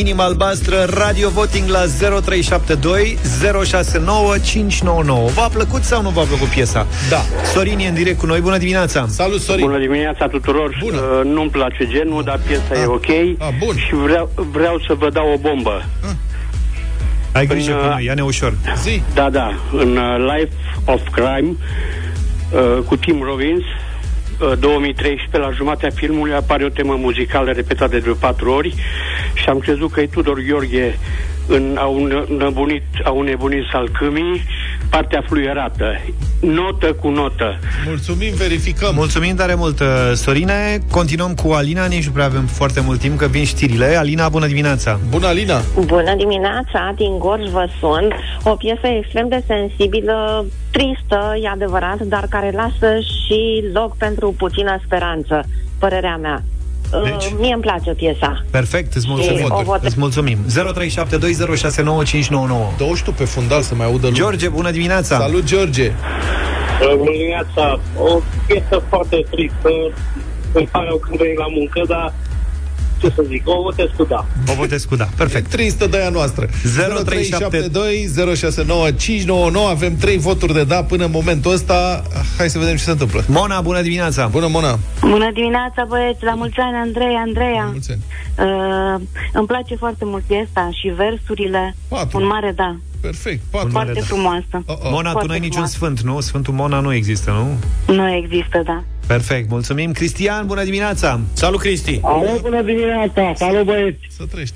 Inima 0.03 0.25
Albastră 0.25 0.87
Radio 0.91 1.29
Voting 1.29 1.69
la 1.69 1.79
0372 2.21 3.19
069 3.65 4.39
599 4.39 5.29
V-a 5.29 5.49
plăcut 5.49 5.83
sau 5.83 6.03
nu 6.03 6.09
v-a 6.09 6.23
plăcut 6.23 6.47
piesa? 6.49 6.87
Da. 7.11 7.21
Sorin 7.53 7.79
e 7.79 7.87
în 7.89 7.95
direct 7.95 8.19
cu 8.19 8.27
noi, 8.27 8.41
bună 8.41 8.59
dimineața! 8.59 9.07
Salut 9.09 9.41
Sorin! 9.41 9.65
Bună 9.67 9.79
dimineața 9.79 10.27
tuturor! 10.27 10.77
Bună. 10.81 10.97
Uh, 11.01 11.25
Nu-mi 11.25 11.51
place 11.51 11.87
genul, 11.89 12.23
dar 12.25 12.41
piesa 12.47 12.63
Ah. 12.73 12.81
e 12.81 12.85
ok. 12.87 13.07
Ah, 13.39 13.49
bun. 13.65 13.77
Și 13.77 13.95
vreau, 13.95 14.31
vreau 14.53 14.79
să 14.87 14.95
vă 14.95 15.09
dau 15.11 15.33
o 15.33 15.37
bombă. 15.37 15.85
Ai 17.33 17.47
grijă 17.47 17.73
În, 17.73 17.79
cu 17.79 17.85
uh, 17.85 17.91
noi, 17.93 18.05
ia-ne 18.05 18.23
ușor. 18.23 18.55
Zi! 18.83 19.03
Da, 19.15 19.31
da, 19.31 19.55
în 19.73 19.97
uh, 19.97 20.17
Life 20.37 20.53
of 20.85 21.01
Crime 21.13 21.51
uh, 22.51 22.79
Cu 22.87 22.97
Tim 22.97 23.23
Robbins 23.23 23.63
uh, 24.51 24.53
2013, 24.59 25.39
la 25.39 25.51
jumatea 25.57 25.91
filmului 25.95 26.33
apare 26.35 26.65
o 26.65 26.69
temă 26.69 26.95
muzicală 27.01 27.51
repetată 27.51 27.91
de 27.91 27.99
vreo 27.99 28.15
patru 28.15 28.51
ori 28.53 28.75
și 29.43 29.49
am 29.49 29.59
crezut 29.59 29.93
că 29.93 30.01
e 30.01 30.07
Tudor 30.07 30.41
Gheorghe 30.49 30.99
în 31.47 31.77
a, 31.79 31.85
un, 31.85 32.27
nebunit, 32.39 32.83
a 33.05 33.11
un 33.11 33.25
nebunit 33.25 33.65
salcâmii, 33.73 34.43
partea 34.91 35.25
fluierată, 35.27 36.01
notă 36.41 36.93
cu 36.93 37.09
notă. 37.09 37.59
Mulțumim, 37.87 38.35
verificăm 38.35 38.95
Mulțumim 38.95 39.35
tare 39.35 39.55
mult, 39.55 39.81
uh, 39.81 39.87
Sorine 40.15 40.79
Continuăm 40.91 41.35
cu 41.35 41.53
Alina, 41.53 41.87
nici 41.87 42.07
nu 42.07 42.13
prea 42.13 42.25
avem 42.25 42.47
foarte 42.47 42.81
mult 42.81 43.01
timp 43.01 43.19
Că 43.19 43.27
vin 43.27 43.45
știrile 43.45 43.97
Alina, 43.97 44.29
bună 44.29 44.47
dimineața 44.47 45.01
Bună, 45.11 45.27
Alina 45.27 45.61
Bună 45.85 46.15
dimineața, 46.17 46.93
din 46.97 47.19
Gorj 47.19 47.49
vă 47.49 47.69
sun. 47.81 48.13
O 48.43 48.55
piesă 48.55 48.87
extrem 48.87 49.29
de 49.29 49.43
sensibilă, 49.47 50.47
tristă, 50.71 51.39
e 51.43 51.49
adevărat, 51.49 52.01
dar 52.01 52.27
care 52.31 52.51
lasă 52.55 52.99
și 52.99 53.65
loc 53.73 53.97
pentru 53.97 54.35
puțină 54.39 54.81
speranță, 54.85 55.45
părerea 55.79 56.17
mea. 56.17 56.43
Deci? 57.05 57.25
Uh, 57.25 57.33
Mie 57.39 57.53
îmi 57.53 57.63
place 57.63 57.91
piesa. 57.91 58.45
Perfect, 58.51 58.95
îți 58.95 59.05
Și 59.05 59.11
mulțumim 59.11 59.47
o 59.51 59.63
votez. 59.63 59.91
Îți 59.91 59.99
mulțumim 59.99 60.39
0372069599 60.47 60.51
Dă 62.77 62.85
tu 63.05 63.13
pe 63.13 63.25
fundal 63.25 63.63
să 63.63 63.75
mai 63.75 63.87
audă 63.87 64.07
lumea. 64.07 64.21
George, 64.21 64.49
bună 64.49 64.71
dimineața 64.71 65.19
Salut, 65.19 65.45
George 65.45 65.93
Bună 66.97 67.11
dimineața. 67.11 67.81
O 67.99 68.21
piesă 68.47 68.83
foarte 68.89 69.25
tristă. 69.31 69.69
Îmi 70.53 70.69
pare 70.73 70.87
rău 70.87 70.97
când 70.97 71.19
veni 71.19 71.35
la 71.37 71.47
muncă, 71.49 71.83
dar 71.89 72.15
ce 73.03 73.13
să 73.15 73.23
zic, 73.27 73.43
o 73.49 73.63
votez 73.63 73.89
cu 73.97 74.05
da. 74.05 74.27
O 74.51 74.55
votez 74.55 74.85
cu 74.85 74.97
da, 74.97 75.09
perfect 75.17 75.51
Tristă 75.51 75.87
de 75.87 75.97
aia 75.97 76.09
noastră 76.09 76.49
0372 77.05 78.35
069 78.37 78.91
599 78.91 79.69
Avem 79.69 79.97
trei 79.97 80.19
voturi 80.19 80.53
de 80.53 80.65
da 80.65 80.85
până 80.85 81.05
în 81.05 81.11
momentul 81.11 81.53
ăsta 81.53 82.03
Hai 82.39 82.51
să 82.51 82.59
vedem 82.59 82.77
ce 82.77 82.83
se 82.83 82.91
întâmplă 82.91 83.25
Mona, 83.29 83.61
bună 83.61 83.81
dimineața 83.83 84.27
Bună, 84.27 84.47
Mona 84.47 84.79
Bună 85.01 85.31
dimineața, 85.33 85.85
băieți! 85.89 86.25
La 86.25 86.35
mulți 86.35 86.59
ani, 86.59 86.77
Andrei, 86.77 87.15
Andreea! 87.15 87.65
Mulți 87.65 87.91
ani. 87.91 88.03
Uh, 88.39 89.01
îmi 89.33 89.47
place 89.47 89.75
foarte 89.77 90.05
mult 90.05 90.23
piesa 90.23 90.71
și 90.81 90.89
versurile. 90.89 91.75
Patru. 91.89 92.19
Un 92.19 92.27
mare 92.27 92.53
da. 92.57 92.77
Perfect, 93.01 93.43
patru 93.51 93.69
Foarte 93.71 93.93
da. 93.93 94.01
frumoasă. 94.01 94.63
Oh, 94.67 94.77
oh. 94.83 94.91
Mona, 94.91 95.09
tu 95.09 95.11
Foarte 95.11 95.27
n-ai 95.29 95.39
niciun 95.39 95.51
frumoasă. 95.51 95.75
sfânt, 95.77 96.01
nu? 96.01 96.21
Sfântul 96.21 96.55
Mona 96.55 96.81
nu 96.81 96.95
există, 96.95 97.31
nu? 97.31 97.59
Nu 97.95 98.13
există, 98.15 98.63
da. 98.65 98.83
Perfect, 99.07 99.49
mulțumim 99.51 99.93
Cristian, 99.93 100.47
bună 100.47 100.65
dimineața 100.65 101.21
Salut, 101.33 101.61
Cristi! 101.61 102.01
Alo, 102.03 102.39
bună 102.41 102.63
dimineața. 102.63 103.33
Salut, 103.37 103.65
băieți. 103.65 103.99
Să 104.17 104.25
trăiești 104.31 104.55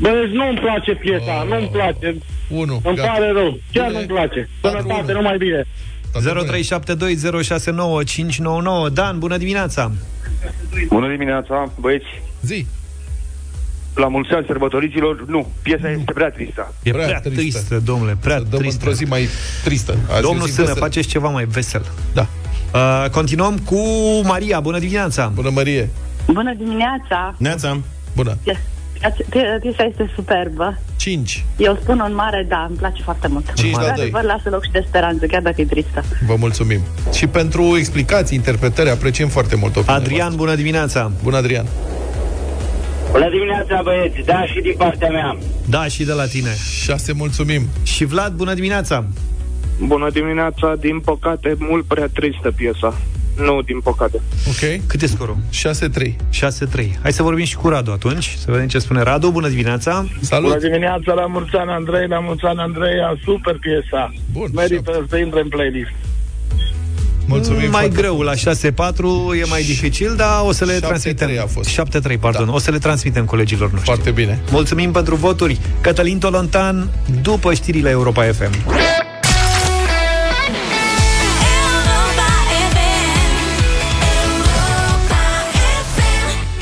Băieți, 0.00 0.32
nu-mi 0.32 0.58
place 0.58 0.92
piesa, 0.94 1.40
Oh. 1.42 1.48
nu-mi 1.48 1.68
place. 1.72 2.16
Unu 2.48 2.80
Îmi 2.84 2.96
gata. 2.96 3.08
pare 3.12 3.30
rău. 3.32 3.58
Chiar 3.72 3.86
Bine. 3.86 3.96
nu-mi 3.98 4.06
place. 4.10 4.48
Patru, 4.60 4.78
Sănătate, 4.80 5.02
unu. 5.12 5.20
numai 5.20 5.36
bine. 5.36 5.66
Toate 6.12 6.28
bune. 6.32 6.46
0372069599 8.86 8.88
Dan, 8.92 9.18
bună 9.18 9.36
dimineața 9.36 9.92
Bună 10.88 11.08
dimineața, 11.10 11.72
băieți. 11.80 12.04
Zi 12.42 12.66
La 13.94 14.08
mulți 14.08 14.32
ani 14.32 14.44
sărbătoriților, 14.46 15.24
nu, 15.26 15.52
piesa 15.62 15.90
este 15.90 16.12
prea 16.12 16.30
tristă. 16.30 16.74
E 16.82 16.90
Prea 16.90 17.04
prea, 17.06 17.20
tristă. 17.20 17.40
tristă, 17.40 17.78
domnule, 17.84 18.16
prea 18.20 18.36
Să 18.38 18.42
dăm 18.50 18.58
tristă 18.58 18.76
într-o 18.78 18.92
zi 18.92 19.04
mai 19.04 19.28
tristă 19.64 19.96
Azi 20.10 20.22
Domnul 20.22 20.46
e 20.46 20.48
zi 20.48 20.52
Sână, 20.54 20.66
veselă. 20.66 20.84
faceți 20.86 21.08
ceva 21.08 21.28
mai 21.28 21.44
vesel 21.44 21.84
Da 22.14 22.26
uh, 22.74 23.10
Continuăm 23.10 23.58
cu 23.58 23.80
Maria, 24.24 24.60
bună 24.60 24.78
dimineața 24.78 25.32
Bună, 25.34 25.50
Marie 25.50 25.88
Bună 26.26 26.54
dimineața! 26.54 27.34
Neața! 27.38 27.80
Bună 28.16 28.36
Piesa 29.60 29.84
este 29.84 30.10
superbă. 30.14 30.78
5 30.96 31.44
Eu 31.56 31.78
spun 31.82 32.00
un 32.00 32.14
mare 32.14 32.46
da, 32.48 32.66
îmi 32.68 32.76
place 32.76 33.02
foarte 33.02 33.28
mult. 33.28 33.52
Cinci 33.54 33.72
la 33.72 33.78
doi. 33.78 33.88
Într-adevăr, 33.88 34.22
lasă 34.22 34.48
loc 34.50 34.64
și 34.64 34.70
de 34.70 34.84
speranță, 34.86 35.26
chiar 35.26 35.42
dacă 35.42 35.60
e 35.60 35.64
tristă. 35.64 36.04
Vă 36.26 36.34
mulțumim 36.38 36.80
Și 37.12 37.26
pentru 37.26 37.76
explicații, 37.76 38.36
interpretări 38.36 38.90
Apreciem 38.90 39.28
foarte 39.28 39.56
mult 39.56 39.76
opinia 39.76 39.94
Adrian, 39.94 40.18
voastră. 40.18 40.36
bună 40.36 40.54
dimineața 40.54 41.10
Bună, 41.22 41.36
Adrian 41.36 41.66
Bună 43.10 43.30
dimineața, 43.30 43.80
băieți. 43.84 44.20
Da, 44.24 44.44
și 44.46 44.60
din 44.60 44.74
partea 44.76 45.08
mea. 45.08 45.36
Da, 45.68 45.86
și 45.86 46.04
de 46.04 46.12
la 46.12 46.26
tine 46.26 46.50
6 46.82 47.12
mulțumim 47.12 47.62
Și 47.82 48.04
Vlad, 48.04 48.32
bună 48.32 48.54
dimineața 48.54 49.04
Bună 49.80 50.10
dimineața. 50.10 50.74
Din 50.80 51.00
păcate, 51.00 51.54
mult 51.58 51.84
prea 51.84 52.08
tristă 52.14 52.50
piesa. 52.56 52.98
Nu, 53.36 53.62
din 53.62 53.80
păcate. 53.80 54.20
Ok 54.48 54.86
Cât 54.86 55.02
e 55.02 55.06
scorul? 55.06 55.36
6-3 55.52 56.12
6-3 56.12 56.16
Hai 57.02 57.12
să 57.12 57.22
vorbim 57.22 57.44
și 57.44 57.56
cu 57.56 57.68
Radu 57.68 57.90
atunci 57.90 58.34
Să 58.38 58.50
vedem 58.50 58.66
ce 58.66 58.78
spune 58.78 59.02
Radu, 59.02 59.30
bună 59.30 59.48
dimineața 59.48 60.06
Salut 60.20 60.58
dimineața, 60.58 61.12
la 61.12 61.26
mulți 61.26 61.56
ani, 61.56 61.70
Andrei, 61.70 62.06
la 62.08 62.18
mulți 62.18 62.44
ani, 62.44 62.58
Andreea. 62.58 63.16
Super 63.24 63.56
piesa. 63.60 64.12
Bun, 64.32 64.48
Merită 64.52 65.06
să 65.08 65.16
intre 65.16 65.40
în 65.40 65.48
playlist. 65.48 65.90
Mulțumim 67.26 67.70
mai 67.70 67.70
foarte 67.70 68.00
greu, 68.00 68.20
la 68.20 68.32
6-4 68.32 68.36
e 69.40 69.44
mai 69.48 69.62
dificil, 69.62 70.14
dar 70.16 70.42
o 70.46 70.52
să 70.52 70.64
le 70.64 70.76
7-3 70.76 70.80
transmitem. 70.80 71.30
a 71.42 71.46
fost. 71.46 71.80
7-3, 72.14 72.18
pardon. 72.20 72.46
Da. 72.46 72.52
O 72.52 72.58
să 72.58 72.70
le 72.70 72.78
transmitem 72.78 73.24
colegilor 73.24 73.70
noștri. 73.70 73.86
Foarte 73.86 74.10
bine 74.10 74.40
Mulțumim 74.50 74.92
pentru 74.92 75.14
voturi. 75.14 75.58
Cătălin 75.80 76.18
Tolontan, 76.18 76.88
după 77.22 77.54
știrile 77.54 77.90
Europa 77.90 78.22
FM. 78.22 78.52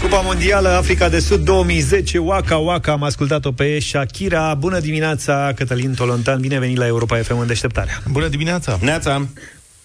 Cupa 0.03 0.21
Mondială 0.21 0.69
Africa 0.69 1.09
de 1.09 1.19
Sud 1.19 1.45
2010 1.45 2.19
Waka 2.19 2.57
Waka 2.57 2.93
Am 2.93 3.03
ascultat-o 3.03 3.53
pe 3.53 3.79
Shakira 3.79 4.55
Bună 4.55 4.81
dimineața, 4.81 5.53
Cătălin 5.55 5.95
Tolontan 5.95 6.41
Bine 6.41 6.59
venit 6.59 6.77
la 6.77 6.87
Europa 6.87 7.17
FM 7.17 7.39
în 7.39 7.47
deșteptarea 7.47 8.03
Bună 8.11 8.29
dimineața 8.29 8.79
Neața! 8.81 9.27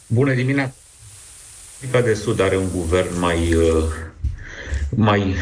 Bună 0.08 0.34
dimineața! 0.34 0.74
Africa 1.76 2.02
de 2.02 2.14
Sud 2.14 2.42
are 2.42 2.58
un 2.58 2.70
guvern 2.76 3.20
mai, 3.20 3.54
uh, 3.54 3.84
mai 4.90 5.36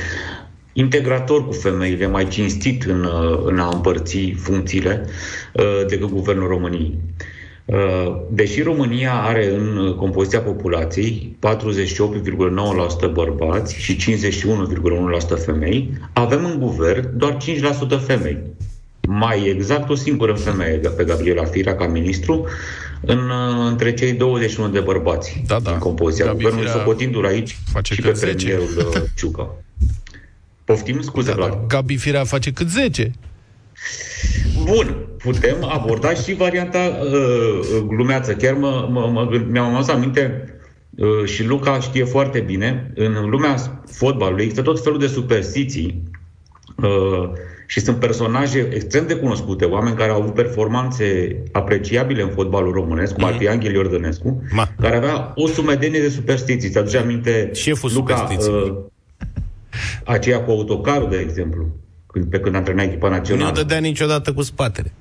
integrator 0.74 1.46
cu 1.46 1.52
femeile, 1.52 2.08
mai 2.08 2.28
cinstit 2.28 2.84
în, 2.84 3.04
uh, 3.04 3.42
în 3.46 3.60
a 3.60 3.70
împărți 3.74 4.34
funcțiile 4.38 5.06
uh, 5.54 5.86
decât 5.88 6.10
guvernul 6.10 6.48
României. 6.48 6.98
Uh, 7.66 8.16
deși 8.30 8.62
România 8.62 9.14
are 9.14 9.56
în 9.56 9.96
compoziția 9.98 10.40
populației 10.40 11.38
48,9% 13.08 13.12
bărbați 13.14 13.76
și 13.76 13.96
51,1% 13.96 15.44
femei, 15.46 15.90
avem 16.14 16.46
în 16.46 16.60
guvern 16.60 17.18
doar 17.18 17.38
5% 17.98 18.06
femei. 18.06 18.38
Mai 19.08 19.46
exact 19.48 19.90
o 19.90 19.96
singură 19.96 20.34
femeie 20.34 20.78
pe 20.78 21.04
Gabriela 21.04 21.44
Firea 21.44 21.76
ca 21.76 21.88
ministru 21.88 22.46
în, 23.02 23.18
uh, 23.18 23.68
între 23.70 23.94
cei 23.94 24.14
21 24.14 24.70
de 24.70 24.80
bărbați 24.80 25.44
da, 25.48 25.60
da. 25.60 25.72
în 25.72 25.78
compoziția 25.78 26.26
Gabi 26.26 26.36
guvernului, 26.38 26.68
Firea 26.68 26.82
socotindu-l 26.84 27.26
aici 27.26 27.58
face 27.72 27.94
și 27.94 28.02
cât 28.02 28.12
pe 28.12 28.18
10. 28.18 28.46
premierul 28.46 28.78
uh, 28.78 29.02
Ciucă. 29.16 29.56
Poftim? 30.64 31.02
Scuze, 31.02 31.30
Da, 31.30 31.36
Vlad. 31.36 31.50
da. 31.50 31.64
Gabi 31.68 31.96
Firea 31.96 32.24
face 32.24 32.52
cât 32.52 32.70
10. 32.70 33.12
Bun, 34.64 35.08
putem 35.18 35.56
aborda 35.64 36.14
și 36.14 36.34
varianta 36.34 36.78
uh, 36.80 37.80
glumeață. 37.88 38.34
Chiar 38.34 38.54
mă, 38.54 38.88
mă, 38.92 39.10
mă, 39.14 39.28
gând- 39.28 39.48
mi-am 39.52 39.76
adus 39.76 39.88
aminte 39.88 40.44
uh, 40.96 41.26
și 41.26 41.44
Luca 41.44 41.80
știe 41.80 42.04
foarte 42.04 42.40
bine, 42.40 42.92
în 42.96 43.30
lumea 43.30 43.82
fotbalului 43.92 44.44
există 44.44 44.62
tot 44.64 44.84
felul 44.84 45.00
de 45.00 45.08
superstiții 45.08 46.04
uh, 46.76 47.30
și 47.68 47.80
sunt 47.80 47.98
personaje 48.00 48.70
extrem 48.74 49.08
de 49.08 49.16
cunoscute, 49.16 49.66
oameni 49.66 49.96
care 49.96 50.12
au 50.12 50.22
avut 50.22 50.34
performanțe 50.34 51.38
apreciabile 51.52 52.22
în 52.22 52.30
fotbalul 52.30 52.72
românesc, 52.74 53.14
cum 53.14 53.24
ar 53.24 53.34
fi 53.34 53.48
Angel 53.48 53.74
Iordănescu, 53.74 54.44
Ma. 54.52 54.68
care 54.80 54.96
avea 54.96 55.32
o 55.36 55.48
sumedenie 55.48 56.00
de 56.02 56.10
superstiții. 56.10 56.70
Ți-aduce 56.70 56.98
aminte, 56.98 57.50
Șeful 57.54 57.92
Luca, 57.94 58.16
superstițiilor. 58.16 58.70
uh, 58.70 58.76
aceea 60.04 60.42
cu 60.42 60.52
autocarul, 60.52 61.10
de 61.10 61.18
exemplu, 61.18 61.64
când, 61.64 61.74
pe 62.24 62.40
când 62.40 62.56
antrena 62.56 62.84
echipa 62.84 63.08
Nu 63.10 63.14
națională. 63.16 63.52
dădea 63.56 63.78
niciodată 63.78 64.34
cu 64.34 64.42
spatele. 64.42 64.94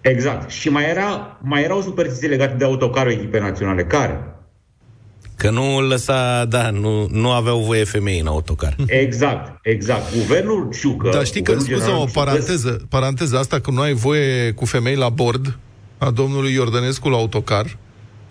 Exact. 0.00 0.50
Și 0.50 0.68
mai 0.68 0.90
era, 0.90 1.38
mai 1.42 1.62
era 1.62 1.76
o 1.76 1.80
superstiție 1.80 2.28
legată 2.28 2.54
de 2.58 2.64
autocarul 2.64 3.12
echipei 3.12 3.40
naționale. 3.40 3.84
Care? 3.84 4.26
Că 5.36 5.50
nu 5.50 5.76
îl 5.76 5.84
lăsa, 5.86 6.44
da, 6.44 6.70
nu, 6.70 7.06
nu 7.10 7.30
aveau 7.30 7.58
voie 7.60 7.84
femei 7.84 8.18
în 8.20 8.26
autocar. 8.26 8.76
Exact, 8.86 9.58
exact. 9.62 10.14
Guvernul 10.16 10.68
Ciucă... 10.80 11.08
Dar 11.12 11.24
știi 11.24 11.42
că, 11.42 11.52
guvernul 11.52 11.78
scuze 11.80 11.90
o 11.90 11.94
general 11.94 12.08
Ciucă- 12.08 12.24
paranteză, 12.24 12.80
paranteză 12.88 13.38
asta, 13.38 13.60
că 13.60 13.70
nu 13.70 13.80
ai 13.80 13.92
voie 13.92 14.52
cu 14.52 14.64
femei 14.64 14.96
la 14.96 15.08
bord 15.08 15.58
a 15.98 16.10
domnului 16.10 16.52
Iordănescu 16.52 17.08
la 17.08 17.16
autocar, 17.16 17.76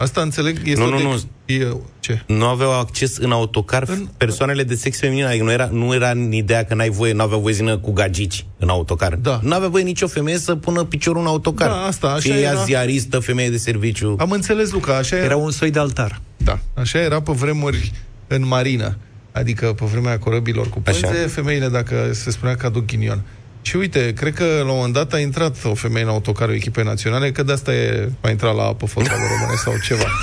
asta 0.02 0.22
înțeleg, 0.22 0.58
este 0.68 0.80
Nu, 0.82 0.88
o 0.88 0.89
nu, 0.89 0.97
de- 0.97 1.04
nu. 1.04 1.20
E, 1.45 1.78
ce? 1.99 2.22
Nu 2.28 2.45
aveau 2.45 2.80
acces 2.80 3.18
în 3.18 3.32
autocar 3.32 3.84
în... 3.88 4.08
persoanele 4.18 4.64
de 4.64 4.76
sex 4.76 4.99
feminin, 4.99 5.26
adică 5.26 5.43
nu 5.43 5.52
era, 5.52 5.70
nu 5.72 5.93
era 5.93 6.10
în 6.10 6.32
ideea 6.32 6.66
că 6.66 6.76
n-ai 6.76 6.89
voie, 6.89 7.14
nu 7.14 7.22
aveau 7.24 7.39
voie 7.39 7.54
să 7.54 7.60
vină 7.62 7.78
cu 7.78 7.91
gagici 7.91 8.45
în 8.58 8.70
autocar. 8.70 9.16
Da. 9.16 9.39
Nu 9.43 9.54
avea 9.54 9.68
voie 9.68 9.84
nicio 9.84 10.08
femeie 10.08 10.38
să 10.38 10.56
pună 10.56 10.84
piciorul 10.84 11.22
în 11.22 11.28
autocar. 11.28 11.70
Da, 11.70 11.76
asta, 11.82 12.08
așa 12.08 12.20
Fie 12.20 12.34
ea 12.41 12.52
era. 12.52 12.64
ziaristă, 12.64 13.20
femeie 13.20 13.49
de 13.49 13.58
serviciu. 13.58 14.16
Am 14.20 14.32
înțeles, 14.32 14.72
Luca, 14.72 14.95
așa 14.97 15.16
era. 15.16 15.26
Era 15.26 15.36
un 15.36 15.52
soi 15.52 15.72
de 15.72 15.80
altar. 15.80 16.22
Da, 16.38 16.60
așa 16.74 16.99
era 16.99 17.22
pe 17.22 17.32
vremuri 17.32 17.91
în 18.28 18.47
marină. 18.47 18.97
Adică 19.32 19.74
pe 19.74 19.86
vremea 19.86 20.20
corăbilor 20.20 20.70
cu 20.70 20.80
pânze, 20.80 21.06
Așa. 21.06 21.28
femeile, 21.28 21.68
dacă 21.68 22.10
se 22.14 22.32
spunea 22.32 22.56
că 22.56 22.66
aduc 22.66 22.86
ghinion. 22.86 23.22
Și 23.62 23.76
uite, 23.76 24.14
cred 24.14 24.34
că 24.34 24.43
la 24.43 24.72
un 24.72 24.76
moment 24.76 24.93
dat 24.93 25.14
a 25.14 25.20
intrat 25.20 25.55
o 25.64 25.74
femeie 25.74 26.05
în 26.05 26.12
autocarul 26.12 26.53
echipei 26.53 26.84
naționale, 26.84 27.32
că 27.32 27.43
de 27.43 27.51
asta 27.51 27.74
e, 27.74 28.09
a 28.22 28.30
intrat 28.30 28.55
la 28.55 28.64
apă 28.64 28.86
fotbalul 28.86 29.28
românesc 29.38 29.64
sau 29.64 29.74
ceva. 29.84 30.05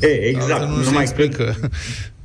E, 0.00 0.06
exact. 0.06 0.50
Altfel 0.50 0.76
nu 0.76 0.82
se 0.82 0.88
Numai 0.90 1.04
că 1.04 1.10
explică. 1.22 1.54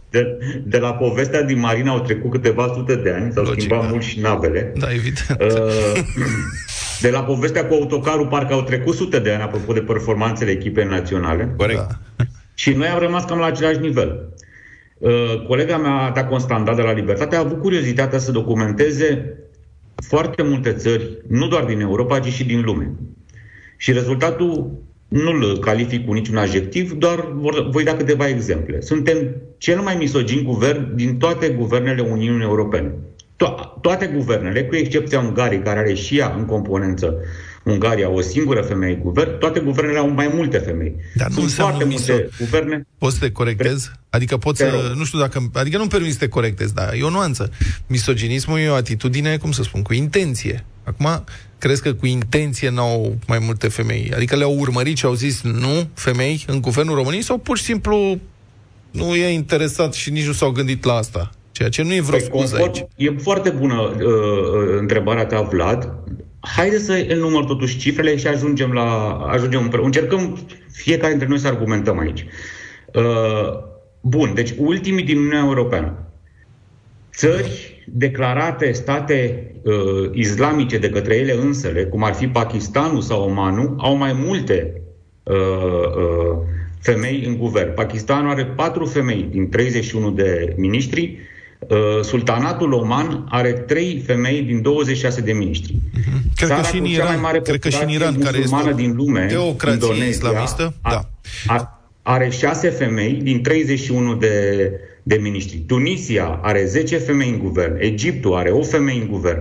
de, 0.09 0.37
de 0.65 0.77
la 0.77 0.93
povestea 0.93 1.41
din 1.41 1.59
Marina 1.59 1.91
au 1.91 1.99
trecut 1.99 2.31
câteva 2.31 2.71
sute 2.75 2.95
de 2.95 3.11
ani, 3.11 3.31
s-au 3.31 3.43
Logic, 3.43 3.59
schimbat 3.59 3.81
da. 3.83 3.89
mult 3.89 4.03
și 4.03 4.19
navele. 4.19 4.73
Da, 4.75 4.87
evident. 4.91 5.37
Uh, 5.39 6.01
De 7.01 7.09
la 7.09 7.23
povestea 7.23 7.65
cu 7.65 7.73
autocarul, 7.73 8.27
parcă 8.27 8.53
au 8.53 8.61
trecut 8.61 8.95
sute 8.95 9.19
de 9.19 9.31
ani, 9.31 9.41
apropo 9.41 9.73
de 9.73 9.79
performanțele 9.79 10.51
echipei 10.51 10.85
naționale. 10.85 11.53
Corect. 11.57 11.87
Da. 12.15 12.25
Și 12.53 12.71
noi 12.71 12.87
am 12.87 12.99
rămas 12.99 13.23
cam 13.25 13.39
la 13.39 13.45
același 13.45 13.79
nivel. 13.79 14.29
Uh, 14.97 15.45
Colega 15.47 15.77
mea, 15.77 16.11
Ta 16.11 16.25
Constanta 16.25 16.73
de 16.73 16.81
la 16.81 16.91
Libertate, 16.91 17.35
a 17.35 17.39
avut 17.39 17.59
curiozitatea 17.61 18.19
să 18.19 18.31
documenteze 18.31 19.37
foarte 19.95 20.41
multe 20.43 20.73
țări, 20.73 21.17
nu 21.27 21.47
doar 21.47 21.63
din 21.63 21.79
Europa, 21.79 22.19
ci 22.19 22.31
și 22.33 22.45
din 22.45 22.61
lume. 22.61 22.91
Și 23.77 23.91
rezultatul 23.91 24.71
nu-l 25.07 25.59
calific 25.59 26.05
cu 26.05 26.13
niciun 26.13 26.37
adjectiv, 26.37 26.91
doar 26.91 27.27
vor- 27.33 27.69
voi 27.69 27.83
da 27.83 27.95
câteva 27.95 28.27
exemple. 28.27 28.81
Suntem 28.81 29.17
cel 29.57 29.79
mai 29.79 29.95
misogin 29.95 30.43
guvern 30.43 30.95
din 30.95 31.17
toate 31.17 31.49
guvernele 31.49 32.01
Uniunii 32.01 32.45
Europene. 32.45 32.93
To- 33.43 33.79
toate 33.81 34.11
guvernele, 34.15 34.63
cu 34.63 34.75
excepția 34.75 35.19
Ungariei, 35.19 35.61
care 35.61 35.79
are 35.79 35.93
și 35.93 36.17
ea 36.17 36.33
în 36.37 36.45
componență 36.45 37.17
Ungaria 37.65 38.09
o 38.09 38.21
singură 38.21 38.61
femeie 38.61 38.93
în 38.93 38.99
guvern, 38.99 39.37
toate 39.39 39.59
guvernele 39.59 39.97
au 39.97 40.09
mai 40.09 40.29
multe 40.33 40.57
femei. 40.57 40.95
Dar 41.15 41.27
nu 41.27 41.33
Sunt 41.33 41.45
înseamnă 41.45 41.75
foarte 41.75 41.95
multe 41.95 42.27
miso- 42.27 42.37
guverne. 42.39 42.87
Poți 42.97 43.13
să 43.17 43.19
te 43.25 43.31
corectez? 43.31 43.91
Adică 44.09 44.37
pot 44.37 44.57
Te 44.57 44.63
să... 44.63 44.69
rog. 44.69 44.97
Nu 44.97 45.03
știu 45.03 45.19
dacă... 45.19 45.49
Adică 45.53 45.77
nu-mi 45.77 45.89
permis 45.89 46.11
să 46.11 46.19
te 46.19 46.27
corectez, 46.27 46.71
dar 46.71 46.93
e 46.93 47.03
o 47.03 47.09
nuanță. 47.09 47.51
Misoginismul 47.87 48.59
e 48.59 48.69
o 48.69 48.73
atitudine, 48.73 49.37
cum 49.37 49.51
să 49.51 49.63
spun, 49.63 49.81
cu 49.81 49.93
intenție. 49.93 50.65
Acum, 50.83 51.23
crezi 51.57 51.81
că 51.81 51.93
cu 51.93 52.05
intenție 52.05 52.69
n-au 52.69 53.15
mai 53.27 53.39
multe 53.39 53.67
femei? 53.67 54.11
Adică 54.15 54.35
le-au 54.35 54.57
urmărit 54.59 54.97
și 54.97 55.05
au 55.05 55.13
zis 55.13 55.41
nu, 55.41 55.89
femei, 55.93 56.43
în 56.47 56.61
guvernul 56.61 56.95
României? 56.95 57.21
Sau 57.23 57.37
pur 57.37 57.57
și 57.57 57.63
simplu 57.63 58.19
nu 58.91 59.15
e 59.15 59.27
interesat 59.33 59.93
și 59.93 60.09
nici 60.11 60.25
nu 60.25 60.31
s-au 60.33 60.51
gândit 60.51 60.83
la 60.83 60.93
asta? 60.93 61.29
Ceea 61.51 61.69
ce 61.69 61.81
nu 61.81 61.93
e 61.93 62.01
vreo 62.01 62.17
Păi, 62.17 62.27
scuză 62.27 62.55
conform- 62.55 62.59
aici. 62.61 62.85
E 62.95 63.11
foarte 63.21 63.49
bună 63.49 63.81
uh, 63.81 63.95
uh, 63.99 64.77
întrebarea 64.79 65.25
ta, 65.25 65.41
Vlad. 65.41 65.93
Haideți 66.45 66.85
să 66.85 66.93
enumăr 66.93 67.45
totuși 67.45 67.77
cifrele 67.77 68.15
și 68.17 68.27
ajungem 68.27 68.71
la... 68.71 69.17
Ajungem 69.29 69.61
împreună. 69.61 69.85
Încercăm 69.85 70.37
fiecare 70.71 71.09
dintre 71.09 71.27
noi 71.27 71.39
să 71.39 71.47
argumentăm 71.47 71.99
aici. 71.99 72.25
Uh, 72.93 73.63
bun, 74.01 74.31
deci 74.33 74.53
ultimii 74.57 75.03
din 75.03 75.17
Uniunea 75.17 75.43
Europeană. 75.45 75.97
Țări 77.13 77.83
declarate 77.93 78.71
state 78.71 79.51
uh, 79.63 80.09
islamice 80.13 80.77
de 80.77 80.89
către 80.89 81.15
ele 81.15 81.33
însele, 81.33 81.85
cum 81.85 82.03
ar 82.03 82.13
fi 82.13 82.27
Pakistanul 82.27 83.01
sau 83.01 83.23
Omanul, 83.23 83.75
au 83.77 83.95
mai 83.95 84.13
multe 84.13 84.81
uh, 85.23 85.35
uh, 85.35 86.37
femei 86.79 87.23
în 87.25 87.37
guvern. 87.37 87.73
Pakistanul 87.73 88.29
are 88.29 88.45
patru 88.45 88.85
femei 88.85 89.27
din 89.31 89.49
31 89.49 90.11
de 90.11 90.53
miniștri, 90.57 91.03
uh, 91.03 91.34
Sultanatul 92.01 92.71
Oman 92.73 93.25
are 93.29 93.51
trei 93.51 94.03
femei 94.05 94.41
din 94.41 94.61
26 94.61 95.21
de 95.21 95.31
miniștri. 95.31 95.75
Cred 96.35 96.49
că 96.49 96.55
Țara 96.55 96.67
și 96.67 96.77
în 96.77 96.83
cu 96.83 96.87
cea 96.89 96.97
mai 97.03 97.09
Iran, 97.11 97.21
mare 97.21 97.39
cred 97.41 97.59
că 97.59 97.69
și 97.69 97.75
în 97.75 97.81
populație 97.81 98.07
Iran, 98.09 98.23
care 98.23 98.37
este 98.37 98.49
musulmană 98.49 98.71
o 98.71 98.75
din 98.77 98.93
lume, 98.95 99.25
teocrație 99.25 99.73
Indonezia, 99.73 100.09
islamistă, 100.09 100.73
a- 100.81 100.89
da. 100.91 101.09
a- 101.53 101.69
are 102.01 102.29
șase 102.29 102.69
femei 102.69 103.13
din 103.23 103.41
31 103.41 104.15
de, 104.15 104.71
de 105.03 105.15
miniștri. 105.15 105.57
Tunisia 105.57 106.39
are 106.43 106.65
10 106.65 106.97
femei 106.97 107.29
în 107.29 107.37
guvern. 107.39 107.75
Egiptul 107.79 108.35
are 108.35 108.49
o 108.49 108.61
femeie 108.61 109.01
în 109.01 109.07
guvern. 109.07 109.39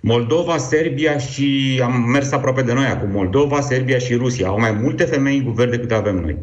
Moldova, 0.00 0.56
Serbia 0.56 1.18
și 1.18 1.80
am 1.84 1.92
mers 2.12 2.32
aproape 2.32 2.62
de 2.62 2.72
noi 2.72 2.84
acum. 2.86 3.10
Moldova, 3.12 3.60
Serbia 3.60 3.98
și 3.98 4.14
Rusia 4.14 4.46
au 4.46 4.58
mai 4.60 4.72
multe 4.82 5.04
femei 5.04 5.36
în 5.36 5.44
guvern 5.44 5.70
decât 5.70 5.92
avem 5.92 6.16
noi. 6.16 6.36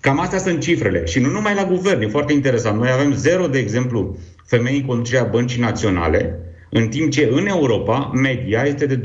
Cam 0.00 0.20
astea 0.20 0.38
sunt 0.38 0.60
cifrele. 0.60 1.04
Și 1.06 1.18
nu 1.20 1.30
numai 1.30 1.54
la 1.54 1.64
guvern, 1.64 2.02
e 2.02 2.06
foarte 2.06 2.32
interesant. 2.32 2.78
Noi 2.78 2.90
avem 2.90 3.12
zero, 3.14 3.46
de 3.46 3.58
exemplu, 3.58 4.16
femei 4.48 4.76
în 4.76 4.86
conducerea 4.86 5.24
băncii 5.24 5.60
naționale, 5.60 6.38
în 6.70 6.88
timp 6.88 7.10
ce 7.10 7.28
în 7.32 7.46
Europa 7.46 8.10
media 8.14 8.62
este 8.62 8.86
de 8.86 9.00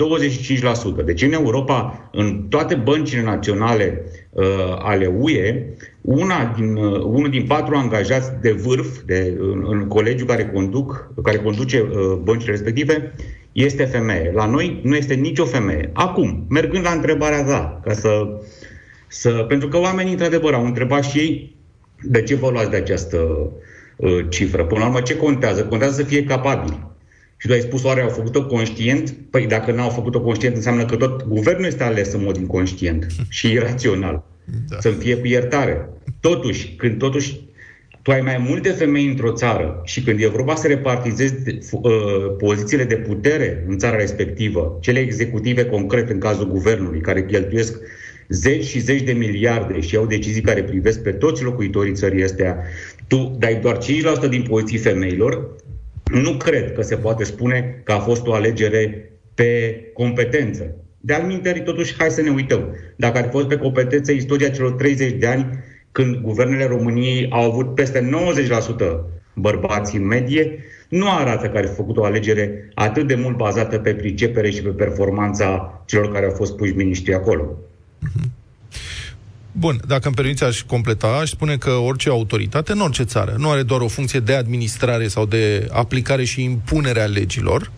25%. 1.02 1.06
Deci 1.06 1.22
în 1.22 1.34
Europa, 1.34 2.10
în 2.12 2.46
toate 2.50 2.76
băncile 2.76 3.24
naționale 3.24 4.04
uh, 4.30 4.46
ale 4.78 5.06
UE, 5.06 5.66
una 6.02 6.54
din, 6.56 6.76
uh, 6.76 7.02
unul 7.04 7.30
din 7.30 7.46
patru 7.46 7.76
angajați 7.76 8.32
de 8.41 8.52
vârf 8.52 8.98
de, 9.06 9.38
în, 9.39 9.66
în 9.68 9.88
colegiul 9.88 10.28
care, 10.28 10.46
conduc, 10.46 11.12
care 11.24 11.38
conduce 11.38 11.80
uh, 11.82 12.18
băncile 12.24 12.52
respective 12.52 13.14
este 13.52 13.84
femeie. 13.84 14.32
La 14.36 14.46
noi 14.46 14.80
nu 14.84 14.96
este 14.96 15.14
nicio 15.14 15.46
femeie. 15.46 15.89
Acum, 15.94 16.46
mergând 16.50 16.84
la 16.84 16.91
întrebarea 16.91 17.44
ta, 17.44 17.80
ca 17.84 17.94
să 17.94 18.39
să, 19.08 19.30
pentru 19.30 19.68
că 19.68 19.78
oamenii, 19.78 20.12
într-adevăr, 20.12 20.54
au 20.54 20.66
întrebat 20.66 21.04
și 21.04 21.18
ei 21.18 21.56
de 22.02 22.22
ce 22.22 22.36
vă 22.36 22.50
luați 22.50 22.70
de 22.70 22.76
această 22.76 23.18
uh, 23.18 23.48
cifră. 24.30 24.66
Până 24.66 24.80
la 24.80 24.86
urmă, 24.86 25.01
ce 25.01 25.18
contează? 25.18 25.64
Contează 25.64 25.93
să 25.93 26.04
fie 26.04 26.24
capabili. 26.24 26.91
Și 27.38 27.47
tu 27.47 27.54
ai 27.54 27.60
spus, 27.60 27.84
oare 27.84 28.01
au 28.01 28.10
făcut-o 28.10 28.45
conștient? 28.45 29.16
Păi 29.30 29.47
dacă 29.47 29.72
n-au 29.72 29.89
făcut-o 29.89 30.22
conștient, 30.22 30.56
înseamnă 30.56 30.86
că 30.86 30.95
tot 30.95 31.28
guvernul 31.28 31.66
este 31.66 31.84
ales 31.84 32.14
în 32.14 32.24
mod 32.24 32.38
inconștient 32.38 33.08
și 33.30 33.51
irațional. 33.51 34.24
Da. 34.68 34.80
Să-mi 34.80 34.95
fie 34.95 35.18
cu 35.18 35.28
iertare. 35.28 35.89
Totuși, 36.20 36.76
când 36.76 36.97
totuși 36.97 37.41
tu 38.01 38.12
ai 38.12 38.22
mai 38.22 38.38
multe 38.47 38.70
femei 38.70 39.08
într-o 39.08 39.32
țară 39.32 39.82
și 39.84 40.01
când 40.01 40.22
e 40.22 40.28
vorba 40.28 40.56
să 40.56 40.68
repartizezi 40.68 41.34
uh, 41.72 41.91
pozițiile 42.38 42.84
de 42.84 42.95
putere 42.95 43.66
în 43.68 43.78
țara 43.78 43.95
respectivă, 43.95 44.78
cele 44.82 44.99
executive 44.99 45.66
concret 45.66 46.10
în 46.10 46.20
cazul 46.20 46.47
guvernului, 46.47 47.01
care 47.01 47.26
cheltuiesc 47.26 47.80
zeci 48.30 48.64
și 48.64 48.80
zeci 48.80 49.02
de 49.02 49.12
miliarde 49.12 49.80
și 49.80 49.94
iau 49.94 50.06
decizii 50.06 50.42
care 50.42 50.64
privesc 50.64 51.02
pe 51.02 51.12
toți 51.12 51.44
locuitorii 51.44 51.94
țării 51.94 52.24
astea, 52.24 52.58
tu 53.08 53.36
dai 53.40 53.56
doar 53.56 53.78
5% 54.26 54.30
din 54.30 54.46
poziții 54.50 54.78
femeilor, 54.78 55.56
nu 56.12 56.38
cred 56.38 56.74
că 56.74 56.82
se 56.82 56.96
poate 56.96 57.24
spune 57.24 57.82
că 57.84 57.92
a 57.92 58.00
fost 58.00 58.28
o 58.28 58.34
alegere 58.34 59.12
pe 59.34 59.82
competență. 59.94 60.76
De 61.00 61.14
al 61.14 61.62
totuși, 61.64 61.96
hai 61.98 62.10
să 62.10 62.22
ne 62.22 62.30
uităm. 62.30 62.76
Dacă 62.96 63.18
ar 63.18 63.24
fi 63.24 63.30
fost 63.30 63.48
pe 63.48 63.58
competență 63.58 64.12
istoria 64.12 64.50
celor 64.50 64.72
30 64.72 65.12
de 65.12 65.28
ani, 65.28 65.60
când 65.92 66.16
guvernele 66.16 66.66
României 66.66 67.28
au 67.30 67.52
avut 67.52 67.76
peste 67.76 68.10
90% 68.80 69.14
bărbați 69.36 69.96
în 69.96 70.06
medie, 70.06 70.60
nu 70.90 71.12
arată 71.12 71.48
că 71.48 71.58
ar 71.58 71.66
fi 71.66 71.74
făcut 71.74 71.98
o 71.98 72.04
alegere 72.04 72.70
atât 72.74 73.08
de 73.08 73.16
mult 73.16 73.38
bazată 73.38 73.78
pe 73.78 73.94
pricepere 73.94 74.50
și 74.50 74.62
pe 74.62 74.70
performanța 74.70 75.84
celor 75.86 76.12
care 76.12 76.26
au 76.26 76.32
fost 76.32 76.56
puși 76.56 76.76
miniștri 76.76 77.14
acolo. 77.14 77.58
Bun, 79.56 79.82
dacă 79.88 80.08
îmi 80.08 80.16
permiți, 80.16 80.43
aș 80.43 80.62
completa, 80.62 81.08
aș 81.08 81.30
spune 81.30 81.58
că 81.58 81.70
orice 81.70 82.10
autoritate, 82.10 82.72
în 82.72 82.80
orice 82.80 83.04
țară, 83.04 83.36
nu 83.38 83.49
are 83.49 83.64
doar 83.64 83.82
o 83.82 83.88
funcție 83.88 84.20
de 84.20 84.36
administrare 84.36 85.08
sau 85.08 85.26
de 85.26 85.68
aplicare 85.72 86.24
și 86.24 86.43
impunere 86.43 87.01
a 87.01 87.06
legilor, 87.06 87.72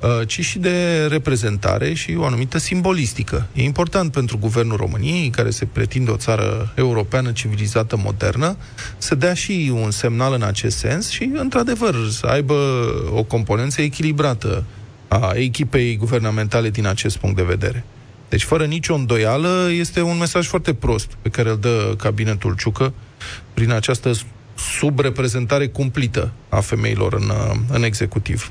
uh, 0.00 0.26
ci 0.26 0.40
și 0.40 0.58
de 0.58 1.06
reprezentare 1.06 1.92
și 1.92 2.14
o 2.18 2.24
anumită 2.24 2.58
simbolistică. 2.58 3.46
E 3.52 3.62
important 3.62 4.12
pentru 4.12 4.38
guvernul 4.38 4.76
României, 4.76 5.30
care 5.30 5.50
se 5.50 5.64
pretinde 5.64 6.10
o 6.10 6.16
țară 6.16 6.72
europeană, 6.74 7.32
civilizată, 7.32 7.96
modernă, 7.96 8.56
să 8.98 9.14
dea 9.14 9.34
și 9.34 9.72
un 9.74 9.90
semnal 9.90 10.32
în 10.32 10.42
acest 10.42 10.76
sens 10.76 11.08
și, 11.08 11.30
într-adevăr, 11.34 11.94
să 12.10 12.26
aibă 12.26 12.54
o 13.10 13.22
componență 13.22 13.82
echilibrată 13.82 14.64
a 15.08 15.32
echipei 15.34 15.96
guvernamentale 15.96 16.70
din 16.70 16.86
acest 16.86 17.16
punct 17.16 17.36
de 17.36 17.42
vedere. 17.42 17.84
Deci, 18.34 18.44
fără 18.44 18.64
nicio 18.64 18.94
îndoială, 18.94 19.68
este 19.70 20.00
un 20.00 20.18
mesaj 20.18 20.46
foarte 20.46 20.74
prost 20.74 21.10
pe 21.22 21.28
care 21.28 21.50
îl 21.50 21.58
dă 21.60 21.94
cabinetul 21.98 22.54
Ciucă 22.56 22.92
prin 23.54 23.70
această 23.70 24.10
subreprezentare 24.78 25.66
cumplită 25.66 26.32
a 26.48 26.60
femeilor 26.60 27.12
în, 27.12 27.30
în 27.72 27.82
executiv. 27.82 28.50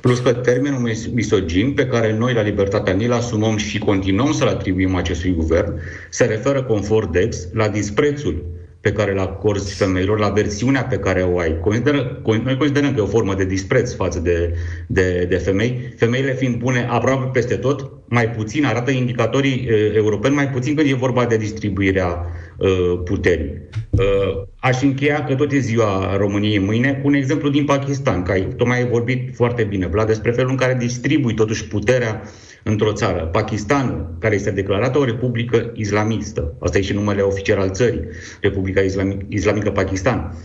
Plus 0.00 0.18
că 0.18 0.32
termenul 0.32 0.90
misogin 1.12 1.72
pe 1.72 1.86
care 1.86 2.16
noi 2.16 2.34
la 2.34 2.40
Libertatea 2.40 2.92
ni-l 2.92 3.12
asumăm 3.12 3.56
și 3.56 3.78
continuăm 3.78 4.32
să-l 4.32 4.48
atribuim 4.48 4.94
acestui 4.94 5.32
guvern 5.32 5.80
se 6.10 6.24
referă 6.24 6.62
conform 6.62 7.12
DEX 7.12 7.36
la 7.52 7.68
disprețul 7.68 8.44
pe 8.80 8.92
care 8.92 9.12
îl 9.12 9.18
acorzi 9.18 9.74
femeilor, 9.74 10.18
la 10.18 10.28
versiunea 10.28 10.84
pe 10.84 10.98
care 10.98 11.22
o 11.22 11.38
ai. 11.38 11.58
Consideră, 11.60 12.20
noi 12.24 12.56
considerăm 12.56 12.94
că 12.94 13.00
e 13.00 13.02
o 13.02 13.06
formă 13.06 13.34
de 13.34 13.44
dispreț 13.44 13.94
față 13.94 14.20
de, 14.20 14.54
de, 14.86 15.26
de 15.28 15.36
femei, 15.36 15.94
femeile 15.96 16.34
fiind 16.34 16.56
bune 16.56 16.86
aproape 16.90 17.30
peste 17.32 17.56
tot, 17.56 17.90
mai 18.08 18.30
puțin, 18.30 18.64
arată 18.64 18.90
indicatorii 18.90 19.68
uh, 19.70 19.94
europeni, 19.94 20.34
mai 20.34 20.48
puțin 20.48 20.74
când 20.74 20.90
e 20.90 20.94
vorba 20.94 21.24
de 21.24 21.36
distribuirea 21.36 22.26
uh, 22.56 23.00
puterii. 23.04 23.52
Uh, 23.90 24.42
aș 24.60 24.82
încheia 24.82 25.24
că 25.24 25.34
tot 25.34 25.52
e 25.52 25.58
ziua 25.58 26.16
României 26.16 26.58
mâine 26.58 26.92
cu 26.92 27.08
un 27.08 27.14
exemplu 27.14 27.48
din 27.48 27.64
Pakistan, 27.64 28.22
că 28.22 28.32
ai, 28.32 28.48
tocmai 28.56 28.78
ai 28.78 28.88
vorbit 28.88 29.34
foarte 29.34 29.62
bine, 29.62 29.86
Vlad, 29.86 30.06
despre 30.06 30.30
felul 30.30 30.50
în 30.50 30.56
care 30.56 30.74
distribui 30.74 31.34
totuși 31.34 31.68
puterea 31.68 32.22
într-o 32.62 32.92
țară. 32.92 33.28
Pakistanul, 33.32 34.16
care 34.18 34.34
este 34.34 34.50
declarată 34.50 34.98
o 34.98 35.04
republică 35.04 35.72
islamistă, 35.74 36.54
asta 36.58 36.78
e 36.78 36.82
și 36.82 36.92
numele 36.92 37.20
oficial 37.20 37.58
al 37.58 37.70
țării, 37.70 38.00
Republica 38.40 38.80
Islamic, 38.80 39.20
Islamică 39.28 39.70
Pakistan, 39.70 40.36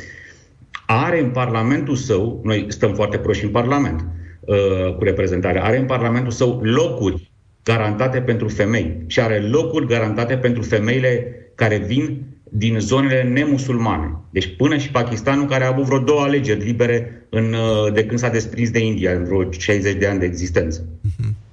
are 0.85 1.19
în 1.19 1.29
Parlamentul 1.29 1.95
său, 1.95 2.41
noi 2.43 2.65
stăm 2.67 2.93
foarte 2.93 3.17
proști 3.17 3.43
în 3.43 3.49
Parlament 3.49 4.05
uh, 4.39 4.95
cu 4.95 5.03
reprezentarea, 5.03 5.63
are 5.63 5.77
în 5.77 5.85
Parlamentul 5.85 6.31
său 6.31 6.59
locuri 6.63 7.31
garantate 7.63 8.21
pentru 8.21 8.47
femei 8.47 9.03
și 9.07 9.19
are 9.19 9.39
locuri 9.39 9.87
garantate 9.87 10.37
pentru 10.37 10.61
femeile 10.61 11.35
care 11.55 11.77
vin 11.77 12.21
din 12.43 12.79
zonele 12.79 13.23
nemusulmane. 13.23 14.17
Deci 14.29 14.55
până 14.55 14.77
și 14.77 14.91
Pakistanul, 14.91 15.45
care 15.45 15.63
a 15.63 15.67
avut 15.67 15.83
vreo 15.83 15.99
două 15.99 16.21
alegeri 16.21 16.63
libere 16.63 17.27
în, 17.29 17.53
uh, 17.53 17.93
de 17.93 18.05
când 18.05 18.19
s-a 18.19 18.29
desprins 18.29 18.69
de 18.69 18.79
India, 18.79 19.11
în 19.11 19.23
vreo 19.23 19.51
60 19.51 19.93
de 19.93 20.07
ani 20.07 20.19
de 20.19 20.25
existență. 20.25 20.85
Mm-hmm. 20.85 21.44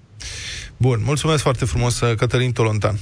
Bun, 0.83 1.01
mulțumesc 1.05 1.43
foarte 1.43 1.65
frumos, 1.65 2.01
uh, 2.01 2.15
Cătălin 2.17 2.53
Tolontan. 2.53 2.99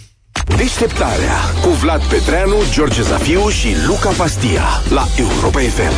Deșteptarea 0.56 1.36
cu 1.62 1.68
Vlad 1.68 2.02
Petreanu, 2.02 2.56
George 2.72 3.02
Zafiu 3.02 3.48
și 3.48 3.68
Luca 3.86 4.10
Pastia 4.10 4.62
la 4.88 5.06
Europa 5.16 5.58
FM. 5.58 5.92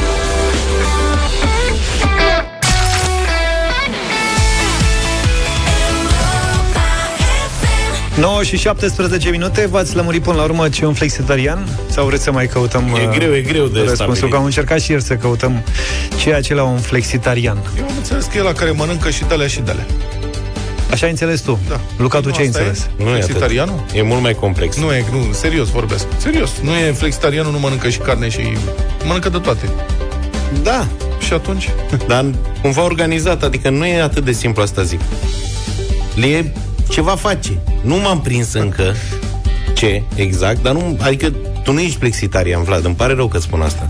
9 8.20 8.42
și 8.42 8.56
17 8.56 9.30
minute, 9.30 9.66
v-ați 9.66 9.96
lămurit 9.96 10.22
până 10.22 10.36
la 10.36 10.42
urmă 10.42 10.68
ce 10.68 10.84
e 10.84 10.86
un 10.86 10.94
flexitarian? 10.94 11.68
Sau 11.90 12.06
vreți 12.06 12.22
să 12.22 12.32
mai 12.32 12.46
căutăm 12.46 12.84
E 12.84 13.06
uh, 13.06 13.16
greu, 13.16 13.34
e 13.34 13.40
greu 13.40 13.66
de 13.66 13.80
răspunsul, 13.80 14.28
că 14.28 14.36
am 14.36 14.44
încercat 14.44 14.80
și 14.80 14.90
ieri 14.90 15.02
să 15.02 15.14
căutăm 15.14 15.64
ce 16.20 16.46
e 16.48 16.54
la 16.54 16.62
un 16.62 16.78
flexitarian. 16.78 17.58
Eu 17.78 17.84
am 17.84 17.96
înțeles 17.96 18.24
că 18.24 18.38
e 18.38 18.42
la 18.42 18.52
care 18.52 18.70
mănâncă 18.70 19.10
și 19.10 19.24
de 19.24 19.46
și 19.46 19.60
de 19.60 19.76
Așa 20.92 21.04
ai 21.04 21.10
înțeles 21.10 21.40
tu? 21.40 21.58
Da. 21.68 21.80
Luca, 21.96 22.20
tu 22.20 22.30
ce 22.30 22.40
ai 22.40 22.46
înțeles? 22.46 22.78
E? 22.98 23.02
Nu 23.02 23.10
flexitarianul? 23.10 23.84
E 23.94 24.02
mult 24.02 24.22
mai 24.22 24.34
complex. 24.34 24.76
Nu 24.76 24.92
e, 24.92 25.04
nu, 25.12 25.32
serios 25.32 25.68
vorbesc. 25.68 26.06
Serios. 26.16 26.50
Nu 26.62 26.70
e 26.70 26.92
flexitarianul, 26.92 27.52
nu 27.52 27.58
mănâncă 27.58 27.88
și 27.88 27.98
carne 27.98 28.28
și... 28.28 28.40
Mănâncă 29.04 29.28
de 29.28 29.38
toate. 29.38 29.68
Da. 30.62 30.86
Și 31.26 31.32
atunci? 31.32 31.70
Dar 32.08 32.24
cumva 32.62 32.82
organizat, 32.82 33.42
adică 33.42 33.70
nu 33.70 33.86
e 33.86 34.02
atât 34.02 34.24
de 34.24 34.32
simplu 34.32 34.62
asta 34.62 34.82
zic. 34.82 35.00
Le 36.14 36.26
e 36.26 36.52
ceva 36.88 37.16
face. 37.16 37.58
Nu 37.82 37.96
m-am 37.96 38.20
prins 38.20 38.52
încă 38.52 38.94
ce 39.74 40.02
exact, 40.14 40.62
dar 40.62 40.72
nu, 40.72 40.98
adică 41.00 41.32
tu 41.64 41.72
nu 41.72 41.80
ești 41.80 41.98
flexitarian, 41.98 42.62
Vlad, 42.62 42.84
îmi 42.84 42.94
pare 42.94 43.14
rău 43.14 43.28
că 43.28 43.38
spun 43.38 43.60
asta. 43.60 43.86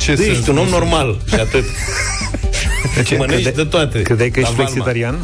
Ce 0.00 0.14
tu 0.14 0.22
ești 0.22 0.50
un 0.50 0.58
om 0.58 0.68
normal 0.68 1.20
și 1.28 1.34
atât. 1.34 1.64
Ce, 3.04 3.16
Mănânci 3.18 3.42
de, 3.42 3.50
de 3.50 3.64
toate. 3.64 4.02
Credeai 4.02 4.30
că 4.30 4.40
ești 4.40 4.54
flexitarian? 4.54 5.18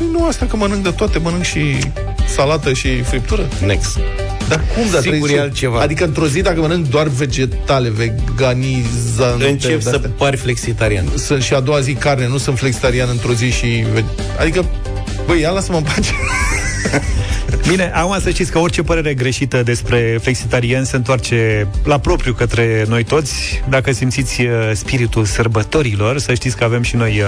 Păi 0.00 0.08
nu 0.12 0.26
asta 0.26 0.46
că 0.46 0.56
mănânc 0.56 0.82
de 0.82 0.90
toate, 0.90 1.18
mănânc 1.18 1.42
și 1.42 1.76
salată 2.34 2.72
și 2.72 3.02
friptură. 3.02 3.48
Next. 3.66 3.98
Dar 4.48 4.60
cum 4.74 4.90
da 4.92 5.00
Sigur 5.00 5.30
e 5.30 5.40
altceva. 5.40 5.80
Adică 5.80 6.04
într-o 6.04 6.26
zi, 6.26 6.40
dacă 6.40 6.60
mănânc 6.60 6.88
doar 6.88 7.08
vegetale, 7.08 7.88
veganizante... 7.88 9.48
Încep 9.48 9.82
să 9.82 9.98
pari 9.98 10.36
flexitarian. 10.36 11.04
Sunt 11.16 11.42
și 11.42 11.54
a 11.54 11.60
doua 11.60 11.80
zi 11.80 11.92
carne, 11.92 12.28
nu 12.28 12.38
sunt 12.38 12.58
flexitarian 12.58 13.08
într-o 13.10 13.32
zi 13.32 13.50
și... 13.50 13.84
Adică, 14.38 14.64
băi, 15.26 15.40
ia 15.40 15.50
lasă-mă 15.50 15.76
în 15.76 15.82
pace. 15.82 16.12
Bine, 17.66 17.90
acum 17.94 18.20
să 18.20 18.30
știți 18.30 18.50
că 18.50 18.58
orice 18.58 18.82
părere 18.82 19.14
greșită 19.14 19.62
despre 19.62 20.18
flexitarian 20.22 20.84
se 20.84 20.96
întoarce 20.96 21.66
la 21.84 21.98
propriu 21.98 22.32
către 22.32 22.84
noi 22.88 23.04
toți. 23.04 23.62
Dacă 23.68 23.92
simțiți 23.92 24.40
uh, 24.40 24.50
spiritul 24.72 25.24
sărbătorilor, 25.24 26.18
să 26.18 26.34
știți 26.34 26.56
că 26.56 26.64
avem 26.64 26.82
și 26.82 26.96
noi 26.96 27.20
uh, 27.20 27.26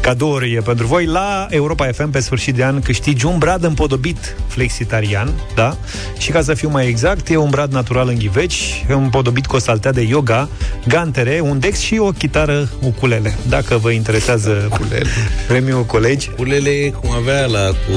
cadouri 0.00 0.62
pentru 0.64 0.86
voi. 0.86 1.04
La 1.04 1.46
Europa 1.50 1.86
FM, 1.86 2.10
pe 2.10 2.20
sfârșit 2.20 2.54
de 2.54 2.64
an, 2.64 2.80
câștigi 2.80 3.26
un 3.26 3.38
brad 3.38 3.64
împodobit 3.64 4.36
flexitarian, 4.46 5.32
da? 5.54 5.76
Și 6.18 6.30
ca 6.30 6.42
să 6.42 6.54
fiu 6.54 6.68
mai 6.68 6.88
exact, 6.88 7.28
e 7.28 7.36
un 7.36 7.50
brad 7.50 7.72
natural 7.72 8.08
în 8.08 8.18
ghiveci, 8.18 8.84
împodobit 8.88 9.46
cu 9.46 9.56
o 9.56 9.58
saltea 9.58 9.92
de 9.92 10.02
yoga, 10.02 10.48
gantere, 10.88 11.40
un 11.42 11.58
dex 11.58 11.78
și 11.78 11.98
o 11.98 12.10
chitară 12.10 12.68
ukulele. 12.82 13.34
Dacă 13.48 13.76
vă 13.76 13.90
interesează 13.90 14.68
ukulele. 14.72 15.08
premiul 15.48 15.84
colegi. 15.84 16.30
Ukulele, 16.32 16.92
cum 17.00 17.10
avea 17.10 17.46
la 17.46 17.66
cu 17.66 17.94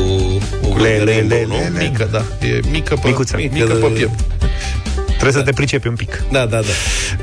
ukulele, 0.62 1.26
mică, 1.80 2.08
da. 2.12 2.24
E 2.48 2.60
mică 2.72 2.96
pe, 2.96 3.08
Micuță. 3.08 3.36
mică, 3.38 3.54
mică 3.54 3.74
pe 3.74 3.88
piept. 3.88 4.20
Trebuie 5.24 5.32
da. 5.32 5.38
să 5.40 5.44
te 5.44 5.52
pricepi 5.62 5.88
un 5.88 5.96
pic. 5.96 6.24
Da, 6.32 6.46
da, 6.46 6.58
da. 6.58 6.74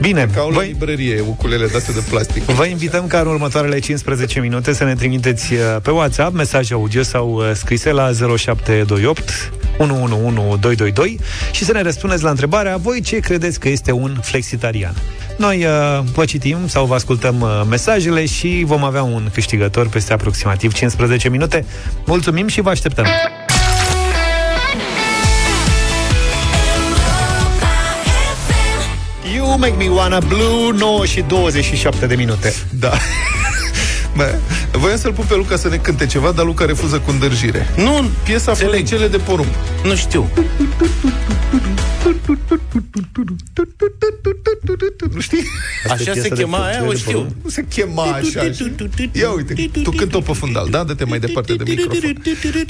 Bine. 0.00 0.28
Ca 0.34 0.42
o 0.42 0.50
voi... 0.50 0.66
librărie, 0.66 1.20
uculele 1.26 1.66
de 1.66 1.84
de 1.94 2.02
plastic. 2.08 2.42
Vă 2.42 2.64
invităm 2.64 3.06
ca 3.06 3.20
în 3.20 3.26
următoarele 3.26 3.78
15 3.78 4.40
minute 4.40 4.72
să 4.72 4.84
ne 4.84 4.94
trimiteți 4.94 5.52
uh, 5.52 5.58
pe 5.82 5.90
WhatsApp 5.90 6.34
mesaje 6.34 6.74
audio 6.74 7.02
sau 7.02 7.32
uh, 7.32 7.50
scrise 7.54 7.90
la 7.90 8.10
0728 8.36 9.52
111222 9.78 11.18
și 11.52 11.64
să 11.64 11.72
ne 11.72 11.82
răspundeți 11.82 12.22
la 12.22 12.30
întrebarea 12.30 12.76
voi 12.76 13.00
ce 13.00 13.16
credeți 13.16 13.60
că 13.60 13.68
este 13.68 13.92
un 13.92 14.18
flexitarian. 14.22 14.94
Noi 15.36 15.64
uh, 15.64 16.04
vă 16.12 16.24
citim 16.24 16.58
sau 16.66 16.86
vă 16.86 16.94
ascultăm 16.94 17.40
uh, 17.40 17.62
mesajele 17.68 18.26
și 18.26 18.62
vom 18.66 18.84
avea 18.84 19.02
un 19.02 19.28
câștigător 19.32 19.88
peste 19.88 20.12
aproximativ 20.12 20.72
15 20.72 21.28
minute. 21.28 21.64
Mulțumim 22.06 22.46
și 22.46 22.60
vă 22.60 22.70
așteptăm! 22.70 23.06
You 29.50 29.58
Make 29.58 29.76
Me 29.76 29.88
Wanna 29.88 30.18
Blue 30.18 30.78
9 30.78 31.06
și 31.06 31.20
27 31.20 32.06
de 32.06 32.14
minute 32.14 32.54
Da 32.70 32.92
Bă, 34.16 34.34
voiam 34.72 34.98
să-l 34.98 35.12
pun 35.12 35.24
pe 35.28 35.34
Luca 35.34 35.56
să 35.56 35.68
ne 35.68 35.76
cânte 35.76 36.06
ceva, 36.06 36.30
dar 36.30 36.44
Luca 36.44 36.64
refuză 36.64 36.98
cu 36.98 37.10
îndârjire. 37.10 37.68
Nu, 37.76 38.10
piesa 38.24 38.54
cele 38.82 39.08
de 39.08 39.16
porumb. 39.16 39.48
Nu 39.84 39.94
știu. 39.94 40.28
Nu 45.12 45.20
știi? 45.20 45.44
Așa 45.88 46.12
se 46.14 46.28
chema 46.28 46.66
aia, 46.66 46.84
o 46.86 46.92
știu. 46.92 47.26
Nu 47.42 47.50
se 47.50 47.64
chema 47.68 48.02
așa. 48.02 48.50
Ia 49.12 49.30
uite, 49.30 49.70
tu 49.82 49.90
cântă 49.90 50.18
pe 50.18 50.32
fundal, 50.32 50.68
da? 50.70 50.84
Dă-te 50.84 51.04
mai 51.04 51.18
departe 51.20 51.54
de 51.54 51.62
microfon. 51.66 52.22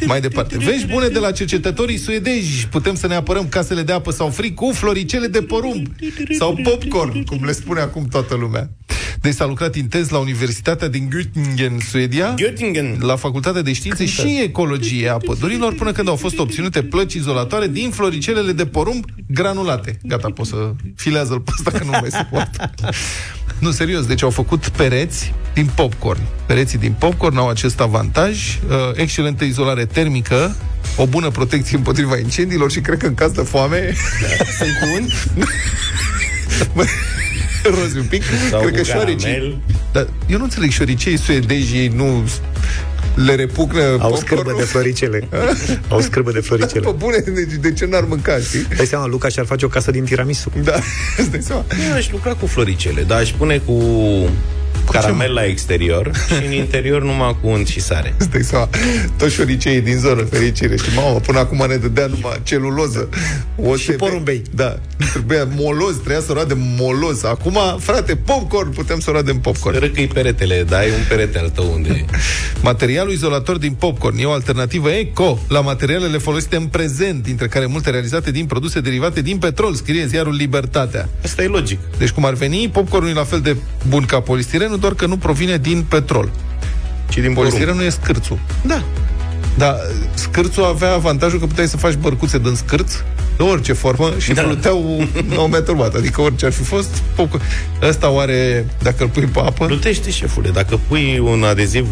Mai 0.07 0.21
departe. 0.21 0.59
Vești 0.59 0.87
bune 0.87 1.09
de 1.09 1.19
la 1.19 1.31
cercetătorii 1.31 1.97
suedezi. 1.97 2.67
Putem 2.71 2.95
să 2.95 3.07
ne 3.07 3.15
apărăm 3.15 3.49
casele 3.49 3.83
de 3.83 3.93
apă 3.93 4.11
sau 4.11 4.29
frig 4.29 4.55
cu 4.55 4.71
floricele 4.73 5.27
de 5.27 5.43
porumb 5.43 5.87
sau 6.39 6.59
popcorn, 6.63 7.25
cum 7.25 7.45
le 7.45 7.53
spune 7.53 7.81
acum 7.81 8.07
toată 8.11 8.35
lumea. 8.35 8.71
Deci 9.21 9.35
s-a 9.35 9.47
lucrat 9.47 9.75
intens 9.75 10.09
la 10.09 10.19
Universitatea 10.19 10.89
din 10.89 11.09
Göttingen, 11.09 11.87
Suedia, 11.91 12.35
Göttingen. 12.35 12.99
la 12.99 13.17
Facultatea 13.17 13.63
de 13.63 13.73
Științe 13.73 14.05
Cântă. 14.05 14.21
și 14.21 14.41
Ecologie 14.43 15.09
a 15.09 15.17
pădurilor, 15.17 15.75
până 15.75 15.93
când 15.93 16.09
au 16.09 16.17
fost 16.17 16.39
obținute 16.39 16.83
plăci 16.83 17.15
izolatoare 17.15 17.69
din 17.69 17.91
floricelele 17.91 18.53
de 18.53 18.67
porumb 18.67 19.05
granulate. 19.27 19.99
Gata, 20.03 20.31
pot 20.31 20.47
să 20.47 20.73
filează-l 20.97 21.41
pe 21.41 21.51
ăsta, 21.59 21.79
că 21.79 21.85
nu 21.85 21.91
mai 21.91 22.09
se 22.11 22.27
poate. 22.31 22.71
Nu, 23.59 23.71
serios, 23.71 24.07
deci 24.07 24.23
au 24.23 24.31
făcut 24.31 24.69
pereți 24.69 25.35
din 25.55 25.71
popcorn. 25.75 26.21
Pereții 26.47 26.79
din 26.79 26.95
popcorn 26.99 27.37
au 27.37 27.49
acest 27.49 27.81
avantaj, 27.81 28.59
uh, 28.69 28.77
excelentă 28.95 29.45
izolare 29.45 29.85
termică, 29.85 30.57
o 30.97 31.07
bună 31.07 31.31
protecție 31.31 31.77
împotriva 31.77 32.19
incendiilor 32.19 32.71
și 32.71 32.81
cred 32.81 32.99
că 32.99 33.07
în 33.07 33.15
caz 33.15 33.33
de 33.33 33.43
foame... 33.43 33.95
Da. 34.21 34.45
Sunt 34.59 34.71
cu 34.81 34.87
rozi 37.65 37.99
un 37.99 38.05
pic. 38.09 38.23
Sau 38.51 38.61
cred 38.61 38.77
că 38.77 38.83
șoaricii... 38.83 39.63
Dar 39.93 40.07
eu 40.27 40.39
nu 40.39 40.45
înțeleg 40.45 40.71
șoricei 40.71 41.19
suedezi, 41.19 41.77
ei 41.77 41.89
nu 41.89 42.25
le 43.15 43.35
repugnă 43.35 43.97
Au 44.01 44.17
scârbă 44.17 44.55
de 44.57 44.63
floricele. 44.63 45.29
Au 45.89 46.01
scârbă 46.01 46.33
de 46.33 46.41
floricele. 46.41 46.81
Pe 46.81 46.95
bune, 46.97 47.17
deci 47.19 47.53
de 47.61 47.73
ce 47.73 47.87
n-ar 47.87 48.05
mânca, 48.05 48.39
știi? 48.39 48.67
Dai 48.77 48.87
seama, 48.87 49.07
Luca 49.07 49.29
și-ar 49.29 49.47
face 49.47 49.65
o 49.65 49.69
casă 49.69 49.91
din 49.91 50.05
tiramisu. 50.05 50.53
Da, 50.63 50.75
îți 51.19 51.31
dai 51.31 51.43
seama. 51.43 51.65
Eu 51.89 51.95
aș 51.95 52.11
lucra 52.11 52.33
cu 52.33 52.47
floricele, 52.47 53.03
dar 53.03 53.19
aș 53.19 53.31
pune 53.31 53.59
cu 53.65 53.75
caramel 54.91 55.33
la 55.33 55.45
exterior 55.45 56.11
și 56.27 56.47
în 56.47 56.53
interior 56.53 57.03
numai 57.03 57.37
cu 57.41 57.49
unt 57.49 57.67
și 57.67 57.81
sare. 57.81 58.15
Îți 58.19 58.31
dai 58.31 58.43
seama, 58.43 58.69
toți 59.17 59.35
șoriceii 59.35 59.81
din 59.81 59.99
zonă 59.99 60.23
fericire 60.23 60.77
și 60.77 60.95
mamă, 60.95 61.19
până 61.19 61.39
acum 61.39 61.65
ne 61.69 61.77
dădea 61.77 62.07
numai 62.07 62.41
celuloză. 62.43 63.09
O 63.57 63.77
și 63.77 63.91
porumbei. 63.91 64.43
Da, 64.55 64.79
trebuia 65.13 65.49
moloz, 65.57 65.95
trebuia 65.95 66.21
să 66.21 66.33
roade 66.33 66.55
moloz. 66.57 67.25
Acum, 67.25 67.59
frate, 67.79 68.17
popcorn, 68.17 68.71
putem 68.71 69.01
să 69.01 69.11
roadem 69.11 69.39
popcorn. 69.39 69.79
Râcăi 69.79 70.07
peretele, 70.07 70.65
dai 70.69 70.87
un 70.89 71.05
perete 71.09 71.39
al 71.39 71.51
tău 71.51 71.73
unde 71.73 72.05
Materialul 72.63 73.13
izolator 73.13 73.59
din 73.59 73.73
popcorn 73.73 74.19
e 74.19 74.25
o 74.25 74.31
alternativă 74.31 74.91
eco 74.91 75.39
la 75.49 75.61
materialele 75.61 76.19
folosite 76.19 76.57
în 76.57 76.67
prezent, 76.67 77.23
dintre 77.23 77.47
care 77.47 77.67
multe 77.67 77.91
realizate 77.91 78.31
din 78.31 78.47
produse 78.47 78.81
derivate 78.81 79.23
din 79.23 79.39
petrol, 79.39 79.75
scrie 79.75 80.07
ziarul 80.07 80.35
Libertatea. 80.35 81.09
Asta 81.25 81.43
e 81.43 81.47
logic. 81.47 81.79
Deci 81.99 82.11
cum 82.11 82.25
ar 82.25 82.35
veni, 82.35 82.69
popcornul 82.73 83.11
e 83.11 83.15
la 83.15 83.25
fel 83.25 83.41
de 83.41 83.57
bun 83.89 84.05
ca 84.05 84.21
polistirenul, 84.21 84.79
doar 84.81 84.95
că 84.95 85.07
nu 85.07 85.17
provine 85.17 85.57
din 85.57 85.85
petrol. 85.89 86.31
Ci 87.09 87.19
din 87.19 87.33
Polistirenul 87.33 87.83
e 87.83 87.89
scârțul. 87.89 88.39
Da. 88.67 88.83
Dar 89.57 89.77
scârțul 90.15 90.65
avea 90.65 90.93
avantajul 90.93 91.39
că 91.39 91.47
puteai 91.47 91.69
să 91.69 91.77
faci 91.77 91.95
bărcuțe 91.95 92.39
din 92.39 92.55
scârț 92.55 92.93
de 93.37 93.43
orice 93.43 93.73
formă 93.73 94.13
și 94.19 94.33
da. 94.33 94.43
pluteau 94.43 95.07
9 95.29 95.49
metri 95.49 95.75
bat, 95.75 95.95
adică 95.95 96.21
orice 96.21 96.47
ar 96.47 96.53
fi 96.53 96.63
fost. 96.63 97.03
Poc... 97.15 97.41
Ăsta 97.83 98.11
oare, 98.11 98.67
dacă 98.83 99.03
îl 99.03 99.09
pui 99.09 99.23
pe 99.23 99.39
apă... 99.39 99.67
Plutește, 99.67 100.11
șefule, 100.11 100.51
dacă 100.51 100.81
pui 100.89 101.19
un 101.19 101.43
adeziv 101.43 101.87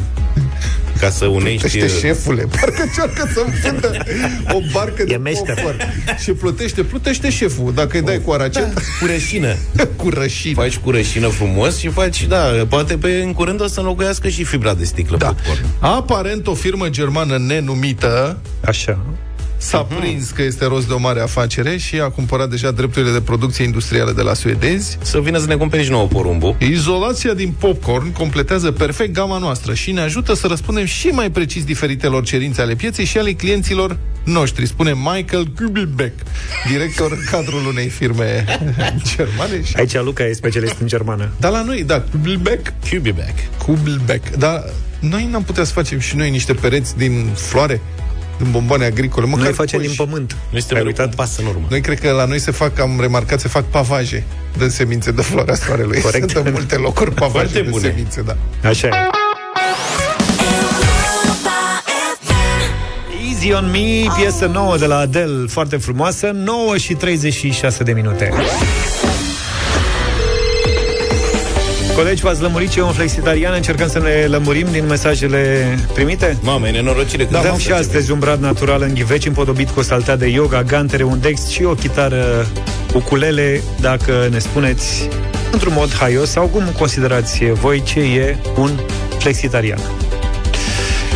ca 1.00 1.10
să 1.10 1.26
unești... 1.26 1.68
Plutește, 1.68 2.06
șefule, 2.06 2.42
parcă 2.60 2.82
încearcă 2.82 3.30
să 3.34 3.44
vândă 3.62 4.04
o 4.52 4.58
barcă 4.72 5.04
de 5.04 5.20
popcorn. 5.22 5.78
Și 6.18 6.32
plutește, 6.32 6.82
plutește 6.82 7.30
șeful, 7.30 7.72
dacă 7.74 7.96
îi 7.96 8.02
dai 8.02 8.20
cu 8.24 8.30
aracet. 8.30 8.74
Da, 8.74 8.80
cu 9.00 9.06
rășină. 9.06 9.56
cu 9.96 10.08
rășină. 10.08 10.54
Faci 10.54 10.76
cu 10.76 10.90
rășină 10.90 11.28
frumos 11.28 11.78
și 11.78 11.88
faci, 11.88 12.26
da, 12.26 12.66
poate 12.68 12.96
pe 12.96 13.20
în 13.24 13.32
curând 13.32 13.60
o 13.60 13.66
să 13.66 13.80
înlocuiască 13.80 14.28
și 14.28 14.44
fibra 14.44 14.74
de 14.74 14.84
sticlă 14.84 15.16
da. 15.16 15.26
popcorn. 15.26 15.66
Aparent 15.78 16.46
o 16.46 16.54
firmă 16.54 16.88
germană 16.88 17.38
nenumită 17.38 18.38
Așa 18.64 18.98
S-a 19.58 19.86
uh-huh. 19.86 19.98
prins 19.98 20.30
că 20.30 20.42
este 20.42 20.64
rost 20.64 20.86
de 20.86 20.92
o 20.92 20.98
mare 20.98 21.20
afacere 21.20 21.76
și 21.76 22.00
a 22.00 22.08
cumpărat 22.08 22.50
deja 22.50 22.70
drepturile 22.70 23.12
de 23.12 23.20
producție 23.20 23.64
industrială 23.64 24.12
de 24.12 24.22
la 24.22 24.34
suedezi. 24.34 24.98
Să 25.02 25.20
vină 25.20 25.38
să 25.38 25.46
ne 25.46 25.54
cumperi 25.54 25.84
și 25.84 25.90
nouă 25.90 26.06
porumbu. 26.06 26.56
Izolația 26.58 27.34
din 27.34 27.54
popcorn 27.58 28.12
completează 28.12 28.72
perfect 28.72 29.12
gama 29.12 29.38
noastră 29.38 29.74
și 29.74 29.92
ne 29.92 30.00
ajută 30.00 30.34
să 30.34 30.46
răspundem 30.46 30.84
și 30.84 31.06
mai 31.06 31.30
precis 31.30 31.64
diferitelor 31.64 32.24
cerințe 32.24 32.60
ale 32.60 32.74
pieței 32.74 33.04
și 33.04 33.18
ale 33.18 33.32
clienților 33.32 33.98
noștri, 34.24 34.66
spune 34.66 34.92
Michael 34.94 35.46
Kubelbeck, 35.56 36.14
director 36.70 37.18
cadrul 37.30 37.66
unei 37.66 37.88
firme 37.88 38.44
germane. 39.16 39.62
Și... 39.62 39.72
Aici 39.76 39.94
Luca 39.94 40.24
e 40.24 40.32
specialist 40.32 40.76
în 40.80 40.86
germană. 40.86 41.30
Da, 41.40 41.48
la 41.48 41.62
noi, 41.62 41.84
da, 41.84 42.00
Kubelbeck. 42.00 42.72
Kubelbeck. 42.90 43.58
Kubelbeck. 43.64 44.36
Dar 44.36 44.64
noi 45.00 45.28
n-am 45.30 45.42
putea 45.42 45.64
să 45.64 45.72
facem 45.72 45.98
și 45.98 46.16
noi 46.16 46.30
niște 46.30 46.52
pereți 46.52 46.96
din 46.96 47.30
floare? 47.34 47.80
Din 48.38 48.50
bomboane 48.50 48.84
agricole. 48.84 49.26
Măcar 49.26 49.44
noi 49.44 49.52
facem 49.52 49.80
din 49.80 49.92
pământ. 49.96 50.36
Noi 50.50 50.62
suntem 50.62 50.86
uitat 50.86 51.14
pas 51.14 51.38
în 51.38 51.46
urmă. 51.46 51.66
Noi 51.70 51.80
cred 51.80 52.00
că 52.00 52.10
la 52.10 52.24
noi 52.24 52.38
se 52.38 52.50
fac, 52.50 52.78
am 52.78 52.98
remarcat, 53.00 53.40
se 53.40 53.48
fac 53.48 53.64
pavaje 53.64 54.24
de 54.58 54.68
semințe 54.68 55.10
de 55.10 55.22
floarea 55.22 55.54
soarelui. 55.54 56.00
Corect. 56.00 56.30
Sunt 56.30 56.46
în 56.46 56.52
multe 56.52 56.76
locuri 56.76 57.10
pavaje 57.10 57.62
de 57.62 57.68
bune. 57.70 57.88
semințe, 57.88 58.22
da. 58.22 58.36
Așa 58.68 58.86
e. 58.86 58.90
Easy 63.30 63.52
on 63.52 63.70
Me, 63.70 64.12
piesă 64.16 64.46
nouă 64.46 64.76
de 64.76 64.86
la 64.86 64.98
Adele, 64.98 65.46
foarte 65.46 65.76
frumoasă, 65.76 66.30
9 66.34 66.76
și 66.76 66.94
36 66.94 67.82
de 67.82 67.92
minute. 67.92 68.32
Colegi, 71.98 72.22
v-ați 72.22 72.42
lămurit 72.42 72.70
ce 72.70 72.78
e 72.78 72.82
un 72.82 72.92
flexitarian? 72.92 73.54
Încercăm 73.54 73.88
să 73.88 73.98
ne 73.98 74.26
lămurim 74.26 74.66
din 74.70 74.86
mesajele 74.86 75.74
primite? 75.94 76.36
Mamă, 76.40 76.68
e 76.68 76.70
nenorocire. 76.70 77.24
Da, 77.30 77.38
Avem 77.38 77.56
și 77.56 77.72
astăzi 77.72 78.10
un 78.10 78.18
brad 78.18 78.40
natural 78.40 78.82
în 78.82 78.94
ghiveci, 78.94 79.26
împodobit 79.26 79.70
cu 79.70 79.78
o 79.78 79.82
saltea 79.82 80.16
de 80.16 80.26
yoga, 80.26 80.62
gantere, 80.62 81.02
un 81.02 81.20
dex 81.20 81.46
și 81.46 81.64
o 81.64 81.74
chitară 81.74 82.46
ukulele, 82.94 83.62
dacă 83.80 84.28
ne 84.30 84.38
spuneți 84.38 85.08
într-un 85.52 85.72
mod 85.76 85.94
haios 85.94 86.30
sau 86.30 86.46
cum 86.46 86.64
considerați 86.78 87.44
voi 87.44 87.82
ce 87.82 88.00
e 88.00 88.36
un 88.56 88.70
flexitarian. 89.18 89.78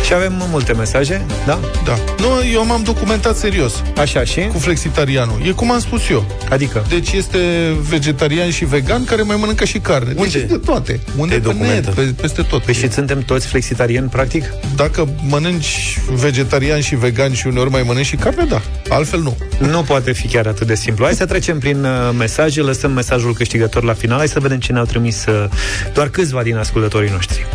Și 0.05 0.13
avem 0.13 0.33
multe 0.49 0.73
mesaje, 0.73 1.25
da? 1.45 1.59
Da. 1.85 1.97
Nu, 2.17 2.27
eu 2.53 2.65
m-am 2.65 2.83
documentat 2.83 3.37
serios. 3.37 3.83
Așa 3.97 4.23
și? 4.23 4.39
Cu 4.41 4.57
flexitarianul. 4.57 5.41
E 5.47 5.51
cum 5.51 5.71
am 5.71 5.79
spus 5.79 6.09
eu. 6.09 6.25
Adică? 6.49 6.85
Deci 6.89 7.11
este 7.11 7.37
vegetarian 7.89 8.49
și 8.49 8.65
vegan 8.65 9.03
care 9.03 9.21
mai 9.21 9.35
mănâncă 9.39 9.65
și 9.65 9.79
carne. 9.79 10.13
Unde? 10.15 10.39
Deci 10.39 10.49
de 10.49 10.57
toate. 10.57 10.99
Unde 11.17 11.39
pe 11.39 11.53
net, 11.53 11.89
pe, 11.89 12.01
peste 12.21 12.41
tot. 12.41 12.63
Păi 12.63 12.73
și 12.73 12.91
suntem 12.91 13.21
toți 13.21 13.47
flexitariani, 13.47 14.09
practic? 14.09 14.43
Dacă 14.75 15.07
mănânci 15.27 15.99
vegetarian 16.13 16.81
și 16.81 16.95
vegan 16.95 17.33
și 17.33 17.47
uneori 17.47 17.69
mai 17.69 17.83
mănânci 17.85 18.05
și 18.05 18.15
carne, 18.15 18.43
da. 18.43 18.61
Altfel 18.89 19.21
nu. 19.21 19.37
Nu 19.59 19.81
poate 19.81 20.11
fi 20.11 20.27
chiar 20.27 20.47
atât 20.47 20.67
de 20.67 20.75
simplu. 20.75 21.05
Hai 21.05 21.13
să 21.13 21.25
trecem 21.25 21.59
prin 21.59 21.83
uh, 21.83 21.91
mesaje, 22.17 22.61
lăsăm 22.61 22.91
mesajul 22.91 23.33
câștigător 23.33 23.83
la 23.83 23.93
final. 23.93 24.17
Hai 24.17 24.27
să 24.27 24.39
vedem 24.39 24.59
ce 24.59 24.71
ne-au 24.71 24.85
trimis 24.85 25.25
uh, 25.25 25.45
doar 25.93 26.09
câțiva 26.09 26.43
din 26.43 26.57
ascultătorii 26.57 27.09
noștri. 27.09 27.45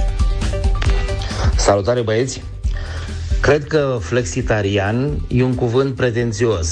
Salutare 1.58 2.00
băieți! 2.00 2.42
Cred 3.40 3.66
că 3.66 3.98
flexitarian 4.00 5.18
e 5.28 5.42
un 5.42 5.54
cuvânt 5.54 5.94
pretențios. 5.94 6.68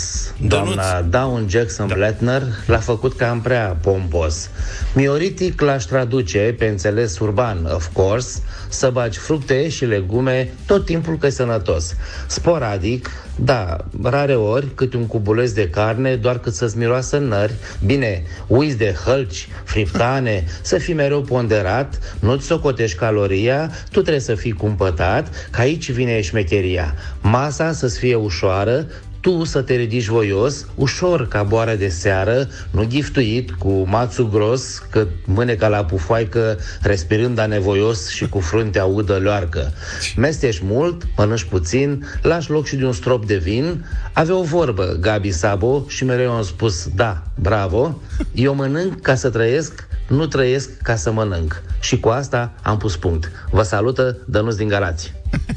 Doamna 0.47 1.03
Dawn 1.03 1.47
Jackson 1.49 1.89
da. 1.89 1.95
Blatner 1.95 2.43
l-a 2.67 2.79
făcut 2.79 3.17
cam 3.17 3.41
prea 3.41 3.77
pompos. 3.83 4.51
Mioritic 4.95 5.61
l-aș 5.61 5.85
traduce, 5.85 6.55
pe 6.59 6.67
înțeles 6.67 7.19
urban, 7.19 7.65
of 7.75 7.89
course, 7.93 8.39
să 8.69 8.91
bagi 8.91 9.19
fructe 9.19 9.69
și 9.69 9.85
legume 9.85 10.53
tot 10.67 10.85
timpul 10.85 11.19
că 11.19 11.27
e 11.27 11.31
sănătos. 11.31 11.95
Sporadic, 12.27 13.11
da, 13.39 13.77
rare 14.03 14.35
ori, 14.35 14.67
câte 14.75 14.97
un 14.97 15.07
cubuleț 15.07 15.51
de 15.51 15.69
carne, 15.69 16.15
doar 16.15 16.39
cât 16.39 16.55
să-ți 16.55 16.79
miroasă 16.79 17.19
nări. 17.19 17.55
Bine, 17.85 18.23
uiți 18.47 18.77
de 18.77 18.95
hălci, 19.05 19.49
friptane, 19.65 20.45
să 20.63 20.79
fii 20.79 20.95
mereu 20.95 21.23
ponderat, 21.23 22.17
nu-ți 22.21 22.47
socotești 22.47 22.99
caloria, 22.99 23.71
tu 23.91 24.01
trebuie 24.01 24.21
să 24.21 24.35
fii 24.35 24.53
cumpătat, 24.53 25.49
că 25.51 25.61
aici 25.61 25.91
vine 25.91 26.21
șmecheria. 26.21 26.95
Masa 27.21 27.73
să-ți 27.73 27.99
fie 27.99 28.15
ușoară, 28.15 28.87
tu 29.27 29.45
să 29.45 29.63
te 29.63 29.75
ridici 29.75 30.07
voios, 30.07 30.67
ușor 30.75 31.29
ca 31.29 31.43
boară 31.43 31.75
de 31.75 31.89
seară, 31.89 32.49
nu 32.71 32.85
giftuit 32.85 33.51
cu 33.51 33.85
mațul 33.87 34.31
gros, 34.31 34.83
că 34.91 35.07
mâneca 35.25 35.69
la 35.69 35.85
pufoaică, 35.85 36.59
respirând 36.81 37.39
anevoios 37.39 38.09
și 38.09 38.29
cu 38.29 38.41
fruntea 38.41 38.85
udă 38.85 39.17
leoarcă. 39.17 39.73
Mestești 40.17 40.65
mult, 40.65 41.03
mănânci 41.17 41.45
puțin, 41.45 42.07
lași 42.23 42.51
loc 42.51 42.67
și 42.67 42.77
de 42.77 42.85
un 42.85 42.93
strop 42.93 43.27
de 43.27 43.37
vin. 43.37 43.85
Avea 44.13 44.37
o 44.37 44.43
vorbă, 44.43 44.97
Gabi 45.01 45.31
Sabo, 45.31 45.85
și 45.89 46.05
mereu 46.05 46.33
am 46.33 46.43
spus, 46.43 46.89
da, 46.95 47.23
bravo, 47.41 48.01
eu 48.35 48.55
mănânc 48.55 49.01
ca 49.01 49.15
să 49.15 49.31
trăiesc, 49.31 49.86
nu 50.09 50.27
trăiesc 50.27 50.71
ca 50.83 50.97
să 50.97 51.13
mănânc. 51.13 51.63
Și 51.81 52.01
cu 52.01 52.09
asta 52.09 52.53
am 52.63 52.77
pus 52.77 52.97
punct. 52.97 53.31
Vă 53.51 53.63
salută 53.63 54.17
Dănuț 54.27 54.55
din 54.55 54.69
Galați. 54.69 55.13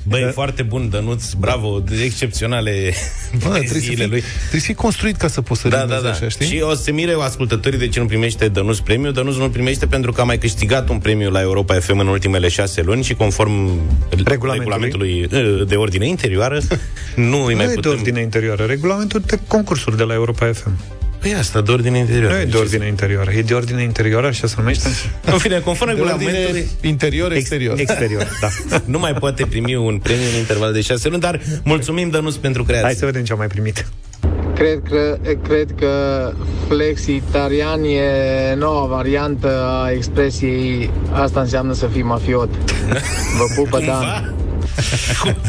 Băi, 0.08 0.22
da. 0.22 0.32
foarte 0.32 0.64
bun, 0.64 0.90
Dănuț, 0.90 1.34
bravo, 1.34 1.80
de 1.80 2.04
excepționale 2.04 2.72
Bă, 3.44 3.50
trebuie, 3.50 3.68
să 3.68 3.74
fii, 3.74 3.88
lui. 3.88 3.96
trebuie 3.96 4.24
să 4.52 4.58
fii 4.58 4.74
construit 4.74 5.16
ca 5.16 5.28
să 5.28 5.42
poți 5.42 5.62
să 5.62 5.68
da, 5.68 5.86
da, 5.86 6.00
da. 6.04 6.10
așa, 6.10 6.28
știi? 6.28 6.46
Și 6.46 6.62
o 6.62 6.74
să 6.74 6.82
se 6.82 6.92
mire 6.92 7.16
ascultătorii 7.20 7.80
de 7.80 7.88
ce 7.88 8.00
nu 8.00 8.06
primește 8.06 8.48
Dănuț 8.48 8.78
premiu. 8.78 9.12
Dănuț 9.12 9.36
nu 9.36 9.50
primește 9.50 9.86
pentru 9.86 10.12
că 10.12 10.22
a 10.22 10.24
mai 10.24 10.38
câștigat 10.38 10.90
un 10.90 10.98
premiu 10.98 11.30
la 11.30 11.42
Europa 11.42 11.80
FM 11.80 11.98
în 12.00 12.08
ultimele 12.08 12.48
șase 12.48 12.82
luni 12.82 13.04
și 13.04 13.14
conform 13.14 13.80
regulamentului, 14.24 15.28
regulamentului 15.28 15.66
de 15.68 15.76
ordine 15.76 16.08
interioară, 16.08 16.60
nu 17.16 17.44
îi 17.44 17.56
mai 17.56 17.66
nu 17.66 17.72
putem... 17.74 17.92
de 17.92 17.98
ordine 17.98 18.22
interioară, 18.22 18.64
regulamentul 18.66 19.22
de 19.26 19.40
concursuri 19.48 19.98
de 19.98 20.04
la 20.04 20.14
Europa 20.14 20.52
FM. 20.54 20.72
Păi 21.20 21.34
asta, 21.36 21.62
de 21.62 21.72
ordine 21.72 21.98
interioară. 21.98 22.36
Nu 22.36 22.42
e 22.42 22.46
de 22.46 22.58
ordine 22.58 22.88
interioară, 22.88 23.32
e 23.32 23.42
de 23.42 23.54
ordine 23.54 23.84
interioară, 23.84 24.28
așa 24.28 24.48
se 24.48 24.56
numește? 24.58 24.88
În 25.26 25.38
fine, 25.38 25.60
conform 25.60 25.90
regulamentului... 25.90 26.68
Interior, 26.82 27.32
exterior. 27.32 27.80
Ex- 27.80 27.90
exterior, 27.90 28.28
da. 28.42 28.48
nu 28.94 29.00
mai 29.00 29.14
poate 29.14 29.46
primi 29.46 29.76
un 29.76 29.98
premiu 29.98 30.26
în 30.34 30.38
interval 30.38 30.74
de 30.74 30.82
șase 30.82 31.10
luni, 31.10 31.22
dar 31.22 31.40
mulțumim, 31.64 32.10
Dănuț, 32.10 32.36
pentru 32.36 32.64
creație. 32.64 32.86
Hai 32.86 32.96
să 32.96 33.06
vedem 33.06 33.24
ce 33.24 33.32
am 33.32 33.38
mai 33.38 33.48
primit. 33.48 33.86
Cred 34.56 34.82
că, 34.90 35.18
cred 35.44 35.68
că 35.80 35.94
flexitarian 36.68 37.84
e 37.84 38.56
noua 38.56 38.86
variantă 38.86 39.64
a 39.84 39.92
expresiei 39.92 40.92
asta 41.12 41.40
înseamnă 41.40 41.74
să 41.74 41.88
fii 41.92 42.02
mafiot. 42.02 42.50
Vă 43.38 43.62
pupă, 43.62 43.80
Dan. 43.80 44.36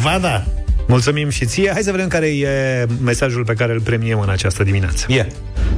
Va 0.02 0.18
da. 0.20 0.44
Mulțumim 0.90 1.28
și 1.28 1.44
ție. 1.44 1.70
Hai 1.72 1.82
să 1.82 1.90
vedem 1.90 2.08
care 2.08 2.26
e 2.26 2.86
mesajul 3.02 3.44
pe 3.44 3.54
care 3.54 3.72
îl 3.72 3.80
premiem 3.80 4.20
în 4.20 4.28
această 4.28 4.62
dimineață. 4.62 5.06
Yeah. 5.08 5.26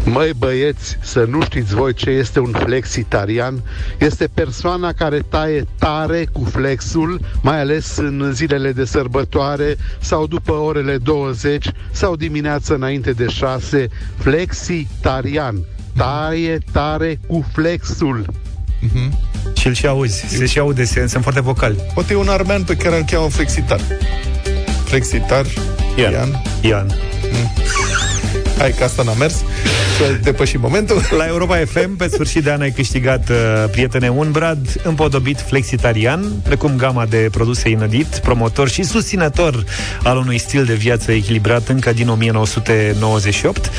Măi 0.04 0.30
băieți, 0.38 0.96
să 1.00 1.26
nu 1.28 1.42
știți 1.42 1.74
voi 1.74 1.94
ce 1.94 2.10
este 2.10 2.40
un 2.40 2.52
flexitarian. 2.52 3.62
Este 3.98 4.28
persoana 4.34 4.92
care 4.92 5.18
taie 5.28 5.64
tare 5.78 6.24
cu 6.32 6.44
flexul, 6.44 7.20
mai 7.42 7.60
ales 7.60 7.96
în 7.96 8.30
zilele 8.34 8.72
de 8.72 8.84
sărbătoare 8.84 9.76
sau 10.00 10.26
după 10.26 10.52
orele 10.52 10.96
20 10.96 11.70
sau 11.90 12.16
dimineața 12.16 12.74
înainte 12.74 13.10
de 13.10 13.26
6. 13.26 13.88
Flexitarian. 14.16 15.64
Taie 15.96 16.58
tare 16.72 17.18
cu 17.26 17.46
flexul. 17.52 18.26
Mm-hmm. 18.82 19.32
Și 19.54 19.66
îl 19.66 19.74
și 19.74 19.86
auzi, 19.86 20.24
se 20.26 20.46
și 20.46 20.58
aude, 20.58 20.84
se, 20.84 21.06
sunt 21.06 21.22
foarte 21.22 21.40
vocali. 21.40 21.76
Poate 21.94 22.12
e 22.12 22.16
un 22.16 22.28
armean 22.28 22.62
pe 22.62 22.76
care 22.76 22.96
îl 22.96 23.04
cheamă 23.04 23.28
flexitar. 23.28 23.80
Flexitar, 24.92 25.46
Ian. 25.96 26.12
Ian. 26.12 26.42
Ian. 26.60 26.86
Mm. 27.32 27.48
Hai 28.58 28.70
că 28.70 28.84
asta 28.84 29.02
n-a 29.02 29.12
mers 29.12 29.44
Să 30.02 30.18
depășim 30.22 30.60
momentul. 30.60 31.00
La 31.16 31.26
Europa 31.26 31.56
FM, 31.56 31.96
pe 31.96 32.08
sfârșit 32.08 32.42
de 32.44 32.50
an 32.50 32.60
ai 32.60 32.70
câștigat 32.70 33.28
uh, 33.28 33.36
Prietene 33.70 34.08
un 34.08 34.30
brad 34.30 34.80
împodobit 34.82 35.40
flexitarian 35.40 36.32
Precum 36.42 36.76
gama 36.76 37.06
de 37.06 37.28
produse 37.30 37.68
inădit 37.68 38.06
Promotor 38.06 38.68
și 38.68 38.82
susținător 38.82 39.64
Al 40.02 40.16
unui 40.16 40.38
stil 40.38 40.64
de 40.64 40.74
viață 40.74 41.12
echilibrat 41.12 41.68
Încă 41.68 41.92
din 41.92 42.08
1998 42.08 43.70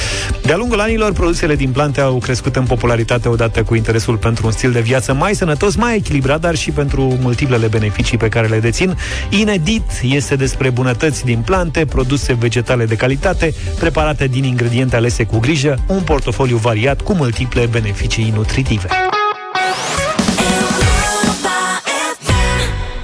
De-a 0.41 0.55
lungul 0.57 0.79
anilor, 0.79 1.13
produsele 1.13 1.55
din 1.55 1.69
plante 1.69 2.01
Au 2.01 2.17
crescut 2.17 2.55
în 2.55 2.65
popularitate 2.65 3.29
odată 3.29 3.63
cu 3.63 3.75
interesul 3.75 4.17
Pentru 4.17 4.45
un 4.45 4.51
stil 4.51 4.71
de 4.71 4.81
viață 4.81 5.13
mai 5.13 5.35
sănătos 5.35 5.75
Mai 5.75 5.95
echilibrat, 5.95 6.39
dar 6.39 6.55
și 6.55 6.71
pentru 6.71 7.17
multiplele 7.21 7.67
beneficii 7.67 8.17
Pe 8.17 8.27
care 8.27 8.47
le 8.47 8.59
dețin. 8.59 8.97
Inedit 9.29 10.01
este 10.01 10.35
despre 10.35 10.69
bunătăți 10.69 11.25
din 11.25 11.39
plante 11.45 11.85
Produse 11.85 12.33
vegetale 12.33 12.85
de 12.85 12.95
calitate 12.95 13.53
Preparate 13.79 14.27
din 14.27 14.43
ingrediente 14.43 14.95
alese 14.95 15.23
cu 15.23 15.39
grijă, 15.39 15.77
un 15.87 16.01
portofoliu 16.13 16.57
variat 16.57 17.01
cu 17.01 17.13
multiple 17.13 17.65
beneficii 17.65 18.31
nutritive. 18.35 18.87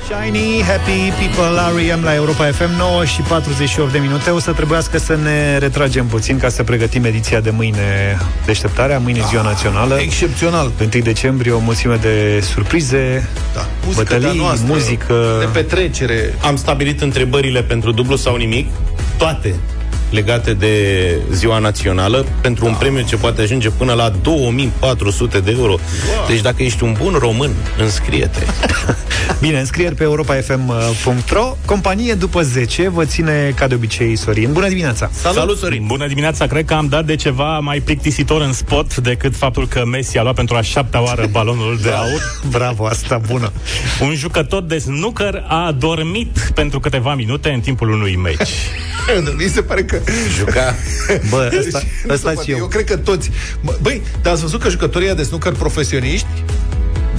Shiny, 0.05 0.62
Happy 0.62 1.12
People, 1.20 1.82
R.E.M. 1.82 2.03
la 2.03 2.14
Europa 2.14 2.45
FM 2.51 2.78
9 2.78 3.05
și 3.05 3.22
48 3.22 3.91
de 3.91 3.97
minute 3.97 4.30
O 4.30 4.39
să 4.39 4.51
trebuiască 4.51 4.97
să 4.97 5.16
ne 5.16 5.57
retragem 5.57 6.05
puțin 6.05 6.38
Ca 6.38 6.49
să 6.49 6.64
pregătim 6.64 7.03
ediția 7.03 7.39
de 7.39 7.49
mâine 7.49 8.18
Deșteptarea, 8.45 8.99
mâine 8.99 9.22
ziua 9.30 9.41
națională 9.41 9.99
Excepțional 9.99 10.72
1 10.80 10.89
decembrie, 11.03 11.51
o 11.51 11.60
mulțime 11.60 11.95
de 11.95 12.39
surprize 12.41 13.30
da. 13.53 13.66
Muzică 13.86 14.03
Bătălii, 14.03 14.39
noastră, 14.39 14.68
muzică 14.68 15.38
De 15.39 15.45
petrecere 15.53 16.34
Am 16.41 16.55
stabilit 16.55 17.01
întrebările 17.01 17.64
pentru 17.64 17.91
dublu 17.91 18.16
sau 18.16 18.36
nimic 18.36 18.68
Toate 19.18 19.55
legate 20.10 20.53
de 20.53 21.16
ziua 21.32 21.60
națională 21.60 22.26
pentru 22.41 22.66
un 22.66 22.76
premiu 22.80 23.01
ce 23.01 23.16
poate 23.16 23.41
ajunge 23.41 23.70
până 23.70 23.93
la 23.93 24.10
2400 24.10 25.39
de 25.39 25.51
euro. 25.57 25.76
Deci 26.28 26.41
dacă 26.41 26.64
ești 26.64 26.84
un 26.84 26.95
bun 27.01 27.14
român, 27.20 27.51
înscrie-te. 27.78 28.39
Bine, 29.41 29.60
înscrieri 29.60 29.95
pe 29.95 30.03
europafm.ro 30.03 31.57
Companie 31.66 32.14
după 32.14 32.41
10 32.41 32.89
vă 32.89 33.05
ține 33.05 33.53
ca 33.55 33.68
de 33.68 33.76
obicei 33.76 34.16
Sorin. 34.16 34.51
Bună 34.51 34.68
dimineața! 34.68 35.10
Salut, 35.14 35.38
Salut 35.38 35.57
Sorin! 35.57 35.84
Bună 35.86 36.07
dimineața! 36.07 36.47
Cred 36.47 36.66
că 36.66 36.74
am 36.74 36.88
dat 36.88 37.05
de 37.05 37.16
ceva 37.16 37.60
mai 37.60 37.80
plictisitor 37.80 38.41
în 38.41 38.53
spot 38.53 38.95
decât 38.95 39.36
faptul 39.36 39.68
că 39.68 39.86
Messi 39.86 40.18
a 40.18 40.22
luat 40.22 40.36
pentru 40.36 40.55
a 40.55 40.62
șaptea 40.62 41.03
oară 41.03 41.28
balonul 41.32 41.80
de 41.82 41.89
aur. 41.89 42.41
Bravo, 42.49 42.86
asta 42.86 43.22
bună! 43.28 43.51
Un 44.01 44.16
jucător 44.16 44.62
de 44.62 44.78
snooker 44.78 45.43
a 45.47 45.76
dormit 45.78 46.51
pentru 46.53 46.80
câteva 46.80 47.16
minute 47.16 47.49
în 47.49 47.60
timpul 47.60 47.89
unui 47.89 48.16
meci. 48.16 48.49
Mi 49.38 49.49
se 49.49 49.62
pare 49.62 49.84
că 49.84 49.99
Juca. 50.38 50.76
Bă, 51.30 51.52
ăsta, 51.60 51.82
ăsta 52.10 52.34
și 52.43 52.52
eu. 52.52 52.58
Eu 52.58 52.68
cred 52.68 52.84
că 52.84 52.97
toți... 52.97 53.32
Băi, 53.82 54.02
dar 54.22 54.34
ați 54.34 54.41
văzut 54.41 54.62
că 54.62 54.70
jucătorii 54.70 55.16
de 55.16 55.24
snooker 55.24 55.54
profesioniști, 55.54 56.43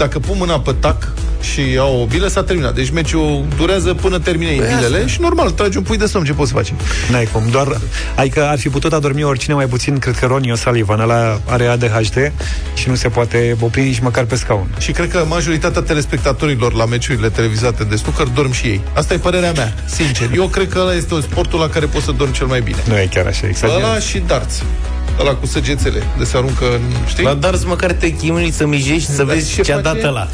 dacă 0.01 0.19
pun 0.19 0.37
mâna 0.39 0.61
pe 0.61 0.73
tac 0.81 1.09
și 1.41 1.77
au 1.79 2.01
o 2.01 2.05
bilă, 2.05 2.29
s-a 2.29 2.43
terminat. 2.43 2.75
Deci 2.75 2.91
meciul 2.91 3.45
durează 3.57 3.95
până 3.95 4.19
termine 4.19 4.51
bilele 4.51 5.07
și 5.07 5.21
normal, 5.21 5.51
tragi 5.51 5.77
un 5.77 5.83
pui 5.83 5.97
de 5.97 6.07
somn, 6.07 6.25
ce 6.25 6.33
poți 6.33 6.53
face? 6.53 6.73
N-ai 7.11 7.29
cum, 7.33 7.43
doar... 7.51 7.81
Adică 8.17 8.45
ar 8.45 8.59
fi 8.59 8.69
putut 8.69 8.93
adormi 8.93 9.23
oricine 9.23 9.55
mai 9.55 9.67
puțin, 9.67 9.99
cred 9.99 10.19
că 10.19 10.27
Ronnie 10.27 10.53
O'Sullivan, 10.57 10.99
ăla 10.99 11.41
are 11.47 11.67
ADHD 11.67 12.33
și 12.75 12.89
nu 12.89 12.95
se 12.95 13.09
poate 13.09 13.57
opri 13.61 13.83
nici 13.83 13.99
măcar 13.99 14.25
pe 14.25 14.37
scaun. 14.37 14.75
Și 14.79 14.93
cred 14.93 15.11
că 15.11 15.25
majoritatea 15.29 15.83
telespectatorilor 15.83 16.73
la 16.73 16.85
meciurile 16.85 17.29
televizate 17.29 17.85
de 17.85 17.97
snooker 17.97 18.27
dorm 18.27 18.53
și 18.53 18.67
ei. 18.67 18.81
Asta 18.93 19.15
e 19.15 19.17
părerea 19.17 19.53
mea, 19.53 19.75
sincer. 19.87 20.31
Eu 20.35 20.47
cred 20.47 20.69
că 20.69 20.79
ăla 20.79 20.95
este 20.95 21.21
sportul 21.21 21.59
la 21.59 21.69
care 21.69 21.87
poți 21.87 22.05
să 22.05 22.11
dormi 22.11 22.33
cel 22.33 22.47
mai 22.47 22.61
bine. 22.61 22.79
Nu 22.89 22.99
e 22.99 23.09
chiar 23.15 23.27
așa, 23.27 23.47
exact. 23.47 23.75
Ăla 23.75 23.99
și 23.99 24.19
darts 24.27 24.63
ăla 25.21 25.35
cu 25.35 25.47
săgețele, 25.47 26.03
de 26.19 26.25
se 26.25 26.37
aruncă 26.37 26.65
în, 26.65 26.81
știi? 27.07 27.25
La 27.25 27.35
darts 27.35 27.65
măcar 27.65 27.93
te 27.93 28.11
chimui 28.13 28.51
să 28.51 28.67
mijești 28.67 29.11
să 29.11 29.23
Dar 29.25 29.35
vezi 29.35 29.55
ce 29.55 29.61
ce 29.63 29.73
a 29.73 29.77
face? 29.81 29.95
dat 29.95 30.05
ăla. 30.05 30.29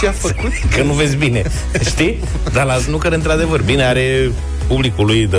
Ce 0.00 0.06
a 0.06 0.12
făcut? 0.12 0.52
Că 0.76 0.82
nu 0.82 0.92
vezi 0.92 1.16
bine, 1.16 1.42
știi? 1.84 2.18
Dar 2.52 2.66
la 2.66 2.74
snooker, 2.78 3.12
într-adevăr, 3.12 3.62
bine, 3.62 3.84
are 3.84 4.30
publicul 4.66 5.06
lui 5.06 5.26
de 5.26 5.38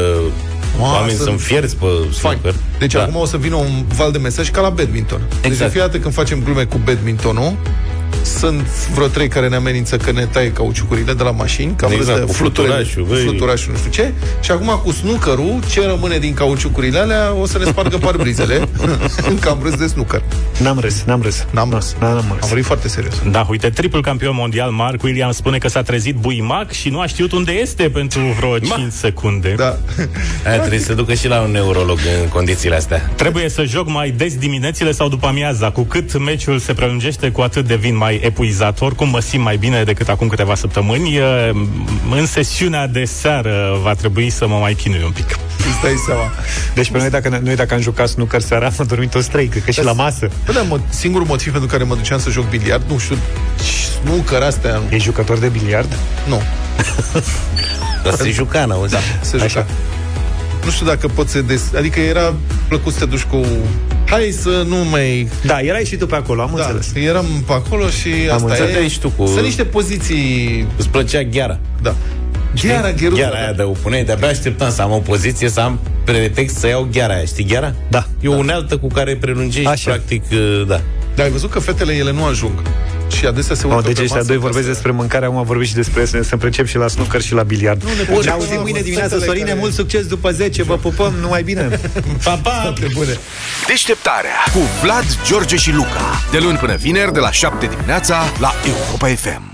oameni 0.79 1.11
sunt 1.15 1.27
sunt 1.27 1.39
fierți 1.41 1.75
pe 1.75 1.85
snooker. 2.13 2.53
Deci 2.79 2.93
Da. 2.93 3.01
acum 3.01 3.15
o 3.15 3.25
să 3.25 3.37
vină 3.37 3.55
un 3.55 3.83
val 3.95 4.11
de 4.11 4.17
mesaj 4.17 4.49
ca 4.51 4.61
la 4.61 4.69
badminton. 4.69 5.19
Deci 5.29 5.37
Exact. 5.51 5.57
de 5.57 5.67
fiecare 5.69 5.85
dată 5.91 5.97
când 5.97 6.13
facem 6.13 6.41
glume 6.43 6.63
cu 6.63 6.79
badmintonul, 6.85 7.53
sunt 8.23 8.61
vreo 8.93 9.07
trei 9.07 9.27
care 9.27 9.47
ne 9.47 9.55
amenință 9.55 9.97
că 9.97 10.11
ne 10.11 10.25
taie 10.25 10.51
cauciucurile 10.51 11.13
de 11.13 11.23
la 11.23 11.31
mașini, 11.31 11.73
că 11.75 11.85
am 11.85 11.91
Exact, 11.91 12.09
râs 12.17 12.19
de 12.19 12.25
cu 12.25 12.33
fluturele- 12.37 12.73
fluturașul, 12.73 13.03
cu 13.03 13.09
băi. 13.09 13.21
fluturașul, 13.23 13.71
nu 13.71 13.77
știu 13.77 13.89
ce. 13.91 14.13
Și 14.41 14.51
acum 14.51 14.79
cu 14.83 14.91
snookerul, 14.91 15.59
ce 15.71 15.85
rămâne 15.85 16.17
din 16.17 16.33
cauciucurile 16.33 16.99
alea, 16.99 17.33
o 17.41 17.45
să 17.45 17.57
ne 17.57 17.63
spargă 17.65 17.97
parbrizele. 17.97 18.67
Încă 19.31 19.49
am 19.49 19.59
râs 19.63 19.75
de 19.75 19.87
snooker. 19.87 20.21
N-am 20.61 20.79
râs, 20.79 21.03
n-am 21.05 21.21
râs. 21.21 21.45
N-am 21.51 21.69
râs. 21.71 21.95
N-am 21.99 22.15
râs. 22.17 22.21
Am 22.29 22.47
vorbit 22.47 22.65
foarte 22.65 22.87
serios. 22.87 23.13
Da, 23.31 23.45
uite, 23.49 23.69
triplul 23.69 24.01
campion 24.01 24.35
mondial 24.35 24.69
Mark 24.71 25.03
Williams 25.03 25.35
spune 25.35 25.57
că 25.57 25.67
s-a 25.67 25.81
trezit 25.81 26.15
buimac 26.15 26.71
și 26.71 26.89
nu 26.89 26.99
a 26.99 27.05
știut 27.05 27.31
unde 27.31 27.51
este 27.51 27.89
pentru 27.89 28.19
vreo 28.37 28.57
5 28.59 28.91
secunde. 28.91 29.53
Da. 29.57 29.77
Aia 30.47 30.57
trebuie 30.59 30.79
să 30.79 30.93
ducă 30.93 31.13
și 31.13 31.27
la 31.27 31.41
un 31.41 31.51
neurolog 31.51 31.97
în 32.23 32.29
condițiile 32.29 32.75
astea. 32.75 33.11
Trebuie 33.15 33.49
să 33.49 33.63
joc 33.63 33.89
mai 33.89 34.09
des 34.09 34.35
diminețile 34.37 34.91
sau 34.91 35.09
după 35.09 35.27
amiaza. 35.27 35.69
Cu 35.71 35.81
cât 35.81 36.17
meciul 36.19 36.59
se 36.59 36.73
prelungește, 36.73 37.29
cu 37.31 37.41
atât 37.41 37.67
devin 37.67 37.97
mai 37.97 38.12
epuizator. 38.23 38.95
Cum 38.95 39.09
mă 39.09 39.19
simt 39.19 39.43
mai 39.43 39.57
bine 39.57 39.83
decât 39.83 40.09
acum 40.09 40.27
câteva 40.27 40.55
săptămâni. 40.55 41.15
E, 41.15 41.21
În 42.11 42.25
sesiunea 42.25 42.87
de 42.87 43.05
seară 43.05 43.79
va 43.83 43.93
trebui 43.93 44.29
să 44.29 44.47
mă 44.47 44.55
mai 44.55 44.73
chinui 44.73 45.01
un 45.05 45.11
pic. 45.11 45.25
Îți 45.57 45.81
dai 45.81 45.93
seama. 46.05 46.31
Deci 46.73 46.91
pe 46.91 46.97
noi 46.97 47.09
dacă, 47.09 47.39
noi 47.43 47.55
dacă 47.55 47.73
am 47.73 47.81
jucat 47.81 48.07
snooker 48.07 48.41
seara, 48.41 48.69
am 48.79 48.85
dormit 48.85 49.09
toți 49.11 49.29
trei, 49.29 49.47
cred 49.47 49.63
că 49.63 49.71
și 49.71 49.83
la 49.83 49.91
masă. 49.91 50.29
Bă, 50.45 50.51
da, 50.51 50.65
mo- 50.77 50.89
singurul 50.89 51.27
motiv 51.27 51.51
pentru 51.51 51.69
care 51.69 51.83
mă 51.83 51.95
duceam 51.95 52.19
să 52.19 52.29
joc 52.29 52.49
biliard, 52.49 52.83
nu 52.89 52.97
știu, 52.97 53.17
snooker 54.01 54.41
astea, 54.41 54.81
E 54.89 54.97
jucător 54.97 55.37
de 55.37 55.47
biliard? 55.47 55.97
nu. 56.27 56.41
Dar 58.03 58.13
se 58.13 58.29
juca, 58.31 58.65
n-auzi? 58.65 58.91
Da, 58.91 58.99
se 59.21 59.37
juca. 59.37 59.65
Nu 60.65 60.69
știu 60.71 60.85
dacă 60.85 61.07
poți 61.07 61.31
să 61.31 61.41
des... 61.41 61.61
Adică 61.77 61.99
era 61.99 62.33
plăcut 62.67 62.93
să 62.93 62.99
te 62.99 63.05
duci 63.05 63.23
cu... 63.23 63.45
Hai 64.13 64.31
să 64.41 64.63
nu 64.67 64.75
mai... 64.75 65.27
Da, 65.45 65.59
erai 65.59 65.85
și 65.85 65.95
tu 65.95 66.05
pe 66.05 66.15
acolo, 66.15 66.41
am 66.41 66.51
Da, 66.55 66.61
înțeles. 66.65 67.05
eram 67.07 67.25
pe 67.47 67.53
acolo 67.53 67.89
și 67.89 68.07
Am 68.29 68.35
asta 68.35 68.47
înțeles. 68.47 68.59
e... 68.59 68.63
Stăteai 68.71 68.87
și 68.89 68.99
tu 68.99 69.09
cu- 69.09 69.25
Sunt 69.25 69.43
niște 69.43 69.63
poziții... 69.63 70.67
Îți 70.77 70.89
plăcea 70.89 71.21
gheara. 71.23 71.59
Da. 71.81 71.95
Gheara, 72.61 72.91
gheruța. 72.91 73.21
Gheara 73.21 73.37
aia 73.37 73.53
de 73.53 73.61
o 73.61 73.69
puneai, 73.71 74.03
de-abia 74.03 74.27
așteptam 74.27 74.71
să 74.71 74.81
am 74.81 74.91
o 74.91 74.97
poziție, 74.97 75.49
să 75.49 75.59
am 75.59 75.79
pretext 76.03 76.55
să 76.55 76.67
iau 76.67 76.87
gheara 76.91 77.13
aia. 77.13 77.25
Știi 77.25 77.45
gheara? 77.45 77.73
Da. 77.89 78.05
E 78.21 78.27
o 78.27 78.35
unealtă 78.37 78.77
cu 78.77 78.87
care 78.87 79.15
prelungești, 79.15 79.67
Așa. 79.67 79.89
practic, 79.91 80.23
uh, 80.31 80.63
da. 80.67 80.81
Dar 81.15 81.25
ai 81.25 81.31
văzut 81.31 81.49
că 81.51 81.59
fetele 81.59 81.93
ele 81.93 82.11
nu 82.11 82.23
ajung. 82.25 82.61
Și 83.13 83.25
adesea 83.25 83.55
se 83.55 83.65
urcă 83.67 83.77
Oh, 83.77 83.83
deci 83.83 83.95
pe 83.95 84.01
ăștia 84.01 84.15
masă 84.17 84.27
doi 84.27 84.37
ca 84.37 84.41
vorbesc 84.43 84.65
să- 84.65 84.71
despre 84.71 84.91
mâncare, 84.91 85.25
acum 85.25 85.43
vorbesc 85.43 85.69
și 85.69 85.75
despre 85.75 86.05
să 86.05 86.19
să 86.23 86.37
precep 86.37 86.65
și 86.67 86.77
la 86.77 86.87
snooker 86.87 87.21
și 87.21 87.33
la 87.33 87.43
biliard. 87.43 87.83
ne 87.83 87.89
Ne, 87.89 88.03
putem. 88.03 88.21
ne 88.23 88.29
auzim 88.29 88.59
mâine 88.61 88.79
dimineața, 88.81 89.09
Fetele 89.09 89.25
Sorine, 89.25 89.45
care- 89.47 89.59
mult 89.59 89.73
succes 89.73 90.05
după 90.05 90.31
10, 90.31 90.63
vă 90.63 90.77
pupăm, 90.77 91.13
numai 91.21 91.43
bine! 91.43 91.79
Pa, 92.23 92.39
pa! 92.43 92.73
Pe 92.79 92.87
bune. 92.93 93.17
Deșteptarea 93.67 94.37
cu 94.53 94.59
Vlad, 94.83 95.05
George 95.27 95.55
și 95.55 95.71
Luca. 95.71 96.21
De 96.31 96.37
luni 96.39 96.57
până 96.57 96.75
vineri, 96.75 97.13
de 97.13 97.19
la 97.19 97.31
7 97.31 97.65
dimineața, 97.65 98.23
la 98.39 98.53
Europa 98.65 99.07
FM. 99.07 99.52